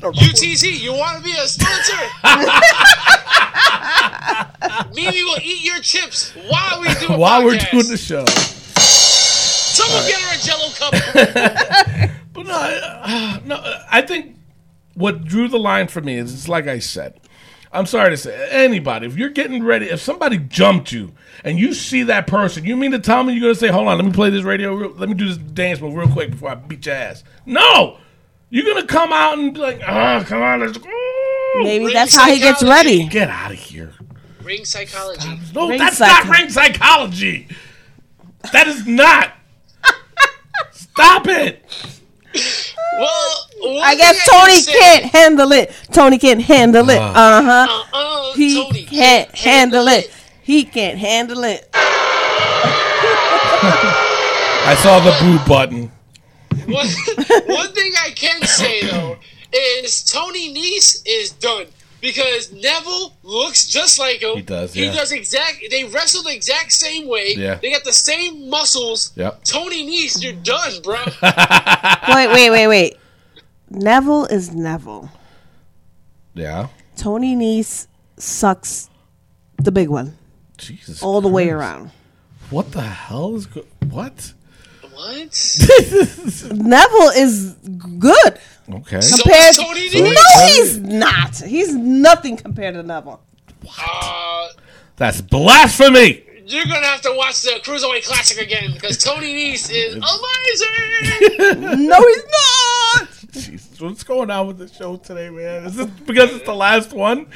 UTZ, 0.00 0.80
you 0.80 0.92
want 0.92 1.18
to 1.18 1.24
be 1.24 1.36
a 1.38 1.46
sponsor? 1.46 1.96
Mimi 4.94 5.22
will 5.22 5.38
eat 5.42 5.64
your 5.64 5.78
chips 5.80 6.32
while 6.48 6.80
we 6.80 6.88
do 6.94 7.08
a 7.14 7.18
While 7.18 7.44
we're 7.44 7.58
doing 7.70 7.86
the 7.86 7.96
show. 7.96 8.24
Someone 9.78 10.04
get 10.06 10.20
her 10.20 10.34
a 10.34 10.40
Jello 10.42 10.68
cup. 10.74 12.10
But 12.38 12.46
no, 12.46 12.54
uh, 12.54 13.40
no, 13.44 13.56
uh, 13.56 13.84
I 13.90 14.00
think 14.02 14.36
what 14.94 15.24
drew 15.24 15.48
the 15.48 15.58
line 15.58 15.88
for 15.88 16.00
me 16.00 16.18
is 16.18 16.32
it's 16.32 16.48
like 16.48 16.68
I 16.68 16.78
said. 16.78 17.20
I'm 17.72 17.84
sorry 17.84 18.10
to 18.10 18.16
say, 18.16 18.48
anybody, 18.50 19.06
if 19.06 19.16
you're 19.16 19.28
getting 19.30 19.64
ready, 19.64 19.86
if 19.86 20.00
somebody 20.00 20.38
jumped 20.38 20.92
you 20.92 21.12
and 21.44 21.58
you 21.58 21.74
see 21.74 22.04
that 22.04 22.26
person, 22.26 22.64
you 22.64 22.76
mean 22.76 22.92
to 22.92 22.98
tell 22.98 23.24
me 23.24 23.32
you're 23.32 23.42
going 23.42 23.54
to 23.54 23.60
say, 23.60 23.68
hold 23.68 23.88
on, 23.88 23.98
let 23.98 24.04
me 24.06 24.12
play 24.12 24.30
this 24.30 24.44
radio, 24.44 24.72
real, 24.74 24.90
let 24.92 25.08
me 25.08 25.14
do 25.14 25.26
this 25.26 25.36
dance 25.36 25.80
move 25.80 25.94
real 25.94 26.08
quick 26.08 26.30
before 26.30 26.50
I 26.50 26.54
beat 26.54 26.86
your 26.86 26.94
ass? 26.94 27.24
No! 27.44 27.98
You're 28.50 28.64
going 28.64 28.80
to 28.80 28.86
come 28.86 29.12
out 29.12 29.38
and 29.38 29.52
be 29.52 29.60
like, 29.60 29.80
oh, 29.86 30.24
come 30.26 30.40
on, 30.42 30.60
let's 30.60 30.78
go. 30.78 30.88
Maybe 31.56 31.86
Ring 31.86 31.94
that's 31.94 32.16
how 32.16 32.30
he 32.30 32.38
gets 32.38 32.62
ready. 32.62 33.06
Get 33.08 33.28
out 33.28 33.50
of 33.50 33.58
here. 33.58 33.92
Ring 34.42 34.64
psychology. 34.64 35.38
No, 35.54 35.68
Ring 35.68 35.78
that's 35.78 35.98
psycho- 35.98 36.28
not 36.28 36.38
ring 36.38 36.48
psychology. 36.50 37.48
That 38.52 38.68
is 38.68 38.86
not. 38.86 39.32
Stop 40.98 41.28
it. 41.28 41.62
Well, 42.98 43.80
I 43.84 43.94
guess 43.96 44.28
Tony 44.28 44.52
can 44.54 44.62
say- 44.64 44.72
can't 44.72 45.04
handle 45.04 45.52
it. 45.52 45.72
Tony 45.92 46.18
can't 46.18 46.42
handle 46.42 46.90
it. 46.90 46.98
Uh-huh. 46.98 47.18
Uh-huh. 47.20 47.50
Uh 47.50 47.66
huh. 47.92 47.96
Uh-uh, 47.96 48.34
He 48.34 48.54
Tony 48.60 48.84
can't 48.84 49.32
handle 49.32 49.86
it. 49.86 50.10
He 50.42 50.64
can't 50.64 50.98
handle 50.98 51.44
it. 51.44 51.68
I 54.60 54.74
saw 54.82 54.98
the 55.00 55.12
boo 55.20 55.38
button. 55.48 55.92
One, 56.66 56.86
one 57.46 57.72
thing 57.72 57.92
I 58.02 58.10
can 58.14 58.42
say 58.42 58.82
though 58.82 59.16
is 59.52 60.02
Tony 60.02 60.52
Nese 60.52 61.02
is 61.06 61.30
done 61.30 61.66
because 62.00 62.52
Neville 62.52 63.14
looks 63.22 63.66
just 63.66 63.98
like 63.98 64.22
him. 64.22 64.36
He 64.36 64.42
does, 64.42 64.72
He 64.74 64.84
yeah. 64.86 64.92
does 64.94 65.12
exact. 65.12 65.64
They 65.70 65.84
wrestle 65.84 66.22
the 66.22 66.34
exact 66.34 66.72
same 66.72 67.08
way. 67.08 67.34
Yeah. 67.36 67.56
They 67.56 67.70
got 67.70 67.84
the 67.84 67.92
same 67.92 68.48
muscles. 68.48 69.12
Yep. 69.16 69.44
Tony 69.44 69.86
Nese, 69.86 70.22
you're 70.22 70.32
done, 70.34 70.80
bro. 70.82 70.96
Wait, 72.14 72.28
wait, 72.32 72.50
wait, 72.50 72.66
wait. 72.68 72.96
Neville 73.70 74.24
is 74.26 74.54
Neville. 74.54 75.10
Yeah. 76.34 76.68
Tony 76.96 77.36
Nese 77.36 77.86
sucks 78.16 78.88
the 79.58 79.72
big 79.72 79.88
one 79.88 80.16
Jesus. 80.56 81.02
all 81.02 81.20
the 81.20 81.28
way 81.28 81.50
around. 81.50 81.90
What 82.50 82.72
the 82.72 82.80
hell 82.82 83.34
is 83.36 83.46
go- 83.46 83.66
what? 83.90 84.32
what? 84.92 85.58
Neville 86.52 87.10
is 87.16 87.52
good 87.98 88.38
Okay. 88.72 89.00
So 89.00 89.22
compared. 89.22 89.50
is 89.50 89.56
Tony 89.56 89.88
Nese. 89.88 90.14
no, 90.14 90.46
he's 90.46 90.78
not. 90.78 91.36
He's 91.36 91.74
nothing 91.74 92.36
compared 92.36 92.74
to 92.74 92.82
Neville. 92.82 93.20
Uh, 93.80 94.48
That's 94.96 95.20
blasphemy. 95.20 96.24
you're 96.46 96.64
gonna 96.66 96.86
have 96.86 97.00
to 97.02 97.12
watch 97.16 97.42
the 97.42 97.60
Cruiserweight 97.64 98.04
Classic 98.06 98.38
again 98.38 98.72
because 98.72 98.98
Tony 98.98 99.52
Nese 99.52 99.70
is 99.70 99.94
amazing. 101.38 101.86
No, 101.88 101.98
he's 101.98 102.24
not. 102.24 103.08
Jesus, 103.32 103.80
what's 103.80 104.02
going 104.04 104.30
on 104.30 104.46
with 104.46 104.58
the 104.58 104.68
show 104.68 104.96
today, 104.96 105.30
man? 105.30 105.64
Is 105.66 105.76
this 105.76 105.86
because 106.06 106.34
it's 106.34 106.44
the 106.46 106.54
last 106.54 106.92
one 106.92 107.26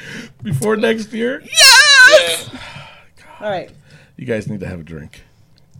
before 0.41 0.75
next 0.75 1.11
year? 1.13 1.41
Yes. 1.45 2.49
yeah. 2.53 2.59
All 3.41 3.49
right. 3.49 3.71
You 4.17 4.25
guys 4.25 4.47
need 4.47 4.59
to 4.59 4.67
have 4.67 4.79
a 4.79 4.83
drink. 4.83 5.21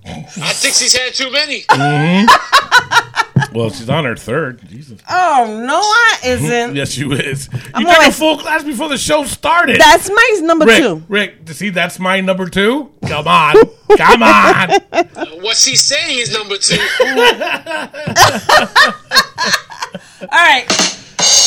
I 0.06 0.54
think 0.54 0.76
she's 0.76 0.96
had 0.96 1.14
too 1.14 1.32
many. 1.32 1.62
Mm-hmm. 1.62 3.54
Well, 3.54 3.70
she's 3.70 3.90
on 3.90 4.06
her 4.06 4.16
third. 4.16 4.68
Jesus. 4.68 5.00
Oh 5.10 5.64
no, 5.66 5.80
I 5.80 6.20
isn't. 6.26 6.76
Yes, 6.76 6.98
you 6.98 7.12
is. 7.14 7.50
You 7.54 7.60
I'm 7.76 7.84
drank 7.84 8.08
a 8.08 8.12
full 8.12 8.38
class 8.38 8.64
before 8.64 8.90
the 8.90 8.98
show 8.98 9.24
started. 9.26 9.80
That's 9.80 10.10
my 10.10 10.40
number 10.42 10.66
Rick, 10.66 10.82
two. 10.82 11.04
Rick, 11.08 11.50
see, 11.50 11.70
that's 11.70 12.00
my 12.00 12.20
number 12.22 12.50
two. 12.50 12.92
Come 13.06 13.28
on, 13.28 13.56
come 13.98 14.24
on. 14.24 14.70
What 15.44 15.58
she's 15.58 15.82
saying 15.82 16.20
is 16.20 16.34
number 16.34 16.58
two. 16.58 16.76
All 20.22 20.30
right. 20.32 20.66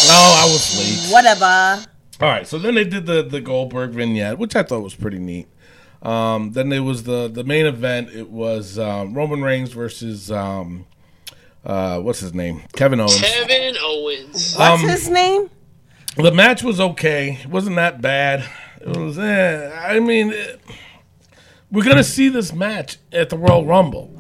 No, 0.07 0.14
I 0.14 0.48
was 0.52 0.78
late. 0.78 1.12
Whatever. 1.12 1.84
All 2.20 2.28
right, 2.28 2.46
so 2.46 2.59
then 2.59 2.74
they 2.74 2.84
did 2.84 3.07
the 3.07 3.22
the 3.22 3.40
Goldberg 3.40 3.90
vignette, 3.92 4.38
which 4.38 4.54
I 4.54 4.62
thought 4.62 4.80
was 4.82 4.94
pretty 4.94 5.18
neat. 5.18 5.48
Um, 6.03 6.53
then 6.53 6.68
there 6.68 6.82
was 6.82 7.03
the 7.05 7.28
the 7.28 7.44
main 7.44 7.66
event. 7.66 8.11
It 8.11 8.30
was 8.30 8.78
um, 8.78 9.14
Roman 9.14 9.42
Reigns 9.42 9.72
versus 9.72 10.30
um, 10.30 10.86
uh, 11.64 11.99
what's 12.01 12.20
his 12.20 12.34
name, 12.34 12.62
Kevin 12.74 13.01
Owens. 13.01 13.20
Kevin 13.20 13.76
Owens. 13.80 14.55
What's 14.57 14.82
Um, 14.82 14.88
his 14.88 15.09
name? 15.09 15.51
The 16.16 16.30
match 16.32 16.62
was 16.62 16.80
okay. 16.80 17.38
It 17.42 17.49
wasn't 17.49 17.76
that 17.76 18.01
bad. 18.01 18.49
It 18.80 18.97
was. 18.97 19.18
Eh, 19.18 19.70
I 19.84 19.99
mean, 20.01 20.32
eh, 20.32 20.57
we're 21.70 21.84
gonna 21.84 22.05
see 22.05 22.28
this 22.28 22.53
match 22.53 22.99
at 23.12 23.28
the 23.30 23.36
Royal 23.38 23.64
Rumble. 23.66 24.14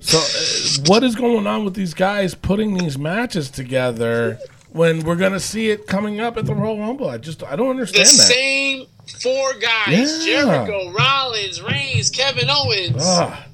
So, 0.00 0.18
uh, 0.18 0.84
what 0.86 1.02
is 1.02 1.14
going 1.14 1.46
on 1.46 1.64
with 1.64 1.74
these 1.74 1.94
guys 1.94 2.34
putting 2.34 2.74
these 2.76 2.96
matches 2.98 3.50
together 3.50 4.38
when 4.70 5.00
we're 5.00 5.16
gonna 5.16 5.40
see 5.40 5.70
it 5.70 5.86
coming 5.86 6.20
up 6.20 6.36
at 6.36 6.44
the 6.46 6.54
Royal 6.54 6.78
Rumble? 6.78 7.08
I 7.08 7.18
just 7.18 7.42
I 7.42 7.56
don't 7.56 7.66
The 7.66 7.70
understand 7.70 8.06
that. 8.06 8.10
same 8.12 8.86
four 9.06 9.54
guys: 9.54 10.26
Yeah. 10.26 10.42
Jericho, 10.42 10.90
Rollins, 10.92 11.62
Reigns, 11.62 12.10
Kevin 12.10 12.48
Owens. 12.50 13.02
Ah. 13.04 13.46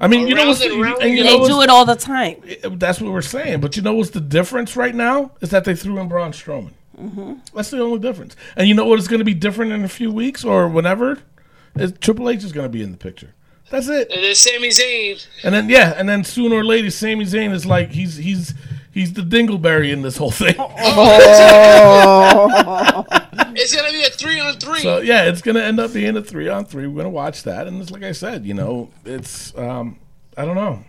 I 0.00 0.08
mean, 0.08 0.26
you 0.26 0.34
know, 0.34 0.48
what's 0.48 0.60
and 0.60 0.72
the, 0.72 0.80
around 0.80 1.02
and 1.02 1.16
you 1.16 1.24
know 1.24 1.42
They 1.42 1.48
do 1.48 1.62
it 1.62 1.70
all 1.70 1.84
the 1.84 1.94
time. 1.94 2.36
that's 2.78 3.00
what 3.00 3.12
we're 3.12 3.22
saying. 3.22 3.60
But 3.60 3.76
you 3.76 3.82
know 3.82 3.94
what's 3.94 4.10
the 4.10 4.20
difference 4.20 4.76
right 4.76 4.94
now 4.94 5.32
is 5.40 5.50
that 5.50 5.64
they 5.64 5.74
threw 5.74 5.98
in 5.98 6.08
Braun 6.08 6.32
Strowman. 6.32 6.72
Mm-hmm. 7.00 7.34
That's 7.54 7.70
the 7.70 7.80
only 7.80 7.98
difference. 8.00 8.36
And 8.56 8.68
you 8.68 8.74
know 8.74 8.84
what 8.84 8.98
is 8.98 9.08
going 9.08 9.20
to 9.20 9.24
be 9.24 9.34
different 9.34 9.72
in 9.72 9.84
a 9.84 9.88
few 9.88 10.10
weeks 10.10 10.44
or 10.44 10.68
whenever? 10.68 11.20
Is 11.76 11.92
Triple 12.00 12.28
H 12.28 12.44
is 12.44 12.52
going 12.52 12.66
to 12.66 12.70
be 12.70 12.82
in 12.82 12.92
the 12.92 12.98
picture. 12.98 13.34
That's 13.70 13.88
it. 13.88 14.10
And 14.10 14.22
then 14.22 14.34
Sami 14.34 14.68
Zayn. 14.68 15.26
And 15.42 15.54
then 15.54 15.68
yeah, 15.68 15.94
and 15.96 16.08
then 16.08 16.22
sooner 16.22 16.56
or 16.56 16.64
later, 16.64 16.90
Sami 16.90 17.24
Zayn 17.24 17.52
is 17.52 17.66
like 17.66 17.90
he's 17.90 18.16
he's 18.16 18.54
he's 18.94 19.12
the 19.12 19.22
dingleberry 19.22 19.92
in 19.92 20.02
this 20.02 20.16
whole 20.16 20.30
thing. 20.30 20.54
It's 23.56 23.74
gonna 23.74 23.92
be 23.92 24.02
a 24.02 24.10
three 24.10 24.40
on 24.40 24.58
three. 24.58 24.80
So 24.80 24.98
yeah, 24.98 25.24
it's 25.24 25.40
gonna 25.40 25.60
end 25.60 25.78
up 25.78 25.92
being 25.92 26.16
a 26.16 26.22
three 26.22 26.48
on 26.48 26.64
three. 26.64 26.88
We're 26.88 26.96
gonna 26.96 27.10
watch 27.10 27.44
that, 27.44 27.68
and 27.68 27.80
it's 27.80 27.90
like 27.90 28.02
I 28.02 28.12
said, 28.12 28.44
you 28.44 28.54
know, 28.54 28.90
it's 29.04 29.56
um, 29.56 29.98
I 30.36 30.44
don't 30.44 30.56
know, 30.56 30.82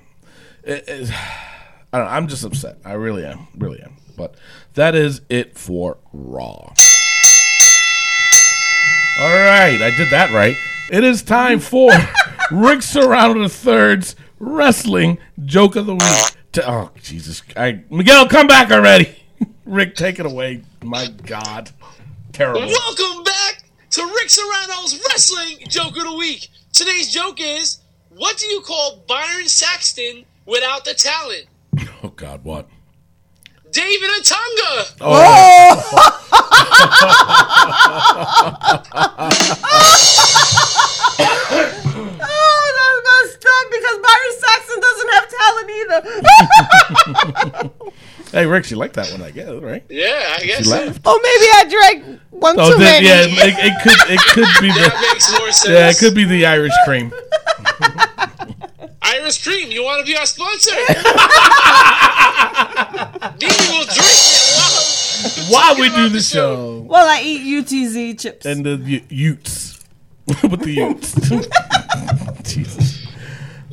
it, 0.63 0.83
it's, 0.87 1.11
I 1.93 1.99
don't. 1.99 2.07
I'm 2.07 2.27
just 2.27 2.43
upset. 2.43 2.77
I 2.83 2.93
really 2.93 3.23
am, 3.23 3.47
really 3.55 3.81
am. 3.81 3.97
But 4.17 4.35
that 4.73 4.95
is 4.95 5.21
it 5.29 5.57
for 5.57 5.97
Raw. 6.11 6.73
All 9.17 9.29
right, 9.29 9.79
I 9.81 9.93
did 9.95 10.09
that 10.09 10.31
right. 10.31 10.57
It 10.91 11.03
is 11.03 11.21
time 11.21 11.59
for 11.59 11.91
Rick 12.51 12.81
Serrano 12.81 13.47
III's 13.47 14.15
wrestling 14.39 15.19
joke 15.45 15.75
of 15.75 15.85
the 15.85 15.93
week. 15.93 16.34
To, 16.55 16.71
oh 16.71 16.91
Jesus, 17.01 17.41
I, 17.57 17.83
Miguel, 17.89 18.29
come 18.29 18.47
back 18.47 18.71
already. 18.71 19.13
Rick, 19.65 19.95
take 19.95 20.19
it 20.19 20.25
away. 20.25 20.61
My 20.81 21.07
God, 21.07 21.69
terrible. 22.31 22.61
Welcome 22.61 23.25
back 23.25 23.63
to 23.89 24.01
Rick 24.01 24.29
Serrano's 24.29 24.97
Wrestling 25.09 25.57
Joke 25.67 25.97
of 25.97 26.03
the 26.03 26.15
Week. 26.15 26.47
Today's 26.71 27.13
joke 27.13 27.41
is 27.41 27.79
what 28.07 28.37
do 28.37 28.45
you 28.45 28.61
call 28.61 29.03
Byron 29.05 29.49
Saxton 29.49 30.23
without 30.45 30.85
the 30.85 30.93
talent? 30.93 31.47
Oh 32.03 32.09
God, 32.09 32.43
what? 32.45 32.69
David 33.75 34.09
Otunga. 34.17 34.73
Oh, 35.01 35.75
that's 42.77 42.99
messed 43.07 43.45
up 43.45 43.65
because 43.71 43.97
Byron 44.05 44.33
Saxton 44.39 44.79
doesn't 44.81 45.11
have 45.13 45.25
talent 45.39 45.69
either. 47.61 47.71
Hey, 48.31 48.45
Rick, 48.47 48.69
you 48.69 48.75
like 48.75 48.91
that 48.93 49.09
one, 49.11 49.21
I 49.21 49.31
guess, 49.31 49.47
right? 49.61 49.81
Yeah, 49.87 50.35
I 50.37 50.43
guess 50.43 50.65
so. 50.65 50.71
laughed. 50.75 50.99
oh, 51.05 51.17
maybe 51.23 51.47
I 51.53 51.63
drank 51.69 52.03
one 52.31 52.59
Oh, 52.59 52.73
too 52.73 52.79
that, 52.79 53.01
many. 53.01 53.07
yeah, 53.07 53.21
it, 53.45 53.55
it 53.57 53.73
could, 53.81 53.97
it 54.11 54.19
could 54.19 54.49
be 54.61 54.67
That 54.73 54.91
the, 54.91 54.99
makes 55.13 55.31
more 55.39 55.51
sense. 55.53 55.73
yeah, 55.73 55.89
it 55.89 55.97
could 55.99 56.13
be 56.15 56.25
the 56.25 56.45
Irish 56.45 56.73
cream. 56.83 57.13
Irish 59.05 59.43
Cream, 59.43 59.71
you 59.71 59.83
want 59.83 60.05
to 60.05 60.11
be 60.11 60.17
our 60.17 60.25
sponsor? 60.25 60.71
Maybe 63.39 63.55
we'll 63.69 63.85
drink 63.85 63.99
it 63.99 65.51
while, 65.51 65.75
While 65.75 65.79
we 65.79 65.89
do 65.89 66.09
the 66.09 66.21
show, 66.21 66.79
Well, 66.87 67.07
I 67.07 67.21
eat 67.23 67.41
UTZ 67.65 68.19
chips. 68.19 68.45
and 68.45 68.65
the 68.65 68.77
y- 68.77 69.05
Utes 69.09 69.79
with 70.43 70.61
the 70.61 70.71
Utes. 70.71 71.13
Jesus. 72.53 73.05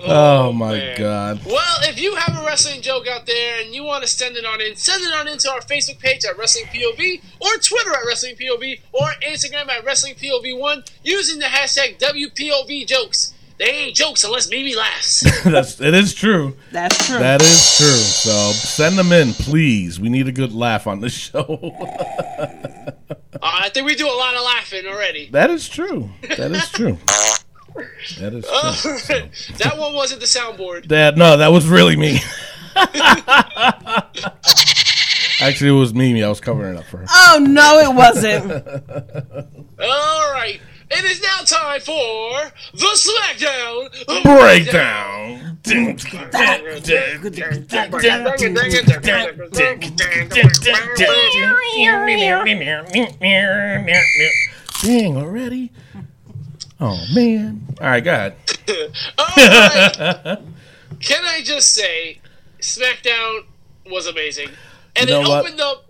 Oh, 0.05 0.49
oh, 0.49 0.53
my 0.53 0.73
man. 0.73 0.99
God. 0.99 1.41
Well, 1.47 1.77
if 1.83 2.01
you 2.01 2.17
have 2.17 2.37
a 2.43 2.45
wrestling 2.45 2.83
joke 2.83 3.07
out 3.07 3.25
there 3.25 3.61
and 3.63 3.73
you 3.73 3.85
want 3.85 4.03
to 4.03 4.09
send 4.09 4.37
it 4.37 4.45
on 4.45 4.61
in, 4.61 4.75
send 4.75 5.03
it 5.05 5.15
on 5.15 5.29
into 5.29 5.49
our 5.51 5.61
Facebook 5.61 6.01
page 6.01 6.25
at 6.25 6.37
Wrestling 6.37 6.67
POV, 6.67 7.23
or 7.41 7.51
Twitter 7.59 7.93
at 7.95 8.05
Wrestling 8.07 8.35
POV, 8.35 8.81
or 8.93 9.07
Instagram 9.27 9.69
at 9.69 9.85
Wrestling 9.85 10.15
POV1 10.17 10.91
using 11.05 11.39
the 11.39 11.47
hashtag 11.47 11.99
WPOV 12.01 12.85
jokes. 12.87 13.33
They 13.63 13.71
ain't 13.71 13.95
jokes 13.95 14.25
unless 14.25 14.51
Mimi 14.51 14.75
laughs. 14.75 15.21
That's 15.45 15.81
it 15.81 15.95
is 15.95 16.15
true. 16.15 16.57
That's 16.73 17.07
true. 17.07 17.21
That 17.21 17.41
is 17.41 17.77
true. 17.79 17.87
So 17.87 18.51
send 18.51 18.99
them 18.99 19.13
in, 19.13 19.35
please. 19.35 20.01
We 20.01 20.09
need 20.09 20.27
a 20.27 20.33
good 20.33 20.53
laugh 20.53 20.89
on 20.89 20.99
this 20.99 21.13
show. 21.31 21.45
Uh, 21.79 22.91
I 23.41 23.69
think 23.69 23.87
we 23.87 23.95
do 23.95 24.09
a 24.09 24.11
lot 24.19 24.35
of 24.35 24.43
laughing 24.43 24.85
already. 24.87 25.29
that 25.31 25.49
is 25.51 25.69
true. 25.69 26.11
That 26.23 26.51
is 26.51 26.69
true. 26.71 26.99
That 28.19 28.35
is 28.35 28.45
true. 29.07 29.57
that 29.59 29.79
one 29.79 29.95
wasn't 29.95 30.21
the 30.23 30.27
soundboard. 30.27 30.89
That 30.89 31.17
no, 31.17 31.37
that 31.37 31.53
was 31.53 31.69
really 31.69 31.95
me. 31.95 32.19
Actually, 35.41 35.71
it 35.71 35.79
was 35.79 35.95
Mimi. 35.95 36.25
I 36.25 36.29
was 36.29 36.41
covering 36.41 36.75
it 36.75 36.79
up 36.79 36.85
for 36.87 36.99
her. 36.99 37.07
oh 37.09 37.39
no, 37.49 37.79
it 37.79 37.95
wasn't. 37.95 38.51
All 39.81 40.33
right. 40.33 40.61
It 40.95 41.05
is 41.07 41.23
now 41.23 41.39
time 41.47 41.81
for 41.81 42.53
the 42.75 42.93
SmackDown 43.01 43.89
Breakdown. 44.23 45.59
Dang 54.83 55.17
already. 55.17 55.71
Oh 56.81 57.01
man. 57.15 57.67
All 57.81 57.87
right, 57.87 58.05
go 58.05 58.13
ahead. 58.13 58.35
Can 61.01 61.25
I 61.25 61.41
just 61.43 61.71
say, 61.75 62.21
SmackDown 62.61 63.45
was 63.87 64.07
amazing, 64.07 64.51
and 64.97 65.09
You 65.09 65.17
it 65.17 65.29
what? 65.29 65.45
opened 65.47 65.61
up. 65.61 65.87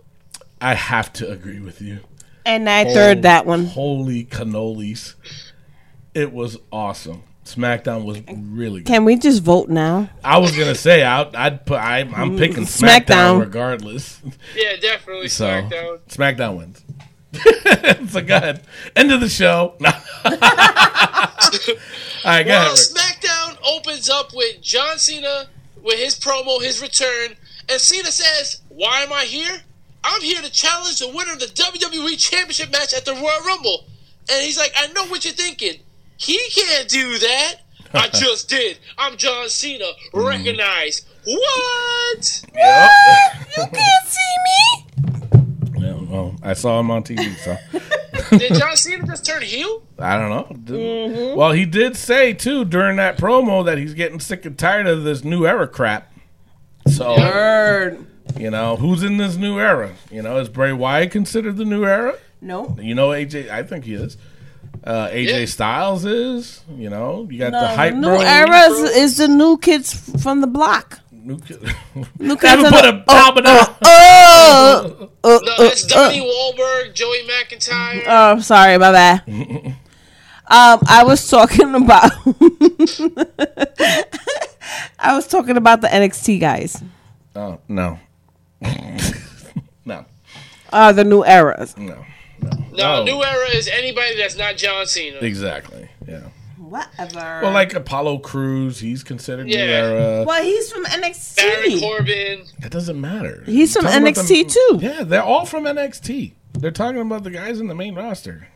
I 0.61 0.75
have 0.75 1.11
to 1.13 1.29
agree 1.29 1.59
with 1.59 1.81
you. 1.81 1.99
And 2.45 2.69
I 2.69 2.85
third 2.85 3.23
that 3.23 3.45
one. 3.45 3.65
Holy 3.65 4.23
cannolis. 4.25 5.15
It 6.13 6.31
was 6.31 6.57
awesome. 6.71 7.23
SmackDown 7.45 8.05
was 8.05 8.21
really 8.31 8.79
good. 8.81 8.87
Can 8.87 9.03
we 9.03 9.17
just 9.17 9.43
vote 9.43 9.67
now? 9.67 10.09
I 10.23 10.37
was 10.37 10.55
gonna 10.57 10.75
say 10.75 11.03
I'd, 11.03 11.35
I'd 11.35 11.65
put 11.65 11.77
I, 11.79 11.99
I'm 11.99 12.31
mm, 12.31 12.37
picking 12.37 12.63
SmackDown, 12.63 13.05
SmackDown. 13.05 13.39
regardless. 13.41 14.21
Yeah, 14.55 14.77
definitely 14.77 15.27
So 15.27 15.45
SmackDown. 15.45 15.99
SmackDown 16.07 16.57
wins. 16.57 16.83
so 18.11 18.21
go 18.21 18.37
ahead. 18.37 18.61
End 18.95 19.11
of 19.11 19.19
the 19.19 19.27
show. 19.27 19.75
All 19.83 19.91
right, 20.31 20.39
go 22.43 22.49
Well, 22.49 22.55
ahead. 22.61 22.71
Rick. 22.71 22.77
SmackDown 22.77 23.57
opens 23.67 24.09
up 24.09 24.33
with 24.33 24.61
John 24.61 24.97
Cena 24.97 25.47
with 25.81 25.99
his 25.99 26.17
promo, 26.17 26.61
his 26.61 26.81
return, 26.81 27.35
and 27.69 27.79
Cena 27.81 28.11
says, 28.11 28.61
"Why 28.69 29.01
am 29.01 29.11
I 29.11 29.25
here? 29.25 29.61
I'm 30.03 30.21
here 30.21 30.41
to 30.41 30.51
challenge 30.51 30.99
the 30.99 31.07
winner 31.09 31.33
of 31.33 31.39
the 31.39 31.45
WWE 31.47 32.17
Championship 32.17 32.71
match 32.71 32.93
at 32.93 33.05
the 33.05 33.13
Royal 33.13 33.41
Rumble." 33.45 33.85
And 34.31 34.41
he's 34.43 34.57
like, 34.57 34.73
"I 34.75 34.87
know 34.93 35.05
what 35.07 35.23
you're 35.25 35.33
thinking. 35.33 35.79
He 36.17 36.39
can't 36.49 36.87
do 36.89 37.17
that." 37.19 37.55
I 37.93 38.07
just 38.09 38.49
did. 38.49 38.79
I'm 38.97 39.17
John 39.17 39.47
Cena. 39.49 39.85
Mm. 40.13 40.27
Recognize 40.27 41.05
what? 41.25 42.41
Yep. 42.55 42.91
You 43.57 43.63
can't 43.71 44.07
see 44.07 44.35
me. 44.45 45.85
Yeah, 45.85 45.95
well, 46.09 46.35
I 46.41 46.53
saw 46.53 46.79
him 46.79 46.89
on 46.91 47.03
TV, 47.03 47.35
so 47.37 47.57
Did 48.37 48.53
John 48.55 48.75
Cena 48.75 49.05
just 49.05 49.25
turn 49.25 49.41
heel? 49.43 49.83
I 49.99 50.17
don't 50.17 50.29
know. 50.29 50.55
Didn't- 50.63 51.35
Well, 51.37 51.51
he 51.51 51.65
did 51.65 51.95
say 51.95 52.33
too 52.33 52.65
during 52.65 52.95
that 52.97 53.17
promo 53.17 53.63
that 53.65 53.77
he's 53.77 53.93
getting 53.93 54.19
sick 54.19 54.43
and 54.45 54.57
tired 54.57 54.87
of 54.87 55.03
this 55.03 55.23
new 55.23 55.45
era 55.45 55.67
crap. 55.67 56.11
So 56.87 57.15
Third. 57.15 58.05
You 58.37 58.49
know 58.49 58.75
who's 58.75 59.03
in 59.03 59.17
this 59.17 59.35
new 59.35 59.59
era? 59.59 59.93
You 60.11 60.21
know, 60.21 60.37
is 60.37 60.49
Bray 60.49 60.73
Wyatt 60.73 61.11
considered 61.11 61.57
the 61.57 61.65
new 61.65 61.85
era? 61.85 62.15
No. 62.41 62.75
You 62.81 62.95
know, 62.95 63.09
AJ. 63.09 63.49
I 63.49 63.63
think 63.63 63.85
he 63.85 63.93
is. 63.93 64.17
Uh, 64.83 65.07
AJ 65.09 65.39
Yeah. 65.39 65.45
Styles 65.45 66.03
is. 66.05 66.61
You 66.75 66.89
know, 66.89 67.27
you 67.31 67.39
got 67.39 67.51
No, 67.53 67.61
the 67.61 67.67
the 67.67 67.75
hype 67.75 67.93
new 67.95 68.01
bro. 68.07 68.19
era 68.21 68.59
is, 68.69 68.79
is 68.97 69.17
the 69.17 69.27
new 69.27 69.57
kids 69.57 69.93
from 70.21 70.41
the 70.41 70.47
block. 70.47 70.99
New 71.11 71.39
kid. 71.39 71.61
New 72.19 72.35
They 72.35 72.47
haven't 72.49 72.65
on 72.65 72.71
put 72.73 72.81
the- 72.81 73.11
a 73.11 73.15
album 73.15 73.45
out. 73.45 73.77
Oh, 73.85 75.09
oh, 75.23 75.39
No, 75.45 75.51
uh, 75.51 75.55
oh, 75.59 75.65
it's 75.65 75.85
uh. 75.85 76.09
Donnie 76.09 76.19
Wahlberg, 76.19 76.93
Joey 76.93 77.21
McIntyre. 77.27 78.03
oh, 78.07 78.39
sorry, 78.41 78.77
my 78.77 78.91
bad. 78.91 79.21
um, 80.47 80.79
I 80.87 81.03
was 81.05 81.29
talking 81.29 81.73
about. 81.75 82.11
I 84.99 85.15
was 85.15 85.27
talking 85.27 85.57
about 85.57 85.81
the 85.81 85.87
NXT 85.87 86.39
guys. 86.39 86.81
Oh 87.35 87.59
no, 87.67 87.99
no, 89.85 90.05
Uh, 90.71 90.91
the 90.91 91.03
new 91.03 91.23
eras. 91.25 91.75
no, 91.77 92.05
no. 92.41 92.49
no, 92.73 92.95
Oh, 93.01 93.03
new 93.03 93.23
era 93.23 93.47
is 93.55 93.67
anybody 93.67 94.17
that's 94.17 94.35
not 94.37 94.57
John 94.57 94.85
Cena. 94.85 95.17
Exactly. 95.17 95.89
Yeah. 96.07 96.21
Whatever. 96.57 97.41
Well, 97.43 97.51
like 97.51 97.73
Apollo 97.75 98.19
Crews, 98.19 98.79
he's 98.79 99.03
considered 99.03 99.45
new 99.45 99.55
Yeah. 99.55 99.63
era. 99.63 100.23
well, 100.25 100.41
he's 100.43 100.71
from 100.71 100.83
Baron 100.83 101.03
NXT. 101.03 101.79
Corbin. 101.81 102.43
That 102.59 102.71
doesn't 102.71 102.99
matter. 102.99 103.43
He's 103.45 103.73
from 103.73 103.83
Talking 103.85 104.07
about 104.07 104.15
NXT 104.15 104.43
too. 104.53 104.79
Yeah, 104.81 105.03
they're 105.03 105.21
all 105.23 105.45
from 105.45 105.65
NXT. 105.65 106.33
They're 106.53 106.71
talking 106.71 107.01
about 107.01 107.23
the 107.23 107.31
guys 107.31 107.59
in 107.59 107.67
the 107.67 107.75
main 107.75 107.93
roster. 107.95 108.47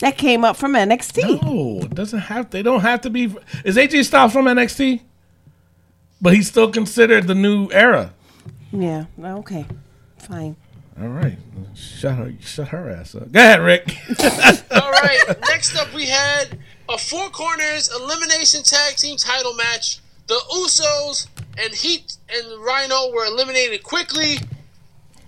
That 0.00 0.18
came 0.18 0.44
up 0.44 0.56
from 0.56 0.74
NXT. 0.74 1.42
No, 1.42 1.80
it 1.86 1.94
doesn't 1.94 2.18
have. 2.18 2.50
They 2.50 2.62
don't 2.62 2.80
have 2.80 3.00
to 3.02 3.10
be. 3.10 3.34
Is 3.64 3.76
AJ 3.76 4.04
Styles 4.04 4.32
from 4.32 4.46
NXT? 4.46 5.00
But 6.20 6.34
he's 6.34 6.48
still 6.48 6.70
considered 6.70 7.26
the 7.28 7.34
new 7.34 7.68
era. 7.72 8.12
Yeah. 8.72 9.04
Okay. 9.22 9.66
Fine. 10.18 10.56
All 11.00 11.08
right, 11.08 11.38
shut 11.74 12.16
her, 12.16 12.32
shut 12.40 12.68
her 12.68 12.90
ass 12.90 13.14
up. 13.14 13.32
Go 13.32 13.40
ahead, 13.40 13.60
Rick. 13.60 13.96
All 14.70 14.90
right. 14.90 15.18
Next 15.48 15.74
up, 15.76 15.92
we 15.94 16.06
had 16.06 16.58
a 16.88 16.98
four 16.98 17.30
corners 17.30 17.90
elimination 17.94 18.62
tag 18.62 18.96
team 18.96 19.16
title 19.16 19.54
match. 19.54 20.00
The 20.26 20.38
Usos 20.52 21.28
and 21.58 21.74
Heath 21.74 22.16
and 22.28 22.44
Rhyno 22.60 23.12
were 23.12 23.24
eliminated 23.24 23.82
quickly. 23.82 24.36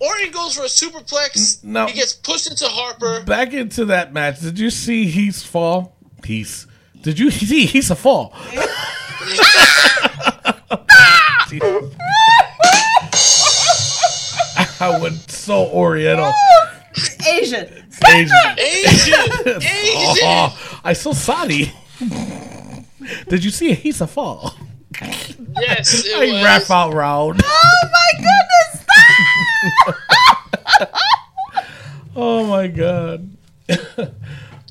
Orton 0.00 0.30
goes 0.32 0.54
for 0.54 0.62
a 0.62 0.66
superplex. 0.66 1.64
No. 1.64 1.86
He 1.86 1.94
gets 1.94 2.12
pushed 2.12 2.50
into 2.50 2.66
Harper. 2.66 3.22
Back 3.24 3.54
into 3.54 3.86
that 3.86 4.12
match. 4.12 4.40
Did 4.40 4.58
you 4.58 4.70
see 4.70 5.06
Heath's 5.06 5.42
fall? 5.42 5.96
Heath. 6.24 6.66
Did 7.00 7.18
you 7.18 7.30
see 7.30 7.64
Heath's 7.64 7.90
a 7.90 7.96
fall? 7.96 8.34
I 14.80 14.98
went 15.00 15.30
so 15.30 15.66
oriental. 15.68 16.32
Asian. 17.28 17.66
Asian. 18.06 18.58
Asian! 18.58 19.18
Asian! 19.62 20.24
Oh, 20.24 20.80
I 20.84 20.92
so 20.92 21.12
sorry. 21.12 21.72
Did 23.28 23.44
you 23.44 23.50
see 23.50 23.70
a 23.72 23.74
He's 23.74 24.00
a 24.00 24.06
fall? 24.06 24.54
Yes, 25.60 26.04
it 26.06 26.16
I 26.16 26.32
was. 26.32 26.42
rap 26.44 26.70
out 26.70 26.94
round. 26.94 27.40
Oh 27.44 27.80
my 27.92 28.10
goodness! 28.16 28.86
Oh 32.16 32.46
my 32.46 32.68
god. 32.68 33.28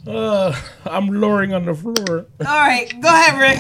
uh, 0.08 0.56
I'm 0.86 1.08
lowering 1.08 1.54
on 1.54 1.66
the 1.66 1.74
floor. 1.76 2.26
All 2.40 2.46
right, 2.46 2.90
go 3.02 3.10
ahead, 3.10 3.38
Rick. 3.38 3.60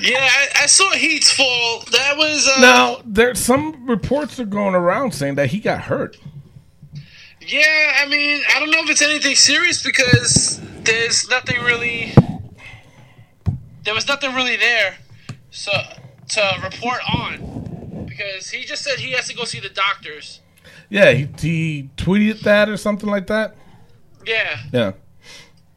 Yeah, 0.00 0.18
I, 0.20 0.62
I 0.62 0.66
saw 0.66 0.90
Heath's 0.92 1.30
fall. 1.32 1.80
That 1.92 2.16
was 2.16 2.48
uh, 2.48 2.60
Now, 2.60 3.00
There 3.04 3.34
some 3.34 3.86
reports 3.88 4.38
are 4.40 4.44
going 4.46 4.74
around 4.74 5.12
saying 5.14 5.34
that 5.36 5.50
he 5.50 5.60
got 5.60 5.82
hurt. 5.82 6.16
Yeah, 7.40 7.92
I 8.02 8.06
mean, 8.08 8.42
I 8.54 8.60
don't 8.60 8.70
know 8.70 8.80
if 8.82 8.90
it's 8.90 9.02
anything 9.02 9.34
serious 9.34 9.82
because 9.82 10.60
there's 10.84 11.28
nothing 11.28 11.60
really. 11.62 12.12
There 13.84 13.94
was 13.94 14.06
nothing 14.06 14.34
really 14.34 14.56
there, 14.56 14.96
so 15.50 15.72
to 16.28 16.60
report 16.62 17.00
on, 17.12 18.04
because 18.06 18.50
he 18.50 18.64
just 18.64 18.84
said 18.84 18.98
he 18.98 19.12
has 19.12 19.26
to 19.28 19.34
go 19.34 19.44
see 19.44 19.58
the 19.58 19.70
doctors. 19.70 20.40
Yeah, 20.90 21.10
he, 21.12 21.28
he 21.40 21.90
tweeted 21.96 22.40
that 22.40 22.68
or 22.68 22.76
something 22.76 23.08
like 23.08 23.26
that. 23.28 23.56
Yeah, 24.26 24.58
Yeah. 24.72 24.92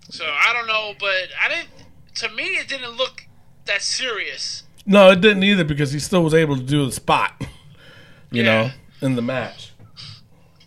so 0.09 0.26
I 0.26 0.51
don't 0.53 0.67
know, 0.67 0.93
but 0.99 1.30
I 1.41 1.47
didn't. 1.47 1.69
To 2.15 2.30
me, 2.36 2.43
it 2.43 2.67
didn't 2.67 2.91
look 2.97 3.22
that 3.66 3.82
serious. 3.82 4.64
No, 4.86 5.09
it 5.11 5.22
didn't 5.22 5.43
either 5.43 5.64
because 5.64 5.91
he 5.93 5.99
still 5.99 6.24
was 6.24 6.34
able 6.34 6.55
to 6.57 6.64
do 6.64 6.86
the 6.86 6.91
spot, 6.91 7.34
you 8.32 8.43
Yeah. 8.43 8.43
know, 8.43 8.72
in 9.07 9.16
the 9.16 9.22
match. 9.22 9.72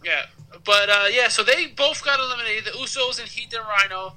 Yeah, 0.04 0.26
but 0.64 0.88
uh, 0.88 1.06
yeah, 1.10 1.28
so 1.28 1.42
they 1.42 1.66
both 1.66 2.04
got 2.04 2.18
eliminated. 2.20 2.64
The 2.64 2.70
Usos 2.78 3.18
and 3.20 3.28
Heath 3.28 3.52
and 3.54 3.64
Rhyno, 3.64 4.12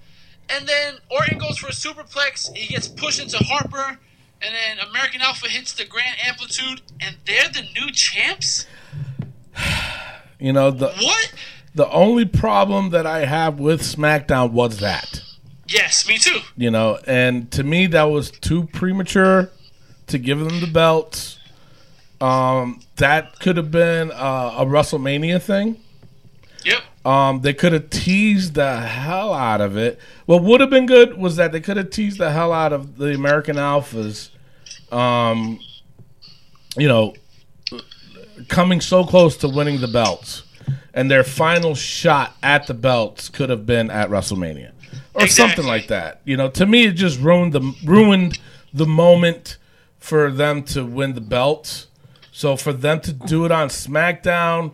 and 0.49 0.67
then 0.67 0.95
Orton 1.09 1.37
goes 1.37 1.57
for 1.57 1.67
a 1.67 1.71
superplex. 1.71 2.55
He 2.55 2.67
gets 2.67 2.87
pushed 2.87 3.19
into 3.21 3.37
Harper, 3.37 3.99
and 4.41 4.53
then 4.55 4.87
American 4.87 5.21
Alpha 5.21 5.47
hits 5.49 5.73
the 5.73 5.85
Grand 5.85 6.15
Amplitude, 6.25 6.81
and 7.01 7.17
they're 7.25 7.49
the 7.49 7.63
new 7.79 7.91
champs. 7.91 8.65
You 10.41 10.53
know, 10.53 10.71
the 10.71 10.87
What? 10.87 11.33
the 11.75 11.89
only 11.89 12.23
problem 12.23 12.91
that 12.91 13.05
I 13.05 13.25
have 13.25 13.59
with 13.59 13.81
SmackDown 13.81 14.51
was 14.51 14.79
that. 14.79 15.21
Yes, 15.69 16.07
me 16.07 16.17
too. 16.17 16.39
You 16.57 16.71
know, 16.71 16.97
and 17.05 17.51
to 17.51 17.63
me 17.63 17.85
that 17.87 18.03
was 18.03 18.31
too 18.31 18.65
premature 18.73 19.51
to 20.07 20.17
give 20.17 20.39
them 20.39 20.59
the 20.59 20.67
belts. 20.67 21.37
Um, 22.19 22.81
that 22.97 23.39
could 23.39 23.55
have 23.55 23.71
been 23.71 24.11
uh, 24.11 24.55
a 24.57 24.65
WrestleMania 24.65 25.41
thing. 25.41 25.77
Yep. 26.65 26.81
Um, 27.05 27.41
they 27.41 27.53
could 27.53 27.71
have 27.71 27.89
teased 27.91 28.55
the 28.55 28.81
hell 28.81 29.31
out 29.33 29.61
of 29.61 29.77
it. 29.77 29.99
What 30.25 30.43
would 30.43 30.59
have 30.59 30.71
been 30.71 30.87
good 30.87 31.17
was 31.17 31.35
that 31.37 31.51
they 31.51 31.61
could 31.61 31.77
have 31.77 31.91
teased 31.91 32.17
the 32.17 32.31
hell 32.31 32.51
out 32.51 32.73
of 32.73 32.97
the 32.97 33.13
American 33.13 33.55
Alphas. 33.55 34.31
Um, 34.91 35.59
you 36.75 36.87
know, 36.87 37.13
coming 38.47 38.81
so 38.81 39.03
close 39.03 39.37
to 39.37 39.47
winning 39.47 39.79
the 39.81 39.87
belts, 39.87 40.43
and 40.93 41.09
their 41.09 41.23
final 41.23 41.75
shot 41.75 42.35
at 42.41 42.67
the 42.67 42.73
belts 42.73 43.29
could 43.29 43.49
have 43.49 43.65
been 43.65 43.91
at 43.91 44.09
WrestleMania 44.09 44.71
or 45.13 45.27
something 45.27 45.65
like 45.65 45.87
that. 45.87 46.21
You 46.25 46.37
know, 46.37 46.49
to 46.49 46.65
me, 46.65 46.85
it 46.85 46.93
just 46.93 47.19
ruined 47.19 47.53
the 47.53 47.75
ruined 47.83 48.39
the 48.73 48.85
moment 48.85 49.57
for 49.99 50.31
them 50.31 50.63
to 50.63 50.85
win 50.85 51.13
the 51.13 51.21
belt. 51.21 51.87
So 52.31 52.55
for 52.55 52.71
them 52.71 53.01
to 53.01 53.11
do 53.11 53.45
it 53.45 53.51
on 53.51 53.67
SmackDown, 53.67 54.71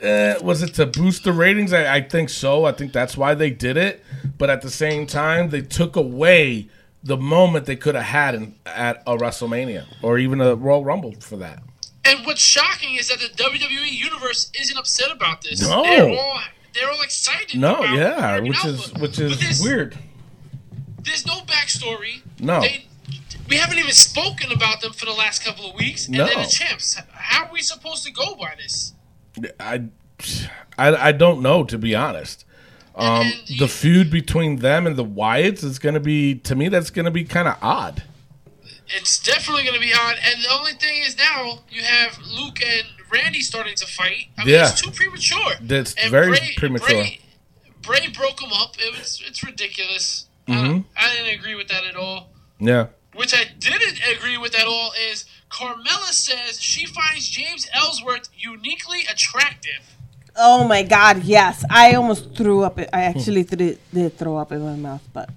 eh, 0.00 0.38
was 0.40 0.62
it 0.62 0.74
to 0.74 0.86
boost 0.86 1.24
the 1.24 1.32
ratings? 1.32 1.72
I, 1.72 1.96
I 1.96 2.00
think 2.02 2.28
so. 2.28 2.64
I 2.64 2.72
think 2.72 2.92
that's 2.92 3.16
why 3.16 3.34
they 3.34 3.50
did 3.50 3.76
it. 3.76 4.04
But 4.36 4.50
at 4.50 4.62
the 4.62 4.70
same 4.70 5.06
time, 5.06 5.50
they 5.50 5.62
took 5.62 5.96
away 5.96 6.68
the 7.02 7.16
moment 7.16 7.66
they 7.66 7.76
could 7.76 7.94
have 7.94 8.04
had 8.04 8.34
in, 8.34 8.54
at 8.66 9.02
a 9.06 9.16
WrestleMania 9.16 9.86
or 10.02 10.18
even 10.18 10.40
a 10.40 10.54
Royal 10.54 10.84
Rumble 10.84 11.14
for 11.20 11.36
that. 11.36 11.62
And 12.04 12.24
what's 12.24 12.40
shocking 12.40 12.94
is 12.94 13.08
that 13.08 13.18
the 13.18 13.28
WWE 13.42 13.90
universe 13.90 14.50
isn't 14.58 14.76
upset 14.76 15.10
about 15.10 15.42
this. 15.42 15.60
No. 15.60 15.82
They're 15.82 16.08
all 16.08 16.40
excited. 17.08 17.58
No, 17.58 17.82
yeah, 17.84 18.38
which 18.40 18.64
is 18.64 18.92
which 18.94 19.18
is 19.18 19.38
there's- 19.40 19.62
weird. 19.62 19.96
There's 21.02 21.24
no 21.26 21.40
backstory. 21.42 22.20
No. 22.38 22.60
They, 22.60 22.84
we 23.48 23.56
haven't 23.56 23.78
even 23.78 23.92
spoken 23.92 24.52
about 24.52 24.82
them 24.82 24.92
for 24.92 25.06
the 25.06 25.12
last 25.12 25.42
couple 25.44 25.70
of 25.70 25.74
weeks, 25.74 26.06
and 26.06 26.16
No. 26.18 26.26
they're 26.26 26.42
the 26.44 26.50
champs. 26.50 26.98
How 27.12 27.46
are 27.46 27.52
we 27.52 27.62
supposed 27.62 28.04
to 28.04 28.12
go 28.12 28.34
by 28.34 28.52
this? 28.58 28.92
I, 29.58 29.84
I, 30.76 31.08
I 31.08 31.12
don't 31.12 31.40
know 31.40 31.64
to 31.64 31.78
be 31.78 31.94
honest. 31.94 32.44
Um, 32.94 33.22
And 33.26 33.34
you- 33.48 33.58
the 33.60 33.68
feud 33.68 34.10
between 34.10 34.56
them 34.56 34.86
and 34.86 34.96
the 34.96 35.04
Wyatts 35.04 35.64
is 35.64 35.78
going 35.78 35.94
to 35.94 36.00
be 36.00 36.34
to 36.40 36.54
me 36.54 36.68
that's 36.68 36.90
going 36.90 37.06
to 37.06 37.10
be 37.12 37.24
kind 37.24 37.48
of 37.48 37.56
odd. 37.62 38.02
It's 38.88 39.18
definitely 39.22 39.62
going 39.64 39.74
to 39.76 39.80
be 39.80 39.92
odd, 39.94 40.16
And 40.22 40.42
the 40.44 40.50
only 40.52 40.72
thing 40.72 41.02
is 41.02 41.16
now 41.16 41.60
you 41.70 41.82
have 41.82 42.18
Luke 42.20 42.58
and 42.66 42.86
Randy 43.12 43.40
starting 43.40 43.74
to 43.76 43.86
fight. 43.86 44.26
I 44.38 44.44
mean, 44.44 44.54
Yeah. 44.54 44.68
it's 44.70 44.80
too 44.80 44.90
premature. 44.90 45.52
That's 45.60 45.94
And 45.94 46.10
very 46.10 46.38
premature. 46.56 46.88
Bray, 46.88 47.20
Bray 47.82 48.08
broke 48.08 48.40
them 48.40 48.52
up. 48.52 48.74
It 48.78 48.98
was 48.98 49.22
it's 49.26 49.42
ridiculous. 49.44 50.26
I, 50.46 50.52
Mm-hmm. 50.52 50.66
don't- 50.66 50.86
I 50.96 51.14
didn't 51.14 51.38
agree 51.38 51.54
with 51.54 51.68
that 51.68 51.84
at 51.84 51.96
all. 51.96 52.30
Yeah. 52.58 52.86
Which 53.14 53.34
I 53.34 53.44
didn't 53.58 53.98
agree 54.16 54.36
with 54.38 54.54
at 54.54 54.66
all 54.66 54.92
is 55.10 55.24
Carmella 55.50 56.12
says 56.12 56.60
she 56.60 56.86
finds 56.86 57.28
James 57.28 57.66
Ellsworth 57.74 58.28
uniquely 58.36 59.00
attractive. 59.10 59.82
Oh 60.40 60.68
my 60.68 60.82
God! 60.84 61.24
Yes, 61.24 61.64
I 61.68 61.94
almost 61.94 62.36
threw 62.36 62.62
up. 62.62 62.78
I 62.78 63.02
actually 63.10 63.42
did, 63.42 63.78
did 63.92 64.16
throw 64.18 64.36
up 64.36 64.52
in 64.52 64.62
my 64.62 64.76
mouth, 64.76 65.02
but 65.12 65.30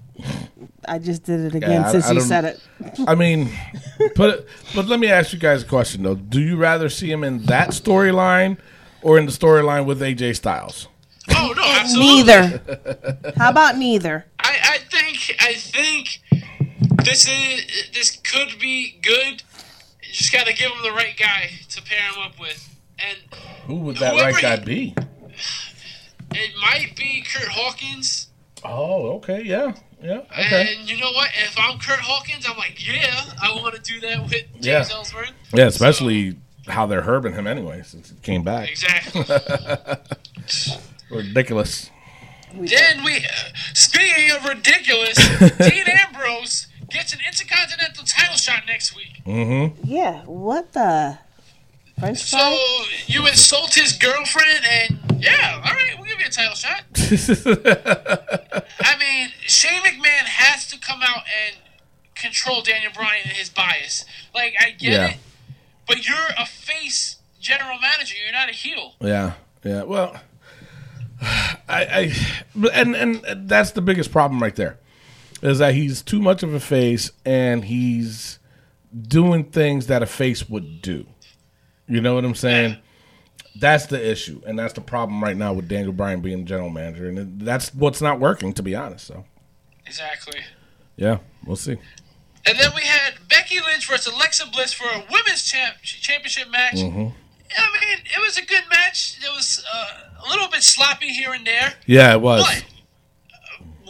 I 0.88 1.00
just 1.00 1.24
did 1.24 1.40
it 1.42 1.56
again 1.56 1.70
Yeah, 1.82 1.92
since 1.92 2.06
I 2.08 2.12
you 2.14 2.22
said 2.22 2.46
it. 2.46 2.60
I 3.08 3.16
mean, 3.16 3.50
but 4.16 4.46
but 4.76 4.88
let 4.88 5.00
me 5.00 5.08
ask 5.08 5.32
you 5.34 5.40
guys 5.40 5.64
a 5.64 5.66
question 5.66 6.04
though. 6.04 6.16
Do 6.16 6.42
you 6.42 6.56
rather 6.58 6.90
see 6.90 7.12
him 7.12 7.24
in 7.24 7.44
that 7.46 7.70
storyline 7.70 8.58
or 9.02 9.18
in 9.18 9.26
the 9.26 9.32
storyline 9.32 9.86
with 9.86 10.02
AJ 10.02 10.36
Styles? 10.38 10.88
Oh 11.30 11.54
no, 11.56 11.64
absolutely. 11.64 12.24
Neither. 12.24 13.34
How 13.38 13.50
about 13.52 13.78
neither? 13.78 14.26
I, 14.40 14.58
I 14.64 14.78
think 14.80 15.36
I 15.40 15.54
think 15.54 16.20
this 17.04 17.28
is 17.28 17.90
this 17.94 18.12
could 18.18 18.60
be 18.60 19.00
good. 19.02 19.44
You 20.04 20.14
just 20.14 20.34
got 20.34 20.48
to 20.48 20.54
give 20.54 20.72
him 20.72 20.82
the 20.84 20.92
right 20.92 21.16
guy 21.18 21.52
to 21.70 21.82
pair 21.84 22.00
him 22.12 22.22
up 22.24 22.40
with, 22.40 22.76
and 23.00 23.18
Who 23.68 23.76
would 23.78 23.98
that 23.98 24.14
right 24.16 24.36
guy 24.42 24.58
he- 24.58 24.66
be? 24.66 24.96
it 26.32 26.52
might 26.62 26.96
be 26.98 27.22
Kurt 27.22 27.50
Hawkins. 27.50 28.28
Oh, 28.64 29.14
okay, 29.16 29.42
yeah, 29.44 29.74
yeah, 30.02 30.18
okay, 30.32 30.76
And 30.78 30.90
you 30.90 31.00
know 31.00 31.12
what? 31.12 31.30
If 31.44 31.56
I'm 31.58 31.78
Kurt 31.80 32.00
Hawkins, 32.00 32.46
I'm 32.50 32.58
like, 32.58 32.86
yeah, 32.86 33.22
I 33.42 33.54
want 33.62 33.76
to 33.76 33.82
do 33.82 34.00
that 34.02 34.22
with 34.24 34.32
James 34.60 34.66
Yeah. 34.66 34.86
Ellsworth. 34.92 35.32
yeah. 35.54 35.66
Especially 35.68 36.38
how 36.68 36.86
they're 36.86 37.02
herbing 37.02 37.34
him 37.34 37.48
anyway 37.48 37.82
since 37.86 38.10
he 38.10 38.16
came 38.18 38.44
back. 38.44 38.70
Exactly. 38.70 39.24
Ridiculous. 41.10 41.90
then 42.54 43.04
we, 43.04 43.26
speaking 43.74 44.32
of 44.36 44.46
ridiculous, 44.46 45.16
Dean 45.58 45.84
Ambrose 45.88 46.68
gets 46.90 47.14
an 47.14 47.20
Intercontinental 47.26 48.04
title 48.06 48.36
shot 48.36 48.64
next 48.68 48.96
week. 48.96 49.22
Mm-hmm. 49.26 49.82
Yeah. 49.86 50.24
What 50.26 50.74
the? 50.74 51.20
French 52.02 52.20
So 52.20 52.38
fry? 52.38 52.86
you 53.08 53.26
insult 53.28 53.74
his 53.74 53.94
girlfriend, 53.94 54.66
and 54.70 55.22
yeah, 55.24 55.62
all 55.64 55.72
right, 55.74 55.94
we'll 55.98 56.08
give 56.08 56.20
you 56.20 56.26
a 56.26 56.30
title 56.30 56.56
shot. 56.56 56.84
I 58.84 58.98
mean, 59.00 59.30
Shane 59.42 59.82
McMahon 59.82 60.26
has 60.26 60.68
to 60.68 60.80
come 60.80 61.02
out 61.04 61.24
and 61.48 61.56
control 62.16 62.62
Daniel 62.62 62.92
Bryan 62.94 63.22
and 63.24 63.34
his 63.34 63.50
bias. 63.50 64.06
Like, 64.36 64.54
I 64.60 64.72
get 64.72 64.82
Yeah. 64.94 65.08
it, 65.12 65.18
but 65.88 66.08
you're 66.08 66.18
a 66.38 66.46
face 66.46 67.18
general 67.40 67.78
manager. 67.80 68.16
You're 68.24 68.34
not 68.34 68.50
a 68.50 68.54
heel. 68.54 68.94
Yeah, 69.00 69.34
yeah. 69.64 69.84
Well, 69.84 70.20
I, 71.22 71.56
I, 71.70 72.14
and 72.74 72.96
and 72.96 73.48
that's 73.50 73.72
the 73.72 73.82
biggest 73.82 74.12
problem 74.12 74.42
right 74.42 74.56
there, 74.56 74.80
is 75.42 75.60
that 75.60 75.74
he's 75.76 76.02
too 76.02 76.22
much 76.22 76.42
of 76.44 76.54
a 76.54 76.60
face, 76.60 77.12
and 77.26 77.66
he's 77.66 78.40
doing 79.08 79.44
things 79.46 79.88
that 79.88 80.02
a 80.04 80.08
face 80.08 80.50
would 80.50 80.82
do. 80.82 81.06
You 81.92 82.00
know 82.00 82.16
what 82.16 82.24
I'm 82.24 82.36
saying? 82.36 82.78
That's 83.60 83.88
the 83.88 84.10
issue, 84.10 84.42
and 84.48 84.58
that's 84.58 84.72
the 84.72 84.80
problem 84.80 85.22
right 85.22 85.36
now 85.36 85.52
with 85.52 85.68
Daniel 85.68 85.92
Bryan 85.92 86.22
being 86.22 86.46
general 86.46 86.70
manager, 86.70 87.10
and 87.10 87.42
that's 87.42 87.76
what's 87.76 88.02
not 88.02 88.18
working, 88.18 88.54
to 88.54 88.64
be 88.64 88.76
honest. 88.76 89.06
So, 89.08 89.26
Exactly. 89.86 90.40
yeah, 90.96 91.18
we'll 91.46 91.58
see. 91.58 91.78
And 92.46 92.58
then 92.58 92.72
we 92.74 92.84
had 92.84 93.16
Becky 93.28 93.60
Lynch 93.60 93.90
versus 93.90 94.14
Alexa 94.14 94.48
Bliss 94.54 94.72
for 94.72 94.86
a 94.86 95.04
women's 95.12 95.44
champ- 95.44 95.82
championship 95.84 96.50
match. 96.50 96.76
Mm-hmm. 96.76 97.08
I 97.58 97.80
mean, 97.82 98.00
it 98.06 98.20
was 98.26 98.38
a 98.38 98.46
good 98.46 98.64
match. 98.70 99.18
It 99.22 99.30
was 99.36 99.62
uh, 99.72 100.26
a 100.26 100.30
little 100.30 100.48
bit 100.48 100.64
sloppy 100.64 101.10
here 101.10 101.34
and 101.34 101.46
there. 101.46 101.74
Yeah, 101.86 102.14
it 102.14 102.22
was. 102.22 102.44
But 102.48 102.64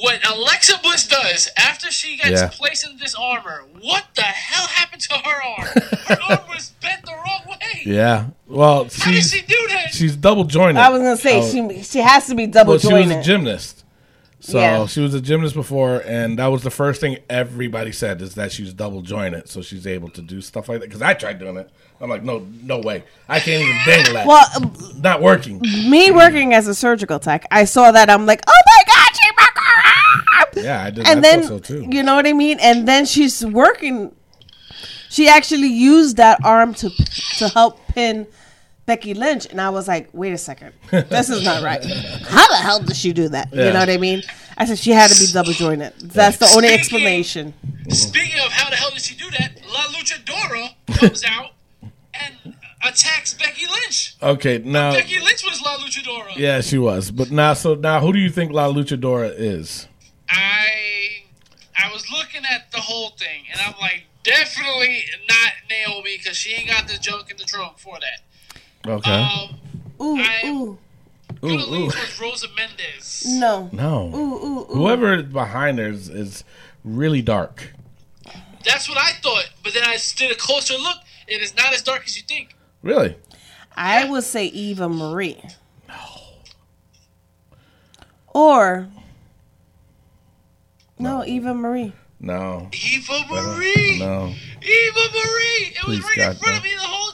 what 0.02 0.20
Alexa 0.28 0.80
Bliss 0.84 1.08
does 1.08 1.50
after 1.58 1.92
she 1.92 2.18
gets 2.18 2.42
Yeah. 2.42 2.50
placed 2.52 2.88
in 2.90 2.98
this 2.98 3.16
armor, 3.16 3.64
what 3.82 4.06
the 4.16 4.22
hell 4.24 4.68
happened 4.68 5.02
to 5.04 5.14
her 5.16 5.44
arm? 5.44 5.68
Her 6.08 6.18
arm 6.30 6.40
was 6.50 6.74
bent 6.82 7.04
the 7.06 7.12
wrong 7.12 7.42
way. 7.48 7.82
Yeah. 7.86 8.26
Well, 8.48 8.86
How 8.86 9.12
did 9.12 9.16
she's 9.16 9.32
she 9.32 9.42
do 9.42 9.68
that? 9.70 9.94
she's 9.94 10.16
double 10.16 10.44
jointed. 10.44 10.80
I 10.80 10.90
was 10.90 11.02
gonna 11.02 11.18
say 11.18 11.40
Oh, 11.40 11.50
she 11.50 11.84
she 11.84 12.00
has 12.00 12.28
to 12.28 12.36
be 12.36 12.48
double 12.48 12.72
well, 12.74 12.80
she 12.80 12.94
was 12.94 13.10
a 13.12 13.22
gymnast. 13.22 13.78
So 14.44 14.58
Yeah. 14.60 14.88
she 14.88 15.02
was 15.02 15.14
a 15.14 15.22
gymnast 15.22 15.54
before, 15.54 16.02
and 16.04 16.40
that 16.40 16.48
was 16.48 16.64
the 16.64 16.72
first 16.72 17.00
thing 17.00 17.18
everybody 17.30 17.92
said 17.92 18.24
is 18.24 18.34
that 18.34 18.52
she's 18.52 18.74
double 18.74 19.02
jointed, 19.04 19.48
so 19.48 19.62
she's 19.62 19.86
able 19.86 20.10
to 20.10 20.22
do 20.24 20.42
stuff 20.42 20.68
like 20.68 20.80
that. 20.80 20.88
Because 20.90 21.04
I 21.04 21.14
tried 21.14 21.38
doing 21.38 21.58
it, 21.58 21.70
I'm 22.00 22.10
like, 22.10 22.24
no, 22.24 22.48
no 22.64 22.80
way, 22.80 23.04
I 23.30 23.40
can't 23.40 23.62
even 23.62 23.78
dangle 23.86 24.14
that. 24.16 24.26
well, 24.26 24.72
Not 24.98 25.22
working. 25.22 25.60
me 25.62 26.10
working 26.10 26.56
as 26.56 26.68
a 26.68 26.74
surgical 26.74 27.20
tech, 27.20 27.46
I 27.52 27.66
saw 27.66 27.92
that. 27.92 28.10
I'm 28.10 28.26
like, 28.26 28.42
oh 28.48 28.62
my 28.66 28.94
god, 28.96 29.16
she 29.16 29.32
broke 29.36 29.48
her 29.48 29.50
arm. 29.50 29.51
Yeah, 30.56 30.84
I 30.84 30.90
did. 30.90 31.08
and 31.08 31.20
I 31.20 31.22
then 31.22 31.44
so 31.44 31.60
too. 31.60 31.88
you 31.90 32.04
know 32.04 32.16
what 32.16 32.28
I 32.28 32.34
mean. 32.34 32.60
And 32.60 32.88
then 32.88 33.06
she's 33.06 33.46
working. 33.46 34.14
She 35.10 35.28
actually 35.28 35.68
used 35.68 36.18
that 36.18 36.44
arm 36.44 36.74
to 36.76 36.90
to 37.38 37.48
help 37.50 37.80
pin 37.88 38.28
Becky 38.86 39.14
Lynch, 39.14 39.46
and 39.50 39.62
I 39.62 39.70
was 39.70 39.88
like, 39.88 40.10
wait 40.14 40.34
a 40.34 40.38
second, 40.38 40.74
this 40.92 41.30
is 41.30 41.44
not 41.44 41.64
right. 41.64 41.84
How 42.28 42.48
the 42.50 42.56
hell 42.56 42.80
did 42.82 42.96
she 42.96 43.14
do 43.14 43.30
that? 43.30 43.52
You 43.54 43.72
know 43.72 43.80
what 43.80 43.90
I 43.90 43.98
mean? 43.98 44.22
I 44.58 44.66
said 44.66 44.78
she 44.78 44.92
had 44.92 45.10
to 45.10 45.20
be 45.20 45.32
double 45.32 45.54
jointed. 45.54 45.94
That's 46.02 46.38
the 46.38 46.52
only 46.56 46.70
explanation. 46.70 47.54
Speaking 47.90 48.40
of 48.46 48.52
how 48.52 48.70
the 48.70 48.76
hell 48.76 48.92
did 48.92 49.02
she 49.02 49.16
do 49.16 49.30
that, 49.32 49.60
La 49.68 49.82
Luchadora 49.94 50.70
comes 50.98 51.24
out 51.24 51.52
and 52.14 52.56
attacks 52.84 53.34
Becky 53.34 53.66
Lynch. 53.66 54.16
Okay, 54.22 54.60
now, 54.60 54.92
Becky 54.94 55.20
Lynch 55.20 55.44
was 55.44 55.62
La 55.64 55.78
Luchadora. 55.78 56.36
yeah, 56.38 56.62
she 56.62 56.78
was, 56.78 57.12
but 57.12 57.32
now, 57.32 57.54
so 57.54 57.76
now, 57.76 58.00
who 58.02 58.14
do 58.14 58.20
you 58.20 58.30
think 58.30 58.52
La 58.52 58.68
Luchadora 58.72 59.34
is? 59.36 59.88
I 60.32 61.24
I 61.78 61.92
was 61.92 62.10
looking 62.12 62.42
at 62.50 62.72
the 62.72 62.80
whole 62.80 63.10
thing, 63.12 63.44
and 63.52 63.60
I'm 63.62 63.74
like, 63.80 64.04
definitely 64.24 65.04
not 65.28 65.52
Naomi 65.70 66.18
because 66.18 66.38
she 66.38 66.54
ain't 66.54 66.70
got 66.70 66.88
the 66.88 66.98
junk 66.98 67.30
in 67.32 67.38
the 67.38 67.44
trunk 67.44 67.78
for 67.80 67.98
that. 68.00 68.90
Okay, 68.90 69.12
Um, 69.12 69.56
Ooh, 70.02 70.18
I- 70.20 70.42
ooh, 70.46 70.78
gonna 71.42 71.54
ooh, 71.54 71.58
lean 71.70 71.88
ooh. 71.88 71.92
towards 71.92 72.20
Rosa 72.20 72.48
Mendes. 72.56 73.26
no, 73.28 73.70
no, 73.72 74.12
ooh, 74.14 74.16
ooh, 74.18 74.60
ooh. 74.62 74.66
whoever 74.76 75.14
is 75.16 75.24
behind 75.26 75.78
her 75.80 75.88
is, 75.90 76.10
is 76.10 76.44
really 76.84 77.22
dark. 77.22 77.74
That's 78.66 78.88
what 78.90 78.98
I 78.98 79.12
thought, 79.22 79.50
but 79.64 79.74
then 79.74 79.84
I 79.84 79.98
did 80.18 80.32
a 80.32 80.36
closer 80.36 80.76
look. 80.76 80.98
and 81.28 81.38
It 81.38 81.42
is 81.42 81.56
not 81.56 81.74
as 81.74 81.82
dark 81.82 82.04
as 82.06 82.16
you 82.18 82.24
think. 82.24 82.56
Really? 82.84 83.16
I 83.76 84.08
would 84.10 84.24
say 84.24 84.46
Eva 84.48 84.88
Marie. 84.90 85.42
No. 85.88 85.96
Or 88.34 88.88
no, 91.02 91.26
Eva 91.26 91.54
Marie. 91.54 91.94
No, 92.20 92.70
Eva 92.72 93.14
Marie. 93.30 93.98
no. 94.00 94.28
Eva 94.62 95.00
Marie. 95.14 95.74
It 95.76 95.88
was 95.88 96.00
Please, 96.00 96.18
right 96.18 96.30
in 96.30 96.36
front 96.38 96.54
no. 96.54 96.58
of 96.58 96.64
me 96.64 96.74
the 96.76 96.82
whole 96.82 97.12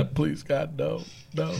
time. 0.00 0.08
Please, 0.14 0.42
God, 0.42 0.78
no, 0.78 1.02
no. 1.34 1.54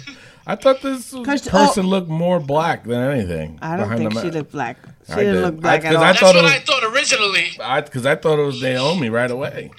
I 0.47 0.55
thought 0.57 0.81
this 0.81 1.11
person 1.13 1.85
oh. 1.85 1.89
looked 1.89 2.09
more 2.09 2.41
black 2.41 2.85
than 2.85 2.99
anything. 3.11 3.59
I 3.61 3.77
don't 3.77 3.95
think 3.99 4.15
the 4.15 4.23
she 4.23 4.31
looked 4.31 4.53
black. 4.53 4.79
She 5.07 5.13
I 5.13 5.17
didn't 5.17 5.35
did. 5.35 5.43
look 5.45 5.61
black 5.61 5.85
I- 5.85 5.89
at 5.89 5.93
'cause 5.93 5.97
all. 5.97 6.03
I 6.03 6.07
That's 6.07 6.21
thought 6.21 6.35
what 6.37 6.45
was- 6.45 6.53
I 6.53 6.59
thought 6.61 6.85
originally. 6.85 7.51
Because 7.85 8.07
I 8.07 8.15
thought 8.17 8.39
it 8.39 8.43
was 8.47 8.63
Naomi 8.63 9.11
right 9.11 9.31
away. 9.31 9.71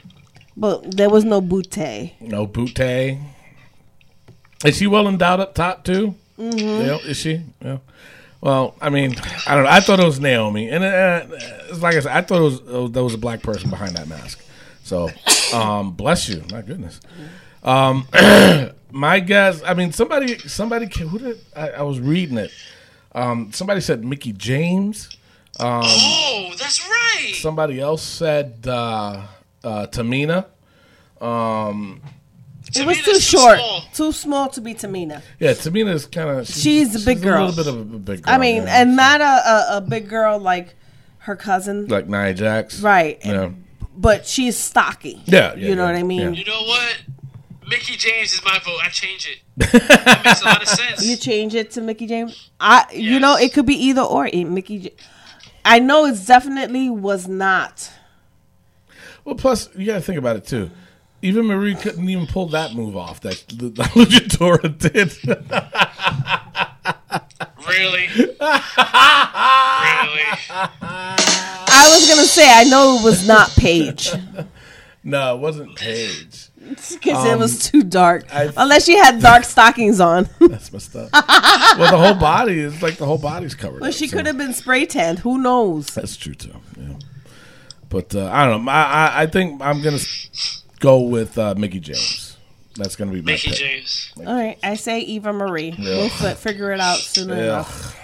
but 0.56 0.96
there 0.96 1.10
was 1.10 1.26
no 1.26 1.42
bootay. 1.42 2.14
No 2.22 2.46
Butte. 2.46 3.18
Is 4.66 4.78
she 4.78 4.86
well 4.86 5.08
endowed 5.08 5.40
up 5.40 5.56
top 5.56 5.84
too? 5.84 6.14
Mm-hmm. 6.38 6.60
Yeah, 6.86 6.98
is 7.10 7.18
she? 7.18 7.42
Yeah. 7.62 7.78
Well, 8.42 8.76
I 8.82 8.90
mean, 8.90 9.16
I 9.48 9.56
don't 9.56 9.66
know. 9.66 9.70
I 9.70 9.82
thought 9.82 10.00
it 10.00 10.06
was 10.06 10.20
Naomi, 10.20 10.70
and 10.70 10.84
uh, 10.84 11.26
it's 11.70 11.82
like 11.82 11.96
I 11.96 12.00
said, 12.00 12.16
I 12.16 12.22
thought 12.22 12.40
it 12.40 12.44
was, 12.44 12.62
was 12.62 12.92
there 12.92 13.04
was 13.04 13.14
a 13.14 13.18
black 13.18 13.42
person 13.42 13.70
behind 13.70 13.98
that 13.98 14.08
mask. 14.08 14.42
So, 14.84 15.10
um, 15.54 15.92
bless 15.92 16.30
you. 16.30 16.44
My 16.50 16.62
goodness. 16.62 17.02
Um, 17.64 18.08
my 18.92 19.20
guess. 19.20 19.62
I 19.64 19.74
mean, 19.74 19.92
somebody, 19.92 20.38
somebody. 20.40 20.88
Who 21.04 21.20
did 21.20 21.40
I, 21.56 21.70
I 21.72 21.82
was 21.82 22.00
reading 22.00 22.38
it? 22.38 22.52
Um, 23.14 23.52
somebody 23.52 23.82
said 23.82 24.06
Mickie 24.06 24.34
James. 24.34 25.10
oh, 25.60 26.54
that's 26.58 26.88
right. 26.88 27.34
Somebody 27.36 27.82
else 27.82 28.04
said 28.04 28.66
uh, 28.66 29.28
uh, 29.64 29.88
Tamina. 29.88 30.46
It 32.76 32.86
was 32.86 32.98
Tamina's 32.98 33.06
too 33.06 33.20
short, 33.20 33.58
small. 33.58 33.82
too 33.94 34.12
small 34.12 34.50
to 34.50 34.62
be 34.62 34.74
Tamina. 34.74 35.22
Yeah, 35.40 35.54
Tamina's 35.54 36.06
kind 36.06 36.30
of. 36.30 36.48
She's 36.48 37.02
a 37.02 37.06
big 37.06 37.22
girl. 37.22 37.46
A 37.46 37.50
little 37.50 37.64
bit 37.64 37.68
of 37.74 37.94
a 37.94 37.98
big 38.00 38.22
girl. 38.24 38.34
I 38.34 38.38
mean, 38.38 38.64
yeah. 38.64 38.82
and 38.82 38.96
not 38.96 39.22
a, 39.22 39.24
a, 39.24 39.78
a 39.78 39.82
big 39.82 40.08
girl 40.10 40.40
like 40.40 40.76
her 41.20 41.36
cousin, 41.36 41.88
like 41.88 42.08
Nia 42.08 42.34
Jax. 42.34 42.82
right? 42.82 43.20
Yeah. 43.24 43.52
But 43.96 44.26
she's 44.26 44.58
stocky. 44.58 45.22
Yeah, 45.26 45.54
yeah, 45.56 45.70
you 45.70 45.76
know 45.76 45.86
yeah, 45.86 45.92
what 45.92 46.00
I 46.00 46.04
mean. 46.04 46.20
yeah. 46.20 46.30
You 46.30 46.46
know 46.46 46.62
what? 46.64 46.98
Mickie 47.68 47.98
James 47.98 48.34
is 48.34 48.44
my 48.44 48.60
vote. 48.60 48.80
I 48.84 48.90
change 48.90 49.28
it. 49.30 49.42
That 49.88 50.22
makes 50.26 50.42
a 50.42 50.46
lot 50.46 50.62
of 50.62 50.68
sense. 50.68 51.06
You 51.06 51.16
change 51.18 51.54
it 51.54 51.72
to 51.72 51.82
Mickie 51.82 52.08
James. 52.08 52.50
I, 52.60 52.86
you 52.94 53.20
know, 53.20 53.36
it 53.36 53.54
could 53.54 53.66
be 53.66 53.76
either 53.76 54.02
or. 54.02 54.24
Mickie, 54.34 54.80
J- 54.80 54.94
I 55.66 55.80
know 55.80 56.06
it 56.06 56.26
definitely 56.26 56.90
was 56.90 57.28
not. 57.28 57.92
Well, 59.24 59.36
plus 59.36 59.70
you 59.76 59.86
got 59.86 59.96
to 59.96 60.02
think 60.02 60.18
about 60.18 60.38
it 60.38 60.46
too. 60.48 60.72
Eva 61.22 61.44
Marie 61.44 61.76
couldn't 61.76 62.08
even 62.10 62.26
pull 62.28 62.48
that 62.50 62.74
move 62.74 62.96
off 62.96 63.20
that 63.22 63.44
the, 63.50 63.70
the 63.70 63.84
Luchadora 63.84 64.78
did. 64.78 65.14
Really? 67.68 68.08
really? 68.08 68.38
I 70.82 71.90
was 71.94 72.08
gonna 72.10 72.24
say 72.28 72.50
I 72.52 72.64
know 72.66 72.98
it 73.00 73.04
was 73.04 73.28
not 73.28 73.50
Paige 73.52 74.12
no, 75.02 75.36
it 75.36 75.40
wasn't 75.40 75.76
Paige. 75.78 76.50
because 76.60 77.26
it 77.26 77.38
was 77.40 77.70
too 77.70 77.84
dark. 77.84 78.24
Um, 78.36 78.50
I- 78.50 78.54
Unless 78.64 78.86
she 78.86 78.98
had 78.98 79.22
dark 79.22 79.46
stockings 79.46 80.02
on, 80.02 80.28
That's 80.42 80.74
messed 80.74 80.94
up. 80.96 81.10
well, 81.14 81.90
the 81.92 81.98
whole 81.98 82.16
body 82.20 82.60
is 82.60 82.82
like 82.82 82.98
the 82.98 83.06
whole 83.06 83.18
body's 83.18 83.56
covered. 83.56 83.80
Well, 83.80 83.90
up, 83.92 83.96
she 83.96 84.08
so- 84.08 84.18
could 84.18 84.26
have 84.26 84.38
been 84.38 84.54
spray 84.54 84.86
tanned. 84.86 85.20
Who 85.20 85.38
knows? 85.38 85.88
That's 85.88 86.18
true 86.18 86.34
too. 86.34 86.52
Yeah. 86.78 86.96
But 87.88 88.14
uh, 88.14 88.30
I 88.32 88.46
don't 88.46 88.66
know. 88.66 88.72
I, 88.72 88.82
I 88.82 89.22
I 89.22 89.26
think 89.28 89.62
I'm 89.62 89.82
gonna 89.82 89.96
s- 89.96 90.59
go 90.80 91.02
with 91.02 91.38
uh, 91.38 91.56
Mickie 91.58 91.80
James. 91.80 92.38
That's 92.76 92.96
gonna 92.96 93.12
be 93.12 93.22
my 93.22 93.34
Mickie 93.34 93.50
pick. 93.50 93.60
James. 93.60 94.14
All 94.18 94.34
right, 94.34 94.58
I 94.64 94.76
say 94.76 95.00
Eva 95.02 95.34
Marie. 95.34 95.76
We'll 95.78 96.10
fi- 96.10 96.34
figure 96.36 96.72
it 96.72 96.80
out 96.80 96.98
soon 97.00 97.30
Yeah. 97.30 97.36
enough. 97.36 97.96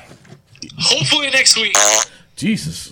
Hopefully 0.80 1.30
next 1.30 1.56
week. 1.58 1.78
Jesus. 2.36 2.92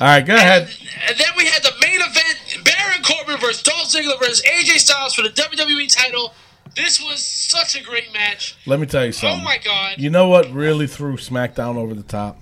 All 0.00 0.06
right, 0.08 0.24
go 0.26 0.34
ahead. 0.34 0.68
And 1.08 1.16
then 1.16 1.26
we 1.36 1.46
had 1.46 1.62
the 1.62 1.72
main 1.80 2.00
event: 2.00 2.64
Baron 2.64 3.02
Corbin 3.02 3.38
versus 3.40 3.62
Dolph 3.62 3.88
Ziggler 3.88 4.18
versus 4.18 4.42
AJ 4.42 4.78
Styles 4.78 5.14
for 5.14 5.22
the 5.22 5.28
WWE 5.30 5.88
title. 5.94 6.34
This 6.76 7.00
was 7.00 7.24
such 7.24 7.80
a 7.80 7.84
great 7.84 8.12
match. 8.12 8.56
Let 8.66 8.80
me 8.80 8.86
tell 8.86 9.06
you 9.06 9.12
something. 9.12 9.40
Oh 9.40 9.44
my 9.44 9.58
god! 9.58 9.98
You 9.98 10.10
know 10.10 10.28
what 10.28 10.50
really 10.52 10.86
threw 10.88 11.16
SmackDown 11.16 11.76
over 11.76 11.94
the 11.94 12.02
top 12.02 12.40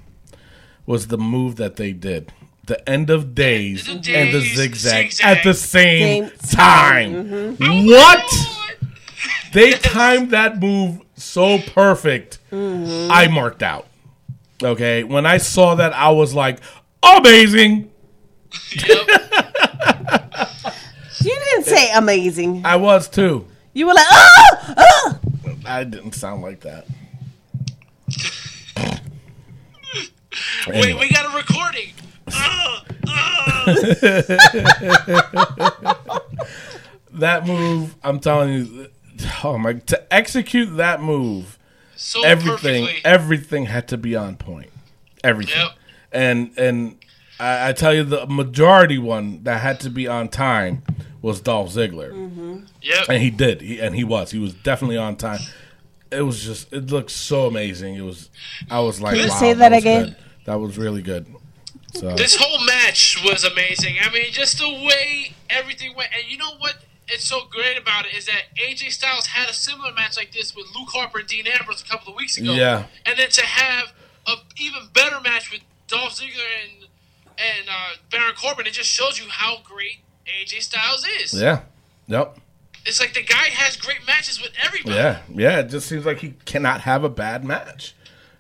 was 0.87 1.09
the 1.09 1.19
move 1.19 1.57
that 1.57 1.77
they 1.77 1.93
did. 1.93 2.33
The 2.65 2.89
end 2.89 3.11
of 3.11 3.35
days 3.35 3.87
The 3.87 3.93
and 4.15 4.33
the 4.33 4.41
zigzag, 4.41 5.11
zigzag. 5.11 5.39
at 5.39 5.43
the 5.45 5.53
same, 5.55 6.29
Same 6.29 6.39
time. 6.57 7.57
Oh 7.61 7.85
What? 7.87 8.19
my 8.19 8.75
God. 8.81 8.89
They 9.53 9.73
timed 9.73 10.31
that 10.31 10.59
move 10.61 11.01
so 11.15 11.59
perfect. 11.59 12.39
Mm-hmm. 12.51 13.11
I 13.13 13.29
marked 13.29 13.63
out. 13.63 13.87
Okay, 14.63 15.05
when 15.05 15.27
I 15.27 15.37
saw 15.39 15.75
that, 15.75 15.93
I 15.93 16.09
was 16.11 16.35
like, 16.35 16.59
amazing. 17.03 17.91
Yep. 18.87 19.09
You 21.21 21.39
didn't 21.39 21.65
say 21.67 21.93
amazing. 21.93 22.63
I 22.65 22.75
was 22.77 23.09
too. 23.09 23.47
You 23.75 23.87
were 23.87 23.95
like, 23.95 24.07
ah, 24.11 24.75
ah. 24.77 25.19
I 25.65 25.85
didn't 25.85 26.13
sound 26.13 26.43
like 26.43 26.61
that. 26.63 26.85
Wait, 30.67 30.99
we 30.99 31.09
got 31.11 31.33
a 31.33 31.37
recording. 31.37 31.93
Ugh, 32.29 32.87
ugh. 33.09 33.69
that 37.13 37.47
move, 37.47 37.95
I'm 38.03 38.21
telling 38.21 38.53
you, 38.53 38.89
oh 39.45 39.59
my, 39.59 39.75
to 39.75 40.13
execute 40.15 40.77
that 40.77 41.03
move, 41.03 41.59
So 41.97 42.25
everything, 42.25 42.85
perfectly. 42.87 43.05
everything 43.05 43.65
had 43.67 43.89
to 43.89 43.97
be 43.97 44.17
on 44.17 44.37
point. 44.37 44.71
Everything, 45.25 45.61
Yep. 45.61 45.71
and 46.13 46.59
and 46.59 46.97
I, 47.39 47.69
I 47.69 47.73
tell 47.73 47.95
you, 47.95 48.03
the 48.05 48.27
majority 48.27 48.99
one 48.99 49.43
that 49.45 49.61
had 49.61 49.79
to 49.81 49.91
be 49.91 50.09
on 50.09 50.29
time 50.29 50.83
was 51.21 51.41
Dolph 51.41 51.71
Ziggler, 51.73 52.11
mm-hmm. 52.13 52.65
Yep. 52.83 53.05
and 53.09 53.23
he 53.23 53.31
did, 53.31 53.61
he, 53.61 53.79
and 53.81 53.95
he 53.95 54.03
was, 54.05 54.31
he 54.33 54.39
was 54.39 54.53
definitely 54.55 54.97
on 54.97 55.17
time. 55.17 55.41
It 56.11 56.23
was 56.23 56.43
just, 56.45 56.73
it 56.73 56.91
looked 56.91 57.11
so 57.11 57.47
amazing. 57.47 57.95
It 57.95 58.03
was, 58.03 58.29
I 58.71 58.81
was 58.81 59.01
like, 59.01 59.15
Can 59.15 59.25
you 59.25 59.31
wow, 59.31 59.37
say 59.39 59.53
that 59.55 59.71
was 59.73 59.81
again? 59.83 60.05
good. 60.07 60.17
That 60.45 60.57
was 60.61 60.77
really 60.77 61.01
good. 61.03 61.27
So 61.95 62.15
This 62.15 62.37
whole 62.37 62.65
match 62.65 63.23
was 63.25 63.45
amazing. 63.45 63.97
I 64.01 64.11
mean, 64.13 64.33
just 64.33 64.59
the 64.59 64.69
way 64.69 65.35
everything 65.51 65.95
went. 65.97 66.11
And 66.15 66.31
you 66.31 66.39
know 66.39 66.55
what? 66.59 66.77
It's 67.09 67.25
so 67.25 67.43
great 67.51 67.77
about 67.77 68.07
it 68.07 68.15
is 68.15 68.27
that 68.27 68.43
AJ 68.57 68.93
Styles 68.93 69.27
had 69.27 69.49
a 69.51 69.53
similar 69.53 69.93
match 69.93 70.17
like 70.17 70.33
this 70.33 70.55
with 70.57 70.67
Luke 70.75 70.89
Harper 70.91 71.19
and 71.19 71.29
Dean 71.29 71.47
Ambrose 71.47 71.83
a 71.83 71.85
couple 71.87 72.13
of 72.13 72.17
weeks 72.17 72.39
ago. 72.39 72.55
Yeah. 72.55 72.85
And 73.05 73.19
then 73.19 73.29
to 73.29 73.45
have 73.45 73.93
a 74.27 74.33
even 74.57 74.83
better 74.95 75.21
match 75.21 75.51
with 75.51 75.61
Dolph 75.89 76.15
Ziggler 76.19 76.47
and 76.65 76.87
and 77.39 77.69
uh, 77.69 77.97
Baron 78.11 78.35
Corbin, 78.41 78.67
it 78.67 78.73
just 78.73 78.89
shows 78.91 79.19
you 79.19 79.27
how 79.29 79.59
great 79.65 79.99
AJ 80.27 80.63
Styles 80.63 81.05
is. 81.21 81.35
yeah, 81.35 81.63
yep. 82.07 82.37
It's 82.87 83.01
like 83.01 83.15
the 83.15 83.23
guy 83.23 83.49
has 83.49 83.77
great 83.77 84.07
matches 84.07 84.41
with 84.41 84.53
everybody. 84.65 84.95
Yeah, 84.97 85.21
yeah. 85.33 85.59
It 85.61 85.69
just 85.69 85.89
seems 85.89 86.07
like 86.07 86.19
he 86.19 86.35
cannot 86.47 86.83
have 86.83 87.05
a 87.05 87.09
bad 87.09 87.45
match, 87.45 87.95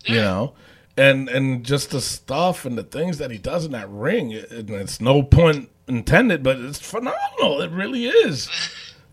Yeah. 0.06 0.14
you 0.14 0.20
know. 0.20 0.52
And 0.96 1.28
and 1.28 1.64
just 1.64 1.90
the 1.90 2.00
stuff 2.02 2.64
and 2.66 2.76
the 2.76 2.82
things 2.82 3.16
that 3.18 3.30
he 3.30 3.38
does 3.38 3.64
in 3.64 3.72
that 3.72 3.88
ring, 3.90 4.30
it, 4.30 4.50
it- 4.52 4.70
it's 4.70 5.00
no 5.00 5.22
point 5.22 5.70
intended, 5.88 6.42
but 6.42 6.58
it's 6.60 6.78
phenomenal. 6.78 7.60
It 7.62 7.70
really 7.70 8.06
is. 8.06 8.48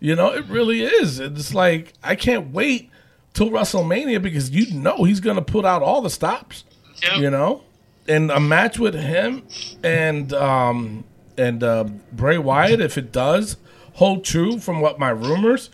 You 0.02 0.16
know, 0.16 0.32
it 0.32 0.46
really 0.46 0.80
is. 0.82 1.20
It's 1.20 1.52
like 1.52 1.92
I 2.02 2.14
can't 2.14 2.54
wait 2.54 2.88
till 3.34 3.50
WrestleMania 3.50 4.22
because 4.22 4.48
you 4.48 4.72
know 4.72 5.04
he's 5.04 5.20
gonna 5.20 5.42
put 5.42 5.66
out 5.66 5.82
all 5.82 6.00
the 6.00 6.08
stops. 6.08 6.64
Yep. 7.02 7.18
You 7.18 7.28
know, 7.28 7.64
and 8.08 8.30
a 8.30 8.40
match 8.40 8.78
with 8.78 8.94
him 8.94 9.42
and 9.84 10.32
um 10.32 11.04
and 11.36 11.62
uh, 11.62 11.84
Bray 12.12 12.38
Wyatt, 12.38 12.80
if 12.80 12.96
it 12.96 13.12
does 13.12 13.58
hold 13.92 14.24
true 14.24 14.58
from 14.58 14.80
what 14.80 14.98
my 14.98 15.10
rumors, 15.10 15.68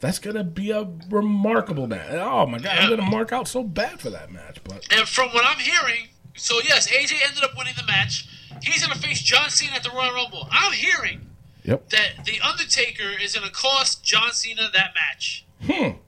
that's 0.00 0.18
gonna 0.18 0.44
be 0.44 0.70
a 0.70 0.88
remarkable 1.10 1.86
match. 1.86 2.10
Oh 2.10 2.46
my 2.46 2.58
god, 2.58 2.78
I'm 2.78 2.90
gonna 2.90 3.10
mark 3.10 3.32
out 3.32 3.46
so 3.48 3.62
bad 3.62 4.00
for 4.00 4.10
that 4.10 4.32
match, 4.32 4.58
but 4.64 4.86
And 4.90 5.06
from 5.06 5.28
what 5.30 5.44
I'm 5.46 5.58
hearing, 5.58 6.08
so 6.36 6.60
yes, 6.64 6.88
AJ 6.90 7.18
ended 7.26 7.44
up 7.44 7.56
winning 7.56 7.74
the 7.76 7.84
match. 7.86 8.26
He's 8.62 8.82
gonna 8.82 8.98
face 8.98 9.20
John 9.22 9.50
Cena 9.50 9.72
at 9.76 9.82
the 9.82 9.90
Royal 9.90 10.12
Rumble. 10.12 10.48
I'm 10.50 10.72
hearing 10.72 11.26
yep. 11.64 11.88
that 11.90 12.24
the 12.24 12.40
Undertaker 12.40 13.10
is 13.22 13.34
gonna 13.34 13.50
cost 13.50 14.02
John 14.02 14.32
Cena 14.32 14.70
that 14.72 14.92
match. 14.94 15.44
Hmm. 15.66 15.98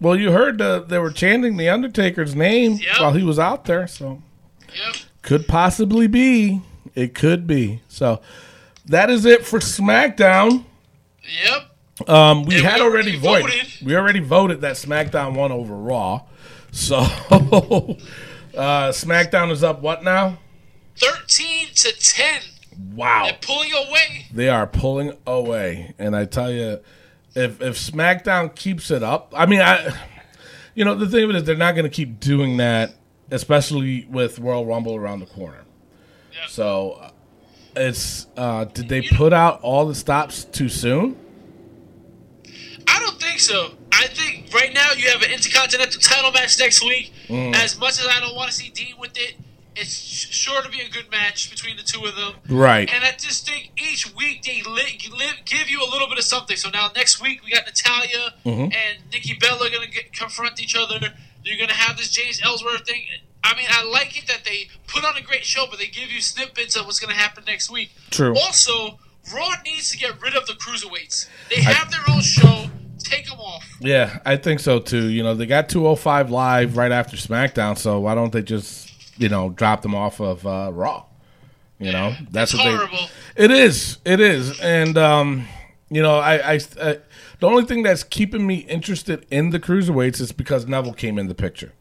Well, 0.00 0.16
you 0.16 0.32
heard 0.32 0.60
uh, 0.62 0.80
they 0.80 0.98
were 0.98 1.10
chanting 1.10 1.56
the 1.56 1.68
Undertaker's 1.68 2.34
name 2.34 2.74
Yep. 2.74 3.00
while 3.00 3.12
he 3.12 3.22
was 3.22 3.38
out 3.38 3.66
there, 3.66 3.86
so 3.86 4.22
Yep. 4.74 4.96
could 5.22 5.46
possibly 5.48 6.06
be. 6.06 6.62
It 6.94 7.14
could 7.14 7.46
be. 7.46 7.82
So 7.88 8.20
that 8.86 9.10
is 9.10 9.24
it 9.24 9.44
for 9.46 9.58
SmackDown. 9.60 10.64
Yep. 11.44 11.69
Um, 12.08 12.44
we 12.44 12.56
And 12.56 12.64
had 12.64 12.76
we 12.76 12.82
already 12.86 13.16
already 13.16 13.18
voted. 13.18 13.46
voted. 13.66 13.86
We 13.86 13.96
already 13.96 14.20
voted 14.20 14.60
that 14.62 14.76
SmackDown 14.76 15.34
won 15.34 15.52
over 15.52 15.74
Raw. 15.74 16.22
So 16.72 16.96
uh, 18.56 18.90
SmackDown 18.90 19.50
is 19.50 19.62
up. 19.64 19.80
What 19.82 20.02
now? 20.04 20.38
Thirteen 20.96 21.68
to 21.74 21.92
ten. 21.98 22.42
Wow, 22.94 23.24
They're 23.24 23.38
pulling 23.42 23.72
away. 23.72 24.26
they 24.32 24.48
are 24.48 24.66
pulling 24.66 25.12
away, 25.26 25.94
and 25.98 26.16
I 26.16 26.24
tell 26.24 26.50
you, 26.50 26.80
if 27.34 27.60
if 27.60 27.76
SmackDown 27.78 28.54
keeps 28.54 28.90
it 28.90 29.02
up, 29.02 29.32
I 29.36 29.46
mean, 29.46 29.60
I, 29.60 29.94
you 30.74 30.84
know, 30.84 30.94
the 30.94 31.06
thing 31.08 31.24
of 31.24 31.30
it 31.30 31.36
is 31.36 31.44
they're 31.44 31.56
not 31.56 31.74
going 31.74 31.84
to 31.84 31.90
keep 31.90 32.20
doing 32.20 32.56
that, 32.58 32.94
especially 33.30 34.06
with 34.08 34.38
Royal 34.38 34.64
Rumble 34.64 34.94
around 34.96 35.20
the 35.20 35.26
corner. 35.26 35.64
Yeah. 36.32 36.46
So 36.48 36.92
uh, 36.92 37.10
it's 37.76 38.26
uh, 38.36 38.64
did 38.64 38.88
they 38.88 39.02
put 39.02 39.32
out 39.32 39.60
all 39.62 39.86
the 39.86 39.94
stops 39.94 40.44
too 40.44 40.68
soon? 40.68 41.16
I 42.92 42.98
don't 43.00 43.20
think 43.20 43.40
so. 43.40 43.72
I 43.92 44.06
think 44.08 44.52
right 44.52 44.72
now 44.74 44.92
you 44.96 45.08
have 45.10 45.22
an 45.22 45.30
Intercontinental 45.30 46.00
title 46.00 46.32
match 46.32 46.58
next 46.58 46.82
week. 46.82 47.12
Mm. 47.28 47.54
As 47.54 47.78
much 47.78 48.00
as 48.00 48.06
I 48.06 48.18
don't 48.20 48.34
want 48.34 48.50
to 48.50 48.56
see 48.56 48.70
Dean 48.70 48.94
with 48.98 49.16
it, 49.16 49.34
it's 49.76 49.94
sure 49.94 50.60
to 50.62 50.68
be 50.68 50.80
a 50.80 50.88
good 50.90 51.10
match 51.10 51.48
between 51.50 51.76
the 51.76 51.82
two 51.82 52.04
of 52.04 52.14
them. 52.16 52.34
Right. 52.48 52.90
And 52.92 53.04
I 53.04 53.12
just 53.12 53.46
think 53.48 53.70
each 53.80 54.12
week 54.14 54.42
they 54.42 54.62
li- 54.68 54.98
li- 55.16 55.40
give 55.44 55.70
you 55.70 55.80
a 55.82 55.88
little 55.90 56.08
bit 56.08 56.18
of 56.18 56.24
something. 56.24 56.56
So 56.56 56.68
now 56.70 56.90
next 56.94 57.20
week 57.22 57.42
we 57.44 57.50
got 57.52 57.64
Natalya 57.66 58.34
Mm-hmm. 58.44 58.62
and 58.64 59.12
Nikki 59.12 59.34
Bella 59.34 59.70
going 59.70 59.90
to 59.90 60.02
confront 60.10 60.60
each 60.60 60.74
other. 60.76 60.98
You're 61.44 61.56
going 61.56 61.68
to 61.70 61.74
have 61.74 61.96
this 61.96 62.10
James 62.10 62.40
Ellsworth 62.44 62.84
thing. 62.86 63.04
I 63.44 63.54
mean, 63.56 63.66
I 63.70 63.84
like 63.84 64.18
it 64.22 64.26
that 64.28 64.44
they 64.44 64.68
put 64.86 65.04
on 65.04 65.16
a 65.16 65.22
great 65.22 65.44
show, 65.44 65.66
but 65.70 65.78
they 65.78 65.86
give 65.86 66.10
you 66.10 66.20
snippets 66.20 66.76
of 66.76 66.84
what's 66.86 67.00
going 67.00 67.14
to 67.14 67.18
happen 67.18 67.44
next 67.46 67.70
week. 67.70 67.92
True. 68.10 68.34
Also, 68.36 68.98
Raw 69.34 69.52
needs 69.64 69.90
to 69.92 69.98
get 69.98 70.20
rid 70.20 70.34
of 70.36 70.46
the 70.46 70.54
cruiserweights. 70.54 71.28
They 71.48 71.62
have 71.62 71.90
their 71.90 72.00
own 72.10 72.20
show. 72.20 72.66
Take 73.10 73.28
them 73.28 73.38
off. 73.40 73.66
Yeah, 73.80 74.18
I 74.24 74.36
think 74.36 74.60
so 74.60 74.78
too. 74.78 75.08
You 75.08 75.22
know, 75.22 75.34
they 75.34 75.46
got 75.46 75.68
205 75.68 76.30
live 76.30 76.76
right 76.76 76.92
after 76.92 77.16
SmackDown, 77.16 77.76
so 77.76 77.98
why 78.00 78.14
don't 78.14 78.32
they 78.32 78.42
just, 78.42 78.92
you 79.20 79.28
know, 79.28 79.50
drop 79.50 79.82
them 79.82 79.94
off 79.94 80.20
of 80.20 80.46
uh, 80.46 80.70
Raw? 80.72 81.04
You 81.78 81.92
know, 81.92 82.14
that's 82.30 82.52
It's 82.54 82.62
what 82.62 82.72
horrible. 82.74 82.98
they. 83.36 83.44
It 83.44 83.50
is. 83.50 83.98
It 84.04 84.20
is, 84.20 84.60
and 84.60 84.98
um, 84.98 85.46
you 85.90 86.02
know, 86.02 86.18
I, 86.18 86.34
I, 86.34 86.60
I, 86.80 86.98
the 87.40 87.46
only 87.46 87.64
thing 87.64 87.82
that's 87.82 88.02
keeping 88.04 88.46
me 88.46 88.56
interested 88.56 89.26
in 89.30 89.50
the 89.50 89.58
cruiserweights 89.58 90.20
is 90.20 90.30
because 90.30 90.66
Neville 90.66 90.92
came 90.92 91.18
in 91.18 91.26
the 91.28 91.34
picture. 91.34 91.72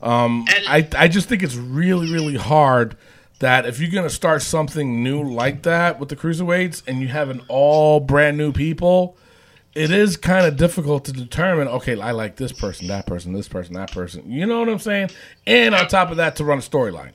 And 0.00 0.48
I, 0.68 0.88
I 0.96 1.08
just 1.08 1.28
think 1.28 1.42
it's 1.42 1.54
really, 1.56 2.12
really 2.12 2.36
hard 2.36 2.96
that 3.40 3.66
if 3.66 3.80
you're 3.80 3.90
going 3.90 4.08
to 4.08 4.14
start 4.14 4.42
something 4.42 5.02
new 5.02 5.22
like 5.22 5.62
that 5.62 5.98
with 6.00 6.08
the 6.08 6.16
cruiserweights 6.16 6.82
and 6.86 7.00
you 7.00 7.08
have 7.08 7.28
an 7.28 7.40
all 7.48 7.98
brand 8.00 8.36
new 8.38 8.52
people, 8.52 9.16
it 9.74 9.90
is 9.90 10.16
kind 10.16 10.46
of 10.46 10.56
difficult 10.56 11.04
to 11.06 11.12
determine. 11.12 11.68
Okay, 11.68 11.98
I 11.98 12.10
like 12.10 12.36
this 12.36 12.52
person, 12.52 12.88
that 12.88 13.06
person, 13.06 13.32
this 13.32 13.48
person, 13.48 13.74
that 13.74 13.90
person. 13.90 14.30
You 14.30 14.46
know 14.46 14.60
what 14.60 14.68
I'm 14.68 14.78
saying? 14.78 15.10
And 15.46 15.74
on 15.74 15.88
top 15.88 16.10
of 16.10 16.18
that, 16.18 16.36
to 16.36 16.44
run 16.44 16.58
a 16.58 16.62
storyline, 16.62 17.12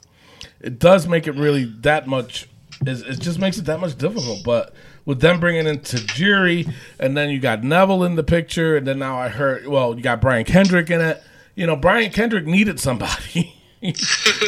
it 0.60 0.80
does 0.80 1.08
make 1.08 1.28
it 1.28 1.36
really 1.36 1.66
that 1.82 2.08
much. 2.08 2.48
It, 2.86 3.20
just 3.20 3.40
makes 3.40 3.58
it 3.58 3.66
that 3.66 3.80
much 3.80 3.98
difficult. 3.98 4.44
But 4.44 4.74
with 5.06 5.20
them 5.20 5.40
bringing 5.40 5.68
in 5.68 5.80
Tajiri, 5.80 6.72
and 7.00 7.16
then 7.16 7.30
you 7.30 7.40
got 7.40 7.64
Neville 7.64 8.04
in 8.04 8.16
the 8.16 8.24
picture, 8.24 8.76
and 8.76 8.88
then 8.88 9.00
now 9.00 9.18
I 9.18 9.30
heard, 9.30 9.68
well, 9.68 9.96
you 9.96 10.02
got 10.02 10.22
Brian 10.22 10.46
Kendrick 10.46 10.90
in 10.90 11.02
it. 11.02 11.24
You 11.56 11.66
know, 11.66 11.76
Brian 11.76 12.12
Kendrick 12.12 12.46
needed 12.46 12.80
somebody. 12.80 13.56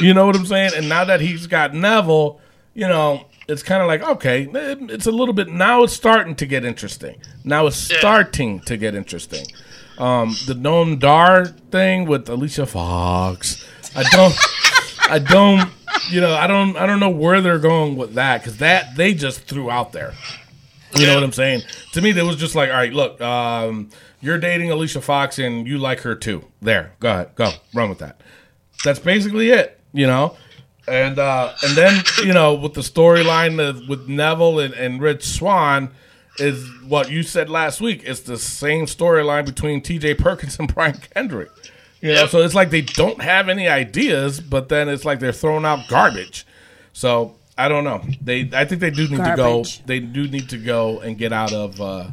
you 0.01 0.13
know 0.13 0.25
what 0.25 0.35
I'm 0.35 0.45
saying? 0.45 0.71
And 0.75 0.89
now 0.89 1.05
that 1.05 1.21
he's 1.21 1.47
got 1.47 1.73
Neville, 1.73 2.39
you 2.73 2.87
know, 2.87 3.25
it's 3.49 3.63
kind 3.63 3.81
of 3.81 3.87
like 3.87 4.01
okay, 4.03 4.43
it- 4.43 4.91
it's 4.91 5.07
a 5.07 5.11
little 5.11 5.33
bit 5.33 5.47
now. 5.49 5.83
It's 5.83 5.93
starting 5.93 6.35
to 6.35 6.45
get 6.45 6.63
interesting. 6.63 7.21
Now 7.43 7.67
it's 7.67 7.89
Yeah. 7.91 7.99
starting 7.99 8.59
to 8.61 8.77
get 8.77 8.95
interesting. 8.95 9.45
Um, 9.97 10.35
the 10.47 10.53
Noam 10.53 10.97
Dar 10.99 11.45
thing 11.45 12.05
with 12.05 12.29
Alicia 12.29 12.65
Fox. 12.65 13.65
I 13.95 14.03
don't, 14.11 14.35
I 15.09 15.19
don't, 15.19 15.69
you 16.09 16.21
know, 16.21 16.33
I 16.33 16.47
don't, 16.47 16.77
I 16.77 16.85
don't 16.85 17.01
know 17.01 17.09
where 17.09 17.41
they're 17.41 17.59
going 17.59 17.97
with 17.97 18.13
that 18.13 18.41
because 18.41 18.57
that 18.57 18.95
they 18.95 19.13
just 19.13 19.41
threw 19.41 19.69
out 19.69 19.91
there. 19.91 20.13
You 20.95 21.05
know 21.05 21.15
what 21.15 21.23
I'm 21.23 21.33
saying? 21.33 21.61
To 21.93 22.01
me, 22.01 22.13
that 22.13 22.23
was 22.25 22.37
just 22.37 22.55
like, 22.55 22.69
all 22.69 22.75
right, 22.77 22.93
look, 22.93 23.19
um, 23.19 23.89
you're 24.21 24.37
dating 24.37 24.71
Alicia 24.71 25.01
Fox 25.01 25.37
and 25.37 25.67
you 25.67 25.77
like 25.77 25.99
her 26.01 26.15
too. 26.15 26.45
There, 26.61 26.93
go 27.01 27.11
ahead, 27.11 27.35
go 27.35 27.51
run 27.73 27.89
with 27.89 27.99
that. 27.99 28.21
That's 28.85 28.99
basically 28.99 29.49
it, 29.49 29.79
you 29.91 30.07
know. 30.07 30.37
And 30.89 31.19
uh, 31.19 31.53
and 31.63 31.77
then 31.77 32.03
you 32.23 32.33
know 32.33 32.53
with 32.55 32.73
the 32.73 32.81
storyline 32.81 33.87
with 33.87 34.07
Neville 34.07 34.59
and, 34.59 34.73
and 34.73 35.01
Rich 35.01 35.23
Swann 35.23 35.91
is 36.37 36.67
what 36.87 37.11
you 37.11 37.21
said 37.23 37.49
last 37.49 37.79
week. 37.81 38.01
It's 38.05 38.21
the 38.21 38.37
same 38.37 38.85
storyline 38.85 39.45
between 39.45 39.81
T.J. 39.81 40.15
Perkins 40.15 40.57
and 40.57 40.73
Brian 40.73 40.97
Kendrick. 41.13 41.49
You 42.01 42.13
know, 42.13 42.21
Yep. 42.21 42.29
so 42.29 42.39
it's 42.41 42.55
like 42.55 42.69
they 42.69 42.81
don't 42.81 43.21
have 43.21 43.49
any 43.49 43.67
ideas, 43.67 44.39
but 44.39 44.69
then 44.69 44.87
it's 44.87 45.03
like 45.03 45.19
they're 45.19 45.33
throwing 45.33 45.65
out 45.65 45.87
garbage. 45.89 46.45
So 46.93 47.35
I 47.57 47.67
don't 47.67 47.83
know. 47.83 48.01
They 48.21 48.49
I 48.53 48.63
think 48.65 48.79
they 48.81 48.89
do 48.89 49.07
need 49.09 49.17
to 49.23 49.33
go. 49.35 49.63
They 49.85 49.99
do 49.99 50.27
need 50.27 50.49
to 50.49 50.57
go 50.57 50.99
and 51.01 51.17
get 51.17 51.33
out 51.33 51.51
of 51.51 51.79
uh, 51.81 52.07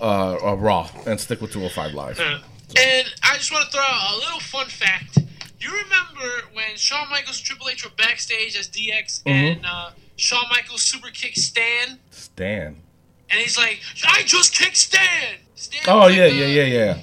uh, 0.00 0.36
uh, 0.44 0.54
Raw 0.56 0.90
and 1.06 1.20
stick 1.20 1.40
with 1.40 1.52
205 1.52 1.94
Live. 1.94 2.18
And 2.18 3.06
I 3.22 3.36
just 3.36 3.52
want 3.52 3.66
to 3.66 3.70
throw 3.70 3.80
out 3.82 4.14
a 4.14 4.16
little 4.18 4.40
fun 4.40 4.66
fact. 4.66 5.18
You 5.62 5.70
remember 5.70 6.48
when 6.54 6.76
Shawn 6.76 7.08
Michaels 7.08 7.38
and 7.38 7.46
Triple 7.46 7.68
H 7.68 7.84
were 7.84 7.90
backstage 7.96 8.56
as 8.58 8.68
DX 8.68 9.22
Mm-hmm. 9.22 9.28
and 9.30 9.64
uh, 9.66 9.90
Shawn 10.16 10.44
Michaels 10.50 10.82
super 10.82 11.08
kicked 11.10 11.38
Stan? 11.38 12.00
Stan. 12.10 12.82
And 13.30 13.40
he's 13.40 13.56
like, 13.56 13.80
I 14.06 14.22
just 14.24 14.54
kicked 14.58 14.76
Stan! 14.76 15.36
Stan 15.54 15.82
Oh 15.86 16.08
yeah, 16.08 16.24
like, 16.24 16.32
yeah, 16.34 16.46
yeah, 16.46 16.64
yeah. 16.64 16.98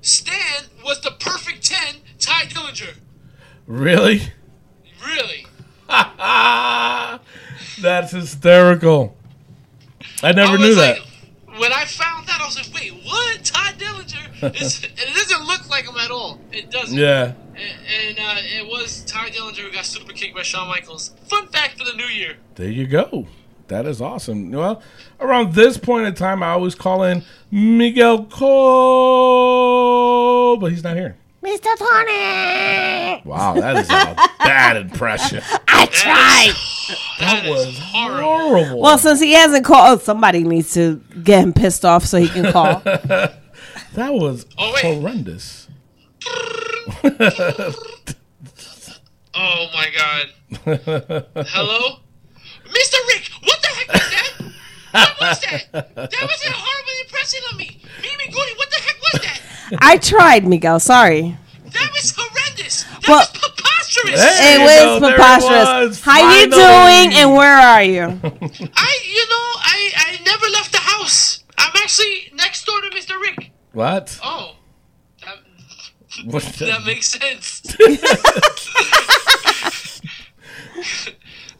Stan 0.00 0.64
was 0.84 1.00
the 1.00 1.10
perfect 1.18 1.64
10 1.64 1.96
Tye 2.20 2.44
Dillinger. 2.44 2.94
Really? 3.66 4.22
Really? 5.04 5.46
That's 7.80 8.12
hysterical. 8.12 9.16
I 10.22 10.32
never 10.32 10.52
I 10.54 10.56
knew 10.56 10.74
that. 10.76 10.98
like- 11.00 11.08
when 11.60 11.72
I 11.72 11.84
found 11.84 12.26
that, 12.26 12.40
I 12.40 12.46
was 12.46 12.56
like, 12.56 12.74
wait, 12.74 12.92
what? 13.04 13.44
Tye 13.44 13.72
Dillinger? 13.78 14.60
Is, 14.60 14.82
it 14.84 14.96
doesn't 14.96 15.44
look 15.46 15.68
like 15.70 15.84
him 15.86 15.96
at 15.96 16.10
all. 16.10 16.40
It 16.52 16.70
doesn't. 16.70 16.96
Yeah. 16.98 17.34
And, 18.64 18.72
and 18.72 18.80
it 18.80 18.82
was 18.82 19.04
Tye 19.04 19.30
Dillinger 19.30 19.58
who 19.58 19.70
got 19.72 19.84
super 19.84 20.12
kicked 20.12 20.34
by 20.34 20.42
Shawn 20.42 20.68
Michaels. 20.68 21.12
Fun 21.28 21.46
fact 21.48 21.78
for 21.78 21.84
the 21.84 21.92
new 21.96 22.06
year. 22.06 22.36
There 22.54 22.68
you 22.70 22.86
go. 22.86 23.26
That 23.68 23.86
is 23.86 24.00
awesome. 24.02 24.50
Well, 24.50 24.82
around 25.20 25.54
this 25.54 25.76
point 25.78 26.06
in 26.06 26.14
time, 26.14 26.42
I 26.42 26.48
always 26.50 26.74
call 26.74 27.02
in 27.02 27.24
Miguel 27.50 28.26
Cole, 28.26 29.76
but 30.58 30.70
he's 30.70 30.82
not 30.84 30.96
here. 30.96 31.16
Mr. 31.42 31.76
Tony. 31.76 33.22
Wow, 33.24 33.54
that 33.54 33.76
is 33.76 33.88
a 33.90 34.14
bad 34.44 34.76
impression. 34.78 35.42
I 35.68 35.86
tried. 35.86 36.52
That 37.18 37.48
was 37.48 37.78
horrible. 37.78 38.22
horrible. 38.22 38.80
Well, 38.80 38.98
since 38.98 39.18
he 39.20 39.32
hasn't 39.32 39.64
called, 39.64 40.02
somebody 40.02 40.42
needs 40.44 40.74
to 40.74 40.96
get 41.22 41.42
him 41.42 41.54
pissed 41.54 41.82
off 41.84 42.04
so 42.04 42.18
he 42.20 42.28
can 42.28 42.52
call. 42.52 42.80
that 42.84 43.38
was 44.12 44.44
Oh, 44.58 44.74
horrendous. 44.82 45.66
Oh 49.36 49.66
my 49.74 49.88
god. 49.96 51.26
Hello? 51.48 51.98
Mr. 52.66 52.96
Rick, 53.08 53.30
what 53.42 53.60
the 53.62 53.68
heck 53.68 53.88
was 53.92 54.10
that? 54.10 54.32
What 54.92 55.20
was 55.20 55.40
that? 55.40 55.72
That 55.94 56.22
was 56.22 56.44
a 56.46 56.52
horrible 56.52 56.92
impression 57.04 57.40
on 57.52 57.58
me. 57.58 57.80
Mimi 58.00 58.32
Goody, 58.32 58.54
what 58.56 58.70
the 58.70 58.76
heck 58.80 58.96
was 59.12 59.22
that? 59.22 59.78
I 59.80 59.96
tried, 59.98 60.46
Miguel. 60.46 60.78
Sorry. 60.80 61.36
That 61.66 61.90
was 61.92 62.14
horrendous. 62.16 62.84
That 62.84 63.08
Well- 63.08 63.18
was 63.18 63.28
preposterous. 63.30 64.20
Hey. 64.38 64.54
It 64.54 64.60
was 64.60 64.80
go, 64.80 65.00
there 65.00 65.14
it 65.14 65.16
preposterous. 65.16 65.68
was, 65.88 66.00
How 66.00 66.38
you 66.38 66.50
doing 66.50 67.14
and 67.20 67.32
where 67.34 67.56
are 67.56 67.82
you? 67.82 68.02
I, 68.02 68.08
you 68.08 69.24
know, 69.28 69.46
I, 69.60 69.92
I 69.96 70.18
never 70.24 70.46
left 70.52 70.72
the 70.72 70.78
house. 70.78 71.42
I'm 71.58 71.72
actually 71.76 72.30
next 72.34 72.64
door 72.64 72.80
to 72.80 72.88
Mr. 72.90 73.20
Rick. 73.20 73.50
What? 73.72 74.18
Oh. 74.22 74.56
That, 76.16 76.26
What 76.32 76.42
that 76.42 76.82
makes 76.84 77.08
sense. 77.08 77.60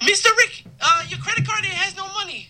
Mr. 0.01 0.27
Rick, 0.37 0.65
uh, 0.81 1.05
your 1.09 1.19
credit 1.21 1.47
card 1.47 1.65
has 1.65 1.97
no 1.97 2.07
money. 2.13 2.49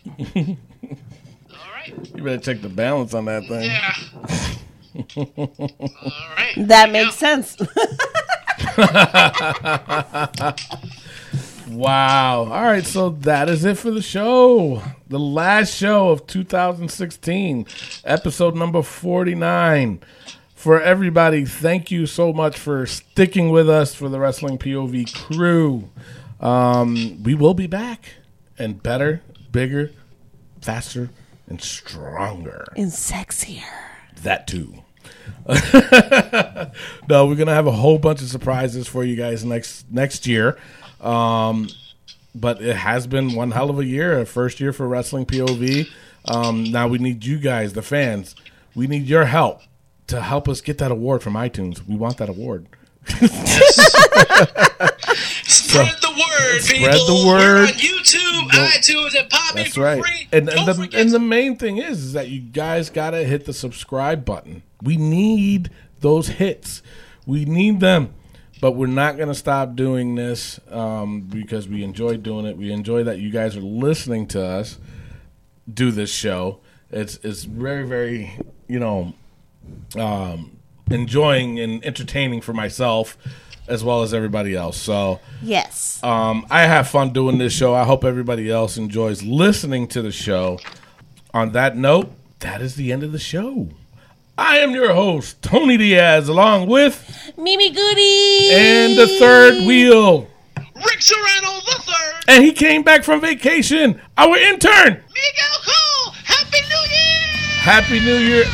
All 1.52 1.58
right. 1.74 1.94
You 2.14 2.22
better 2.22 2.38
check 2.38 2.60
the 2.62 2.68
balance 2.68 3.14
on 3.14 3.24
that 3.26 3.46
thing. 3.46 3.70
Yeah. 3.70 3.94
All 5.16 5.26
right. 6.36 6.54
That 6.68 6.90
makes 6.90 7.14
sense. 7.16 7.56
Wow. 11.68 12.40
All 12.40 12.48
right, 12.62 12.84
so 12.84 13.08
that 13.10 13.48
is 13.48 13.64
it 13.64 13.78
for 13.78 13.90
the 13.90 14.02
show. 14.02 14.82
The 15.08 15.18
last 15.18 15.74
show 15.74 16.10
of 16.10 16.26
2016, 16.26 17.66
episode 18.04 18.54
number 18.54 18.82
49. 18.82 20.00
For 20.64 20.80
everybody, 20.80 21.44
thank 21.44 21.90
you 21.90 22.06
so 22.06 22.32
much 22.32 22.58
for 22.58 22.86
sticking 22.86 23.50
with 23.50 23.68
us 23.68 23.94
for 23.94 24.08
the 24.08 24.18
Wrestling 24.18 24.56
POV 24.56 25.12
crew. 25.12 25.90
Um, 26.40 27.22
we 27.22 27.34
will 27.34 27.52
be 27.52 27.66
back 27.66 28.14
and 28.58 28.82
better, 28.82 29.20
bigger, 29.52 29.90
faster, 30.62 31.10
and 31.48 31.60
stronger. 31.60 32.64
and 32.78 32.90
sexier. 32.90 33.60
That 34.22 34.46
too. 34.46 34.82
no, 37.10 37.26
we're 37.26 37.34
gonna 37.34 37.52
have 37.52 37.66
a 37.66 37.72
whole 37.72 37.98
bunch 37.98 38.22
of 38.22 38.28
surprises 38.28 38.88
for 38.88 39.04
you 39.04 39.16
guys 39.16 39.44
next 39.44 39.84
next 39.90 40.26
year. 40.26 40.56
Um, 40.98 41.68
but 42.34 42.62
it 42.62 42.76
has 42.76 43.06
been 43.06 43.34
one 43.34 43.50
hell 43.50 43.68
of 43.68 43.78
a 43.78 43.84
year, 43.84 44.18
a 44.18 44.24
first 44.24 44.60
year 44.60 44.72
for 44.72 44.88
wrestling 44.88 45.26
POV. 45.26 45.90
Um, 46.24 46.64
now 46.64 46.88
we 46.88 46.96
need 46.96 47.22
you 47.22 47.38
guys, 47.38 47.74
the 47.74 47.82
fans. 47.82 48.34
We 48.74 48.86
need 48.86 49.04
your 49.04 49.26
help 49.26 49.60
to 50.08 50.20
help 50.20 50.48
us 50.48 50.60
get 50.60 50.78
that 50.78 50.90
award 50.90 51.22
from 51.22 51.34
iTunes. 51.34 51.86
We 51.86 51.96
want 51.96 52.18
that 52.18 52.28
award. 52.28 52.66
Spread 55.46 55.94
the 56.00 56.08
word, 56.08 56.60
Spread 56.62 56.92
people. 56.92 57.06
the 57.06 57.24
We're 57.26 57.34
word. 57.36 57.68
on 57.68 57.74
YouTube, 57.74 58.48
iTunes, 58.50 59.18
and 59.18 59.28
Podbean 59.30 59.54
That's 59.54 59.74
for 59.74 59.82
right. 59.82 60.02
free. 60.02 60.28
And, 60.32 60.48
and 60.48 60.66
the 60.66 60.90
and 60.94 61.10
the 61.10 61.18
main 61.18 61.56
thing 61.56 61.78
is, 61.78 62.02
is 62.02 62.12
that 62.14 62.28
you 62.28 62.40
guys 62.40 62.90
gotta 62.90 63.24
hit 63.24 63.44
the 63.44 63.52
subscribe 63.52 64.24
button. 64.24 64.62
We 64.82 64.96
need 64.96 65.70
those 66.00 66.28
hits. 66.28 66.82
We 67.26 67.44
need 67.44 67.80
them. 67.80 68.14
But 68.60 68.72
we're 68.72 68.86
not 68.86 69.18
gonna 69.18 69.34
stop 69.34 69.74
doing 69.76 70.14
this 70.14 70.58
um, 70.70 71.22
because 71.22 71.68
we 71.68 71.82
enjoy 71.84 72.16
doing 72.16 72.46
it. 72.46 72.56
We 72.56 72.72
enjoy 72.72 73.04
that 73.04 73.18
you 73.18 73.30
guys 73.30 73.56
are 73.56 73.60
listening 73.60 74.26
to 74.28 74.42
us 74.44 74.78
do 75.72 75.90
this 75.90 76.10
show. 76.12 76.60
It's 76.90 77.18
it's 77.22 77.44
very 77.44 77.86
very 77.86 78.38
you 78.68 78.78
know 78.78 79.14
um, 79.96 80.56
enjoying 80.90 81.58
and 81.60 81.84
entertaining 81.84 82.40
for 82.40 82.52
myself 82.52 83.16
as 83.66 83.82
well 83.82 84.02
as 84.02 84.12
everybody 84.12 84.54
else. 84.54 84.76
So. 84.76 85.20
Yes. 85.42 86.02
Um, 86.02 86.46
I 86.50 86.62
have 86.62 86.88
fun 86.88 87.12
doing 87.12 87.38
this 87.38 87.52
show. 87.52 87.74
I 87.74 87.84
hope 87.84 88.04
everybody 88.04 88.50
else 88.50 88.76
enjoys 88.76 89.22
listening 89.22 89.88
to 89.88 90.02
the 90.02 90.12
show. 90.12 90.58
On 91.32 91.52
that 91.52 91.76
note, 91.76 92.12
that 92.40 92.60
is 92.60 92.74
the 92.76 92.92
end 92.92 93.02
of 93.02 93.12
the 93.12 93.18
show. 93.18 93.70
I 94.36 94.58
am 94.58 94.72
your 94.72 94.92
host, 94.92 95.40
Tony 95.42 95.76
Diaz, 95.76 96.28
along 96.28 96.66
with 96.66 97.32
Mimi 97.38 97.70
Goody. 97.70 98.50
and 98.52 98.98
the 98.98 99.06
third 99.06 99.64
wheel. 99.64 100.28
Rick 100.74 101.00
Serrano 101.02 101.60
the 101.60 101.82
third, 101.84 102.24
And 102.28 102.44
he 102.44 102.52
came 102.52 102.82
back 102.82 103.04
from 103.04 103.20
vacation, 103.20 104.00
our 104.18 104.36
intern. 104.36 104.94
Miguel 104.94 105.62
Cole. 105.64 106.14
Happy 106.24 106.60
New 106.68 106.94
Year! 106.94 107.22
Happy 107.60 108.00
New 108.00 108.16
Year, 108.16 108.44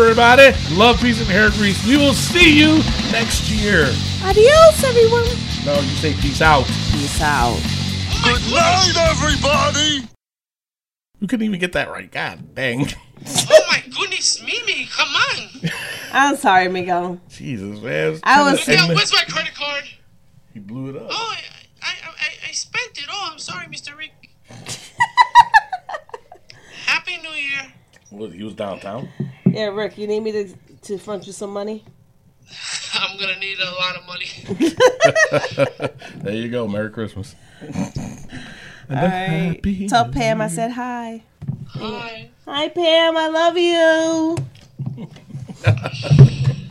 everybody. 0.00 0.52
Love, 0.74 1.00
peace, 1.00 1.20
and 1.20 1.28
hair 1.28 1.50
grease. 1.50 1.84
We 1.86 1.96
will 1.96 2.14
see 2.14 2.58
you 2.58 2.76
next 3.10 3.50
year. 3.50 3.84
Adios, 4.24 4.84
everyone. 4.84 5.26
No, 5.64 5.74
you 5.80 5.94
say 5.96 6.14
peace 6.14 6.40
out. 6.40 6.64
Peace 6.92 7.20
out. 7.20 7.58
Good 8.24 8.40
night, 8.52 8.92
everybody! 8.96 10.08
You 11.20 11.26
couldn't 11.26 11.44
even 11.44 11.58
get 11.60 11.72
that 11.72 11.90
right. 11.90 12.10
God 12.10 12.54
dang. 12.54 12.86
Oh 13.50 13.64
my 13.70 13.82
goodness, 13.96 14.42
Mimi, 14.42 14.86
come 14.86 15.08
on. 15.08 15.70
I'm 16.12 16.36
sorry, 16.36 16.68
Miguel. 16.68 17.20
Jesus, 17.28 17.80
man. 17.80 18.18
I 18.24 18.50
was- 18.50 18.66
Miguel, 18.66 18.88
where's 18.88 19.12
my 19.12 19.24
credit 19.28 19.54
card? 19.54 19.84
He 20.52 20.60
blew 20.60 20.90
it 20.90 20.96
up. 20.96 21.08
Oh, 21.10 21.34
I, 21.36 21.40
I, 21.82 21.92
I, 22.08 22.48
I 22.48 22.52
spent 22.52 22.98
it. 22.98 23.04
Oh, 23.10 23.28
I'm 23.32 23.38
sorry, 23.38 23.66
Mr. 23.66 23.96
Rick. 23.96 24.12
Happy 26.86 27.16
New 27.18 27.30
Year. 27.30 27.72
What, 28.10 28.32
he 28.32 28.42
was 28.44 28.54
downtown? 28.54 29.08
Yeah, 29.52 29.66
Rick, 29.66 29.98
you 29.98 30.06
need 30.06 30.20
me 30.20 30.32
to 30.32 30.48
to 30.82 30.98
front 30.98 31.26
you 31.26 31.32
some 31.32 31.50
money? 31.52 31.84
I'm 32.94 33.18
gonna 33.18 33.38
need 33.38 33.58
a 33.58 33.70
lot 33.72 33.96
of 33.96 34.06
money. 34.06 34.28
There 36.22 36.34
you 36.34 36.48
go. 36.48 36.68
Merry 36.68 36.90
Christmas. 36.90 37.34
All 37.62 38.96
right. 38.96 39.60
Tell 39.88 40.08
Pam 40.08 40.40
I 40.40 40.48
said 40.48 40.70
hi. 40.70 41.22
Hi. 41.70 42.30
Hi, 42.46 42.68
Pam. 42.68 43.16
I 43.16 43.28
love 43.28 43.58
you. 43.58 44.36